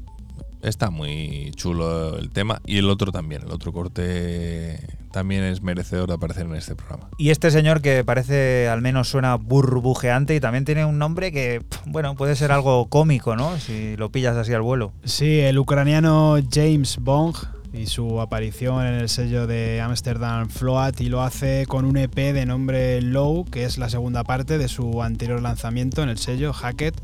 está 0.61 0.90
muy 0.90 1.52
chulo 1.56 2.18
el 2.18 2.30
tema 2.30 2.61
y 2.65 2.77
el 2.77 2.90
otro 2.90 3.11
también, 3.11 3.44
el 3.44 3.52
otro 3.52 3.72
corte 3.72 4.80
también 5.11 5.44
es 5.44 5.61
merecedor 5.61 6.07
de 6.07 6.15
aparecer 6.15 6.45
en 6.45 6.56
este 6.56 6.76
programa. 6.76 7.10
Y 7.18 7.31
este 7.31 7.52
señor 7.52 7.81
que 7.81 8.03
parece, 8.03 8.68
al 8.68 8.81
menos 8.81 9.10
suena 9.10 9.36
burbujeante 9.36 10.36
y 10.36 10.40
también 10.40 10.65
tiene 10.65 10.86
un 10.86 10.98
nombre 10.98 11.31
que, 11.31 11.64
bueno, 11.86 12.15
puede 12.15 12.36
ser 12.36 12.52
algo 12.52 12.88
cómico, 12.88 13.36
¿no? 13.36 13.57
Si 13.57 13.98
lo 13.98 14.11
pillas 14.11 14.38
así 14.38 14.53
al 14.53 14.61
vuelo. 14.61 14.94
Sí, 15.03 15.40
el 15.40 15.57
ucraniano 15.57 16.38
James 16.52 16.98
Bong 16.99 17.36
y 17.73 17.86
su 17.86 18.19
aparición 18.19 18.86
en 18.86 18.95
el 18.95 19.10
sello 19.10 19.45
de 19.45 19.81
Amsterdam 19.81 20.49
Float 20.49 21.02
y 21.02 21.10
lo 21.10 21.22
hace 21.22 21.65
con 21.68 21.86
un 21.86 21.98
EP 21.98 22.15
de 22.15 22.45
nombre 22.45 23.02
Low, 23.02 23.45
que 23.45 23.64
es 23.64 23.77
la 23.77 23.90
segunda 23.90 24.23
parte 24.23 24.57
de 24.57 24.68
su 24.68 25.03
anterior 25.03 25.41
lanzamiento 25.41 26.02
en 26.03 26.10
el 26.10 26.18
sello 26.18 26.53
Hackett. 26.53 26.95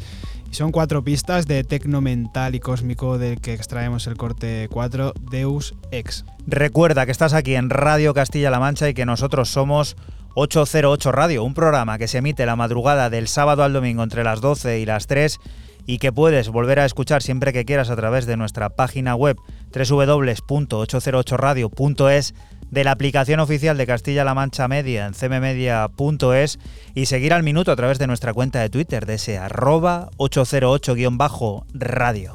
Y 0.50 0.54
son 0.54 0.72
cuatro 0.72 1.04
pistas 1.04 1.48
de 1.48 1.64
tecno 1.64 2.02
mental 2.02 2.56
y 2.56 2.60
cósmico 2.60 3.18
del 3.18 3.42
que 3.42 3.54
extraemos 3.54 4.08
el 4.08 4.18
corte 4.18 4.68
4 4.72 5.14
Deus 5.32 5.76
Ex. 5.92 6.26
Recuerda 6.48 7.06
que 7.06 7.12
estás 7.12 7.34
aquí 7.34 7.56
en 7.56 7.70
Radio 7.70 8.14
Castilla-La 8.14 8.60
Mancha 8.60 8.90
y 8.90 8.94
que 8.94 9.06
nosotros 9.06 9.50
somos 9.50 9.96
808 10.36 11.12
Radio, 11.12 11.44
un 11.44 11.54
programa 11.54 11.98
que 11.98 12.08
se 12.08 12.20
emite 12.20 12.46
la 12.46 12.56
madrugada 12.56 13.10
del 13.10 13.28
sábado 13.28 13.64
al 13.64 13.74
domingo 13.74 14.04
entre 14.04 14.24
las 14.24 14.42
12 14.42 14.80
y 14.80 14.86
las 14.86 15.08
3 15.08 15.40
y 15.88 16.00
que 16.00 16.12
puedes 16.12 16.50
volver 16.50 16.80
a 16.80 16.86
escuchar 16.86 17.22
siempre 17.22 17.54
que 17.54 17.66
quieras 17.66 17.90
a 17.90 17.96
través 17.96 18.26
de 18.26 18.38
nuestra 18.38 18.70
página 18.70 19.16
web 19.16 19.38
www.808radio.es 19.74 22.34
de 22.76 22.84
la 22.84 22.92
aplicación 22.92 23.40
oficial 23.40 23.76
de 23.78 23.88
Castilla-La 23.88 24.34
Mancha 24.34 24.68
Media 24.68 25.06
en 25.08 25.14
cmmedia.es 25.14 26.60
y 26.94 27.06
seguir 27.06 27.34
al 27.34 27.42
minuto 27.42 27.72
a 27.72 27.78
través 27.78 28.00
de 28.00 28.08
nuestra 28.08 28.34
cuenta 28.34 28.60
de 28.60 28.70
Twitter 28.70 29.06
de 29.06 29.14
ese 29.14 29.38
arroba 29.38 30.10
808-radio. 30.18 32.34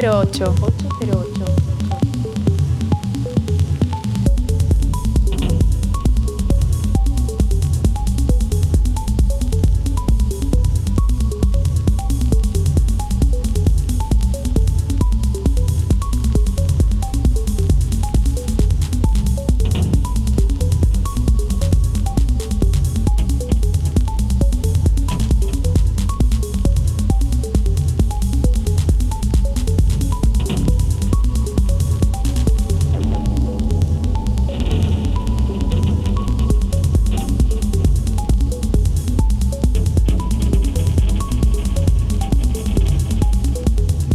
808. 0.00 0.79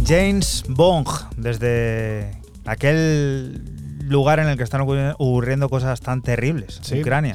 James 0.06 0.64
Bong, 0.68 1.08
desde 1.36 2.30
aquel 2.64 3.60
lugar 4.08 4.38
en 4.38 4.48
el 4.48 4.56
que 4.56 4.62
están 4.62 4.80
ocurri- 4.82 5.14
ocurriendo 5.18 5.68
cosas 5.68 6.00
tan 6.00 6.22
terribles, 6.22 6.78
Sí. 6.82 7.00
Ucrania. 7.00 7.34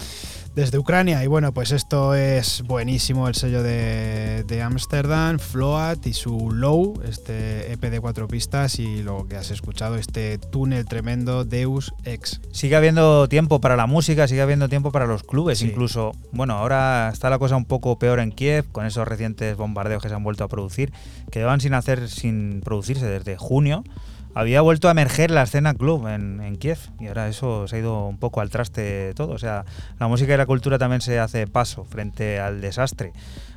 Desde 0.53 0.77
Ucrania, 0.77 1.23
y 1.23 1.27
bueno, 1.27 1.53
pues 1.53 1.71
esto 1.71 2.13
es 2.13 2.61
buenísimo, 2.63 3.29
el 3.29 3.35
sello 3.35 3.63
de, 3.63 4.43
de 4.45 4.61
Amsterdam, 4.61 5.39
Float 5.39 6.05
y 6.07 6.13
su 6.13 6.51
Low, 6.51 7.01
este 7.07 7.71
EP 7.71 7.79
de 7.89 8.01
cuatro 8.01 8.27
pistas 8.27 8.77
y 8.77 9.01
lo 9.01 9.25
que 9.29 9.37
has 9.37 9.49
escuchado, 9.49 9.95
este 9.95 10.37
túnel 10.39 10.85
tremendo 10.85 11.45
Deus 11.45 11.93
Ex. 12.03 12.41
Sigue 12.51 12.75
habiendo 12.75 13.29
tiempo 13.29 13.61
para 13.61 13.77
la 13.77 13.87
música, 13.87 14.27
sigue 14.27 14.41
habiendo 14.41 14.67
tiempo 14.67 14.91
para 14.91 15.05
los 15.05 15.23
clubes, 15.23 15.59
Sí. 15.59 15.67
incluso, 15.67 16.11
bueno, 16.33 16.55
ahora 16.55 17.09
está 17.13 17.29
la 17.29 17.39
cosa 17.39 17.55
un 17.55 17.63
poco 17.65 17.97
peor 17.97 18.19
en 18.19 18.33
Kiev 18.33 18.65
con 18.73 18.85
esos 18.85 19.07
recientes 19.07 19.55
bombardeos 19.55 20.03
que 20.03 20.09
se 20.09 20.15
han 20.15 20.23
vuelto 20.25 20.43
a 20.43 20.49
producir, 20.49 20.91
que 21.31 21.39
llevan 21.39 21.61
sin 21.61 21.73
hacer, 21.75 22.09
sin 22.09 22.59
producirse 22.61 23.05
desde 23.05 23.37
junio. 23.37 23.85
Había 24.33 24.61
vuelto 24.61 24.87
a 24.87 24.91
emerger 24.91 25.31
la 25.31 25.43
escena 25.43 25.73
club 25.73 26.07
en, 26.07 26.41
en 26.41 26.55
Kiev 26.57 26.77
y 26.99 27.07
ahora 27.07 27.27
eso 27.27 27.67
se 27.67 27.75
ha 27.75 27.79
ido 27.79 28.07
un 28.07 28.17
poco 28.17 28.41
al 28.41 28.49
traste 28.49 29.13
todo. 29.13 29.33
O 29.33 29.39
sea, 29.39 29.65
la 29.99 30.07
música 30.07 30.33
y 30.33 30.37
la 30.37 30.45
cultura 30.45 30.77
también 30.77 31.01
se 31.01 31.19
hace 31.19 31.47
paso 31.47 31.83
frente 31.83 32.39
al 32.39 32.61
desastre. 32.61 33.13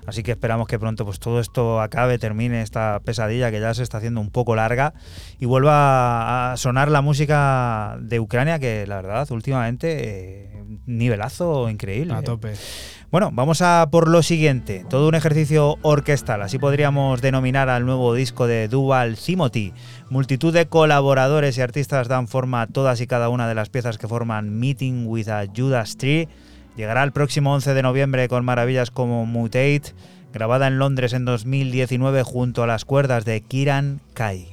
Así 0.07 0.23
que 0.23 0.33
esperamos 0.33 0.67
que 0.67 0.79
pronto 0.79 1.05
pues 1.05 1.19
todo 1.19 1.41
esto 1.41 1.81
acabe, 1.81 2.19
termine 2.19 2.61
esta 2.61 3.01
pesadilla 3.05 3.51
que 3.51 3.61
ya 3.61 3.73
se 3.73 3.83
está 3.83 3.99
haciendo 3.99 4.21
un 4.21 4.31
poco 4.31 4.55
larga 4.55 4.93
y 5.39 5.47
vuelva 5.47 6.53
a 6.53 6.57
sonar 6.57 6.91
la 6.91 7.01
música 7.01 7.97
de 8.01 8.21
Ucrania 8.21 8.59
que 8.59 8.87
la 8.87 8.97
verdad 8.97 9.31
últimamente 9.31 10.51
eh, 10.51 10.65
nivelazo 10.87 11.71
increíble. 11.71 12.15
A 12.15 12.23
tope. 12.23 12.55
Bueno, 13.15 13.31
vamos 13.32 13.62
a 13.62 13.86
por 13.93 14.09
lo 14.09 14.24
siguiente, 14.24 14.85
todo 14.91 15.07
un 15.07 15.15
ejercicio 15.15 15.77
orquestal, 15.82 16.43
así 16.43 16.59
podríamos 16.59 17.23
denominar 17.23 17.69
al 17.69 17.86
nuevo 17.86 18.12
disco 18.12 18.49
de 18.49 18.66
Duval 18.66 19.16
Timothy. 19.16 19.73
Multitud 20.11 20.53
de 20.53 20.66
colaboradores 20.66 21.57
y 21.57 21.61
artistas 21.61 22.09
dan 22.09 22.27
forma 22.27 22.62
a 22.62 22.66
todas 22.66 23.01
y 23.01 23.07
cada 23.07 23.28
una 23.28 23.47
de 23.47 23.55
las 23.55 23.69
piezas 23.69 23.99
que 23.99 24.09
forman 24.09 24.59
Meeting 24.59 25.07
with 25.07 25.28
a 25.28 25.45
Judas 25.47 25.97
Tree. 25.97 26.28
Llegará 26.77 27.05
el 27.05 27.12
próximo 27.12 27.55
11 27.55 27.74
de 27.74 27.82
noviembre 27.82 28.28
con 28.28 28.45
maravillas 28.45 28.91
como 28.91 29.24
Mutate, 29.27 29.95
grabada 30.32 30.66
en 30.66 30.81
Londres 30.81 31.12
en 31.12 31.24
2019 31.24 32.24
junto 32.24 32.65
a 32.65 32.66
las 32.66 32.85
cuerdas 32.85 33.24
de 33.24 33.41
Kiran 33.43 34.01
Kai. 34.15 34.49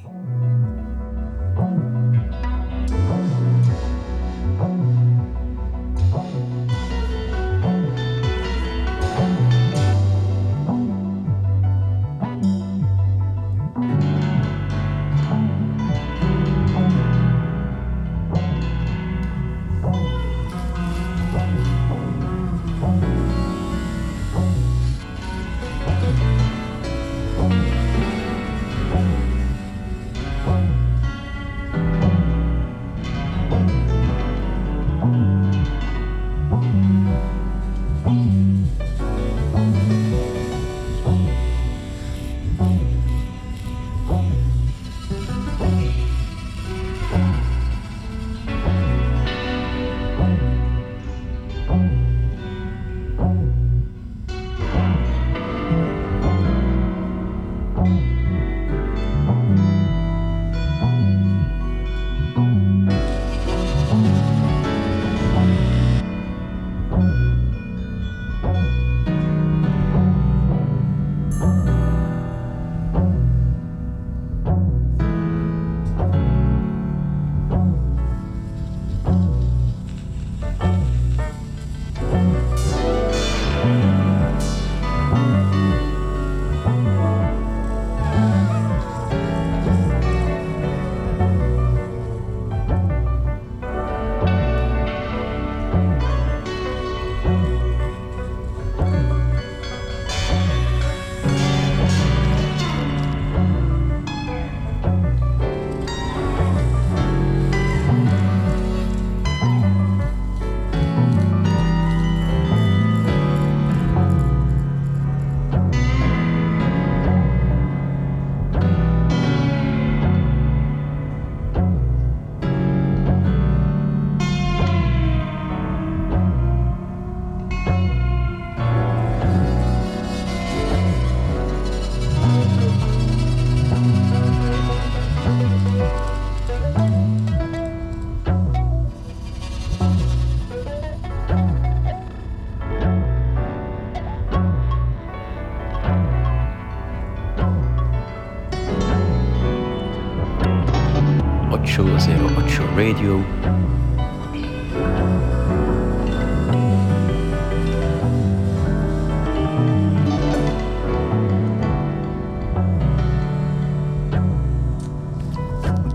Radio. 152.91 153.23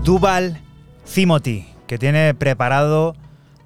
Duval 0.03 0.61
que 1.85 1.97
tiene 1.99 2.33
preparado 2.33 3.15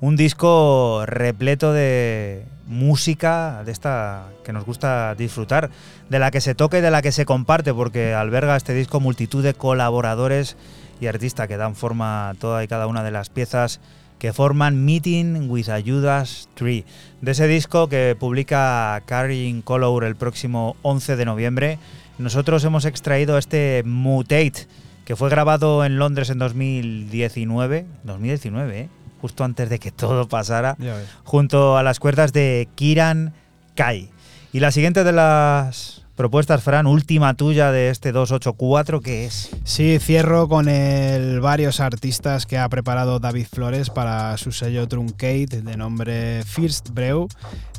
un 0.01 0.15
disco 0.17 1.05
repleto 1.05 1.71
de 1.71 2.45
música 2.67 3.63
de 3.65 3.71
esta 3.71 4.25
que 4.43 4.51
nos 4.51 4.65
gusta 4.65 5.15
disfrutar, 5.15 5.69
de 6.09 6.19
la 6.19 6.31
que 6.31 6.41
se 6.41 6.55
toca 6.55 6.79
y 6.79 6.81
de 6.81 6.91
la 6.91 7.01
que 7.01 7.11
se 7.11 7.25
comparte, 7.25 7.73
porque 7.73 8.13
alberga 8.13 8.57
este 8.57 8.73
disco 8.73 8.99
multitud 8.99 9.43
de 9.43 9.53
colaboradores 9.53 10.57
y 11.01 11.07
artistas 11.07 11.49
que 11.49 11.57
dan 11.57 11.75
forma 11.75 12.29
a 12.29 12.33
toda 12.35 12.63
y 12.63 12.67
cada 12.67 12.87
una 12.87 13.03
de 13.03 13.11
las 13.11 13.29
piezas 13.29 13.81
que 14.19 14.33
forman 14.33 14.85
Meeting 14.85 15.49
with 15.49 15.67
a 15.69 15.81
Judas 15.81 16.47
Tree. 16.53 16.85
De 17.21 17.31
ese 17.31 17.47
disco 17.47 17.89
que 17.89 18.15
publica 18.17 19.01
Carrying 19.07 19.63
Color 19.63 20.03
el 20.03 20.15
próximo 20.15 20.77
11 20.83 21.15
de 21.15 21.25
noviembre, 21.25 21.79
nosotros 22.19 22.63
hemos 22.63 22.85
extraído 22.85 23.39
este 23.39 23.81
Mutate, 23.83 24.67
que 25.05 25.15
fue 25.15 25.31
grabado 25.31 25.83
en 25.83 25.97
Londres 25.97 26.29
en 26.29 26.37
2019, 26.37 27.87
2019, 28.03 28.79
¿eh? 28.79 28.89
justo 29.21 29.43
antes 29.43 29.69
de 29.69 29.79
que 29.79 29.91
todo 29.91 30.27
pasara, 30.29 30.77
junto 31.23 31.77
a 31.77 31.83
las 31.83 31.99
cuerdas 31.99 32.31
de 32.31 32.69
Kiran 32.75 33.33
Kai. 33.73 34.11
Y 34.53 34.59
la 34.59 34.69
siguiente 34.69 35.03
de 35.03 35.13
las 35.13 36.00
propuestas, 36.15 36.63
Fran, 36.63 36.87
última 36.87 37.33
tuya 37.35 37.71
de 37.71 37.89
este 37.89 38.11
284, 38.11 39.01
que 39.01 39.25
es? 39.25 39.49
Sí, 39.63 39.97
cierro 39.99 40.47
con 40.47 40.67
el 40.67 41.39
varios 41.39 41.79
artistas 41.79 42.45
que 42.45 42.57
ha 42.57 42.67
preparado 42.69 43.19
David 43.19 43.47
Flores 43.51 43.89
para 43.89 44.37
su 44.37 44.51
sello 44.51 44.87
Truncate 44.87 45.61
de 45.61 45.77
nombre 45.77 46.43
First 46.45 46.89
Brew, 46.89 47.27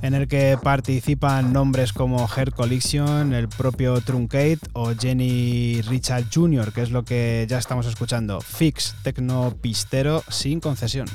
en 0.03 0.15
el 0.15 0.29
que 0.29 0.59
participan 0.63 1.53
nombres 1.53 1.93
como 1.93 2.29
Her 2.35 2.53
Collection, 2.53 3.33
el 3.33 3.49
propio 3.49 4.01
Truncate 4.01 4.61
o 4.73 4.93
Jenny 4.95 5.81
Richard 5.83 6.25
Jr., 6.33 6.73
que 6.73 6.83
es 6.83 6.91
lo 6.91 7.05
que 7.05 7.47
ya 7.49 7.59
estamos 7.59 7.87
escuchando. 7.87 8.41
Fix, 8.41 8.95
tecno 9.03 9.55
pistero 9.61 10.23
sin 10.29 10.61
concesión. 10.61 11.07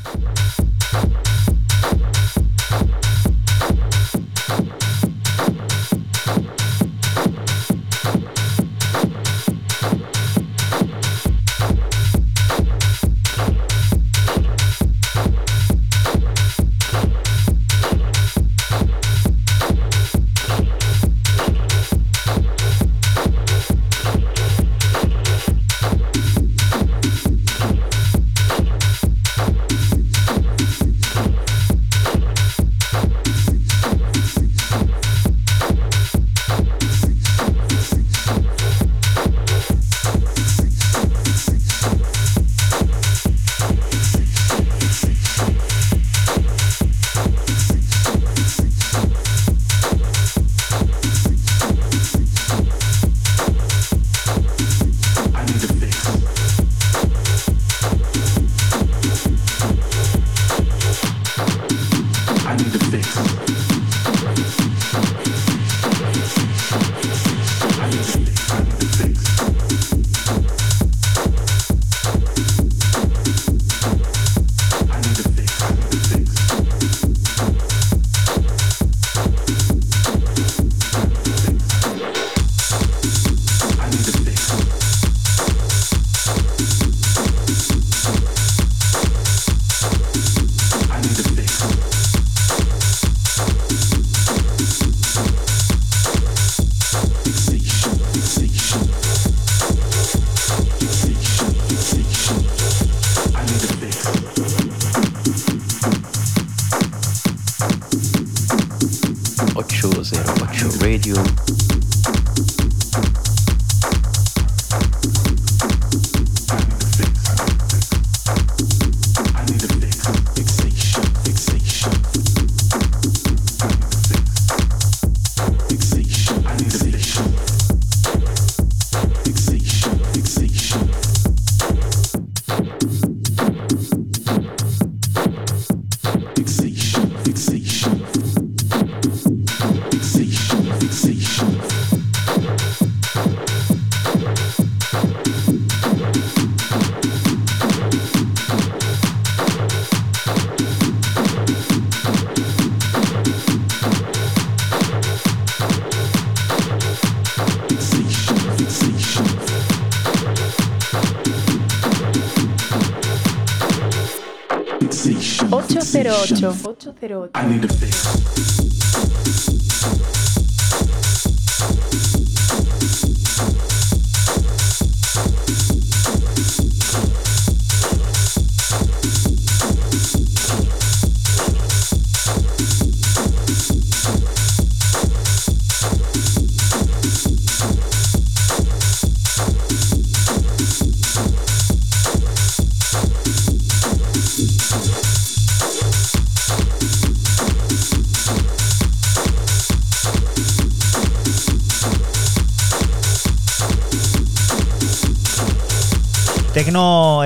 808. 166.36 166.94
808. 167.34 168.77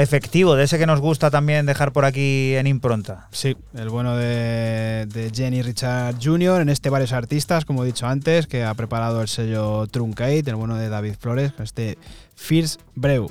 Efectivo, 0.02 0.56
de 0.56 0.64
ese 0.66 0.78
que 0.78 0.86
nos 0.86 1.00
gusta 1.00 1.30
también 1.32 1.66
dejar 1.66 1.92
por 1.94 2.06
aquí 2.06 2.56
en 2.56 2.68
impronta. 2.68 3.28
Sí, 3.32 3.56
el 3.74 3.90
bueno 3.90 4.16
de, 4.18 5.06
de 5.08 5.32
Jenny 5.34 5.62
Richard 5.62 6.16
Jr. 6.22 6.62
En 6.62 6.70
este 6.70 6.90
varios 6.90 7.14
artistas, 7.14 7.66
como 7.66 7.84
he 7.84 7.88
dicho 7.88 8.08
antes, 8.08 8.48
que 8.48 8.64
ha 8.64 8.74
preparado 8.74 9.22
el 9.22 9.28
sello 9.28 9.88
Truncate, 9.88 10.44
el 10.48 10.56
bueno 10.56 10.76
de 10.76 10.90
David 10.90 11.16
Flores, 11.20 11.54
este 11.60 11.98
Fierce 12.36 12.80
Brew. 12.96 13.30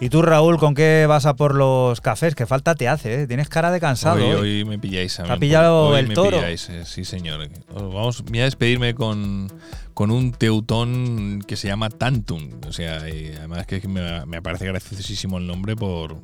Y 0.00 0.08
tú, 0.08 0.22
Raúl, 0.22 0.58
¿con 0.58 0.74
qué 0.74 1.06
vas 1.08 1.26
a 1.26 1.34
por 1.34 1.54
los 1.54 2.00
cafés? 2.00 2.34
Que 2.34 2.46
falta 2.46 2.74
te 2.76 2.86
hace, 2.88 3.22
¿eh? 3.22 3.26
Tienes 3.26 3.48
cara 3.48 3.72
de 3.72 3.80
cansado. 3.80 4.24
Hoy, 4.24 4.60
hoy. 4.60 4.64
me 4.64 4.78
pilláis 4.78 5.18
a 5.18 5.24
mí. 5.24 5.30
ha 5.30 5.36
pillado 5.36 5.88
Hoy 5.88 6.00
el 6.00 6.08
me 6.08 6.14
toro. 6.14 6.36
pilláis, 6.38 6.68
eh, 6.70 6.84
sí, 6.84 7.04
señor. 7.04 7.40
Os 7.74 7.82
Vamos, 7.92 8.22
voy 8.22 8.40
a 8.40 8.44
despedirme 8.44 8.94
con, 8.94 9.50
con 9.96 10.10
un 10.10 10.32
teutón 10.32 11.42
que 11.46 11.56
se 11.56 11.68
llama 11.68 11.88
Tantum. 11.88 12.50
O 12.68 12.72
sea, 12.72 13.08
y 13.08 13.32
además 13.34 13.66
que 13.66 13.80
me, 13.88 14.42
parece 14.42 14.66
graciosísimo 14.66 15.38
el 15.38 15.46
nombre 15.46 15.74
por, 15.74 16.18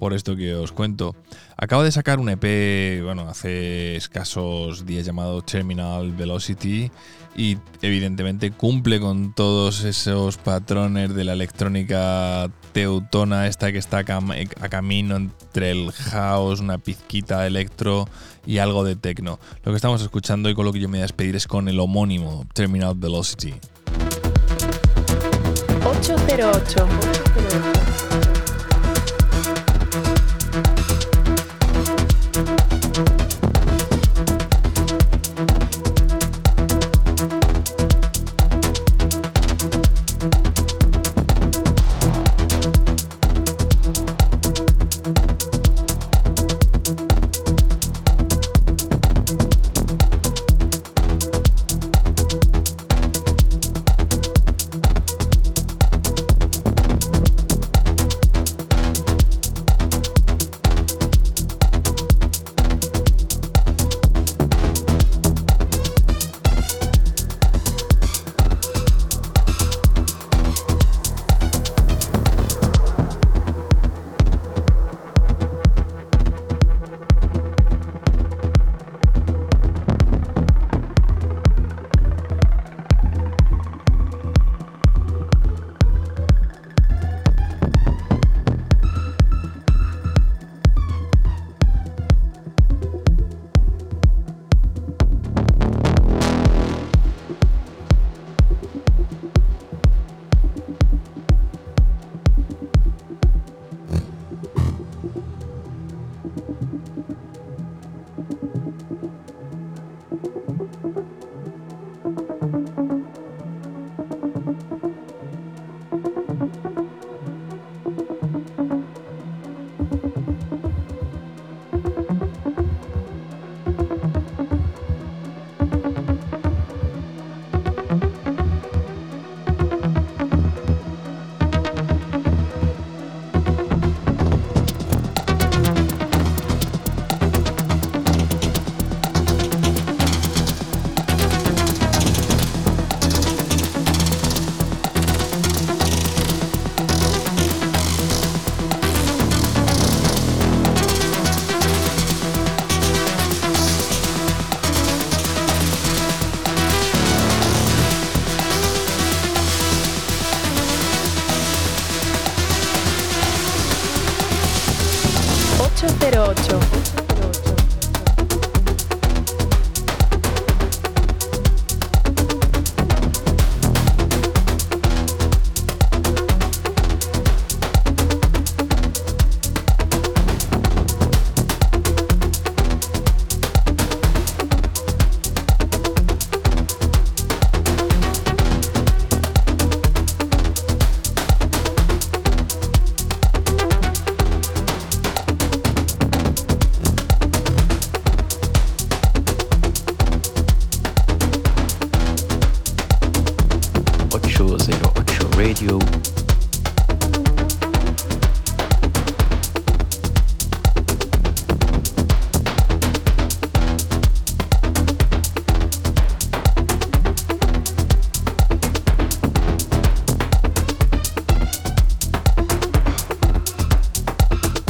por 0.00 0.14
esto 0.14 0.34
que 0.34 0.52
os 0.56 0.72
cuento. 0.72 1.14
Acabo 1.56 1.84
de 1.84 1.92
sacar 1.92 2.18
un 2.18 2.28
EP, 2.28 3.04
bueno, 3.04 3.28
hace 3.28 3.94
escasos 3.94 4.84
días 4.84 5.06
llamado 5.06 5.42
Terminal 5.42 6.10
Velocity 6.10 6.90
y 7.36 7.56
evidentemente 7.82 8.50
cumple 8.50 8.98
con 8.98 9.32
todos 9.32 9.84
esos 9.84 10.36
patrones 10.36 11.14
de 11.14 11.22
la 11.22 11.34
electrónica 11.34 12.50
teutona, 12.72 13.46
esta 13.46 13.70
que 13.70 13.78
está 13.78 13.98
a, 13.98 14.04
cam- 14.04 14.50
a 14.60 14.68
camino 14.68 15.14
entre 15.14 15.70
el 15.70 15.92
house, 15.92 16.58
una 16.58 16.78
pizquita 16.78 17.46
electro 17.46 18.08
y 18.46 18.58
algo 18.58 18.84
de 18.84 18.96
techno. 18.96 19.38
Lo 19.62 19.72
que 19.72 19.76
estamos 19.76 20.02
escuchando 20.02 20.50
y 20.50 20.54
con 20.54 20.64
lo 20.64 20.72
que 20.72 20.80
yo 20.80 20.88
me 20.88 20.98
voy 20.98 21.00
a 21.00 21.02
despedir 21.02 21.36
es 21.36 21.46
con 21.46 21.68
el 21.68 21.80
homónimo 21.80 22.44
Terminal 22.52 22.94
Velocity. 22.96 23.54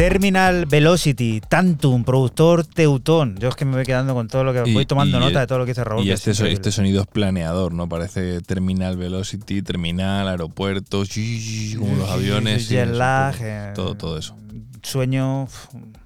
Terminal 0.09 0.67
Velocity, 0.67 1.41
Tantum, 1.49 2.05
productor 2.05 2.67
Teutón. 2.67 3.37
Yo 3.39 3.49
es 3.49 3.57
que 3.57 3.65
me 3.65 3.73
voy 3.73 3.85
quedando 3.85 4.13
con 4.13 4.29
todo 4.29 4.45
lo 4.45 4.53
que 4.53 4.69
Y- 4.69 4.75
voy 4.75 4.85
tomando 4.85 5.17
y- 5.17 5.21
nota 5.21 5.41
de 5.41 5.47
todo 5.47 5.59
lo 5.61 5.65
que 5.65 5.71
dice 5.71 5.83
Raúl. 5.83 6.05
Y 6.05 6.11
es 6.11 6.21
este, 6.21 6.35
so- 6.35 6.45
este 6.45 6.71
sonido 6.73 7.01
es 7.01 7.07
planeador, 7.07 7.73
¿no? 7.73 7.89
Parece 7.89 8.43
terminal 8.43 8.99
velocity, 8.99 9.63
terminal, 9.63 10.29
aeropuertos, 10.29 11.09
como 11.79 11.97
los 11.97 12.11
aviones. 12.11 12.71
es 12.71 12.87
un 12.87 12.99
lag, 12.99 13.35
eh, 13.41 13.73
todo, 13.75 13.95
todo 13.95 14.19
eso. 14.19 14.37
Sueño, 14.83 15.49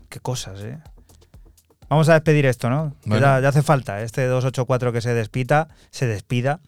qué 0.08 0.20
cosas, 0.20 0.60
¿eh? 0.62 0.78
Vamos 1.88 2.08
a 2.08 2.12
despedir 2.14 2.46
esto, 2.46 2.70
¿no? 2.70 2.94
Bueno. 3.04 3.26
Ya, 3.26 3.40
ya 3.40 3.48
hace 3.48 3.62
falta 3.62 4.00
este 4.02 4.26
284 4.26 4.92
que 4.92 5.00
se 5.00 5.12
despita, 5.12 5.66
se 5.90 6.06
despida. 6.06 6.60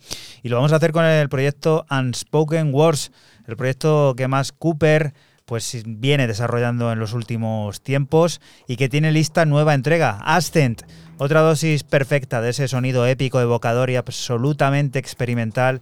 Y 0.43 0.49
lo 0.49 0.57
vamos 0.57 0.73
a 0.73 0.77
hacer 0.77 0.91
con 0.91 1.05
el 1.05 1.29
proyecto 1.29 1.87
Unspoken 1.91 2.75
Wars, 2.75 3.13
el 3.47 3.57
proyecto 3.57 4.15
que 4.17 4.27
más 4.27 4.51
Cooper 4.51 5.15
pues 5.51 5.83
viene 5.85 6.29
desarrollando 6.29 6.93
en 6.93 7.01
los 7.01 7.13
últimos 7.13 7.81
tiempos 7.81 8.41
y 8.69 8.77
que 8.77 8.89
tiene 8.89 9.11
lista 9.11 9.47
nueva 9.47 9.75
entrega, 9.75 10.21
Ascent, 10.23 10.83
otra 11.19 11.41
dosis 11.41 11.83
perfecta 11.83 12.41
de 12.41 12.51
ese 12.51 12.69
sonido 12.69 13.05
épico, 13.05 13.41
evocador 13.41 13.91
y 13.91 13.97
absolutamente 13.97 15.01
experimental 15.01 15.81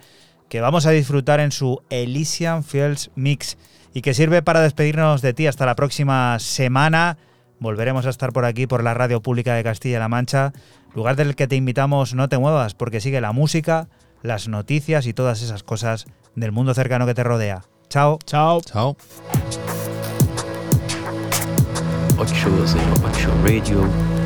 que 0.48 0.62
vamos 0.62 0.86
a 0.86 0.90
disfrutar 0.90 1.40
en 1.40 1.52
su 1.52 1.82
Elysian 1.90 2.64
Fields 2.64 3.10
Mix 3.14 3.58
y 3.92 4.00
que 4.00 4.14
sirve 4.14 4.40
para 4.40 4.62
despedirnos 4.62 5.20
de 5.20 5.34
ti 5.34 5.46
hasta 5.46 5.66
la 5.66 5.76
próxima 5.76 6.38
semana. 6.38 7.18
Volveremos 7.60 8.06
a 8.06 8.10
estar 8.10 8.32
por 8.32 8.46
aquí, 8.46 8.66
por 8.66 8.82
la 8.82 8.94
Radio 8.94 9.20
Pública 9.20 9.52
de 9.52 9.64
Castilla-La 9.64 10.08
Mancha, 10.08 10.54
lugar 10.94 11.14
del 11.16 11.36
que 11.36 11.46
te 11.46 11.56
invitamos 11.56 12.14
no 12.14 12.30
te 12.30 12.38
muevas 12.38 12.72
porque 12.72 13.02
sigue 13.02 13.20
la 13.20 13.32
música, 13.32 13.88
las 14.22 14.48
noticias 14.48 15.06
y 15.06 15.12
todas 15.12 15.42
esas 15.42 15.62
cosas 15.62 16.06
del 16.36 16.52
mundo 16.52 16.72
cercano 16.72 17.04
que 17.04 17.12
te 17.12 17.22
rodea. 17.22 17.64
Ciao. 17.88 18.18
Ciao. 18.26 18.60
Ciao. 18.60 18.96
Ocho 22.18 22.62
is 22.62 22.74
Ocho 23.02 23.32
Radio. 23.42 24.17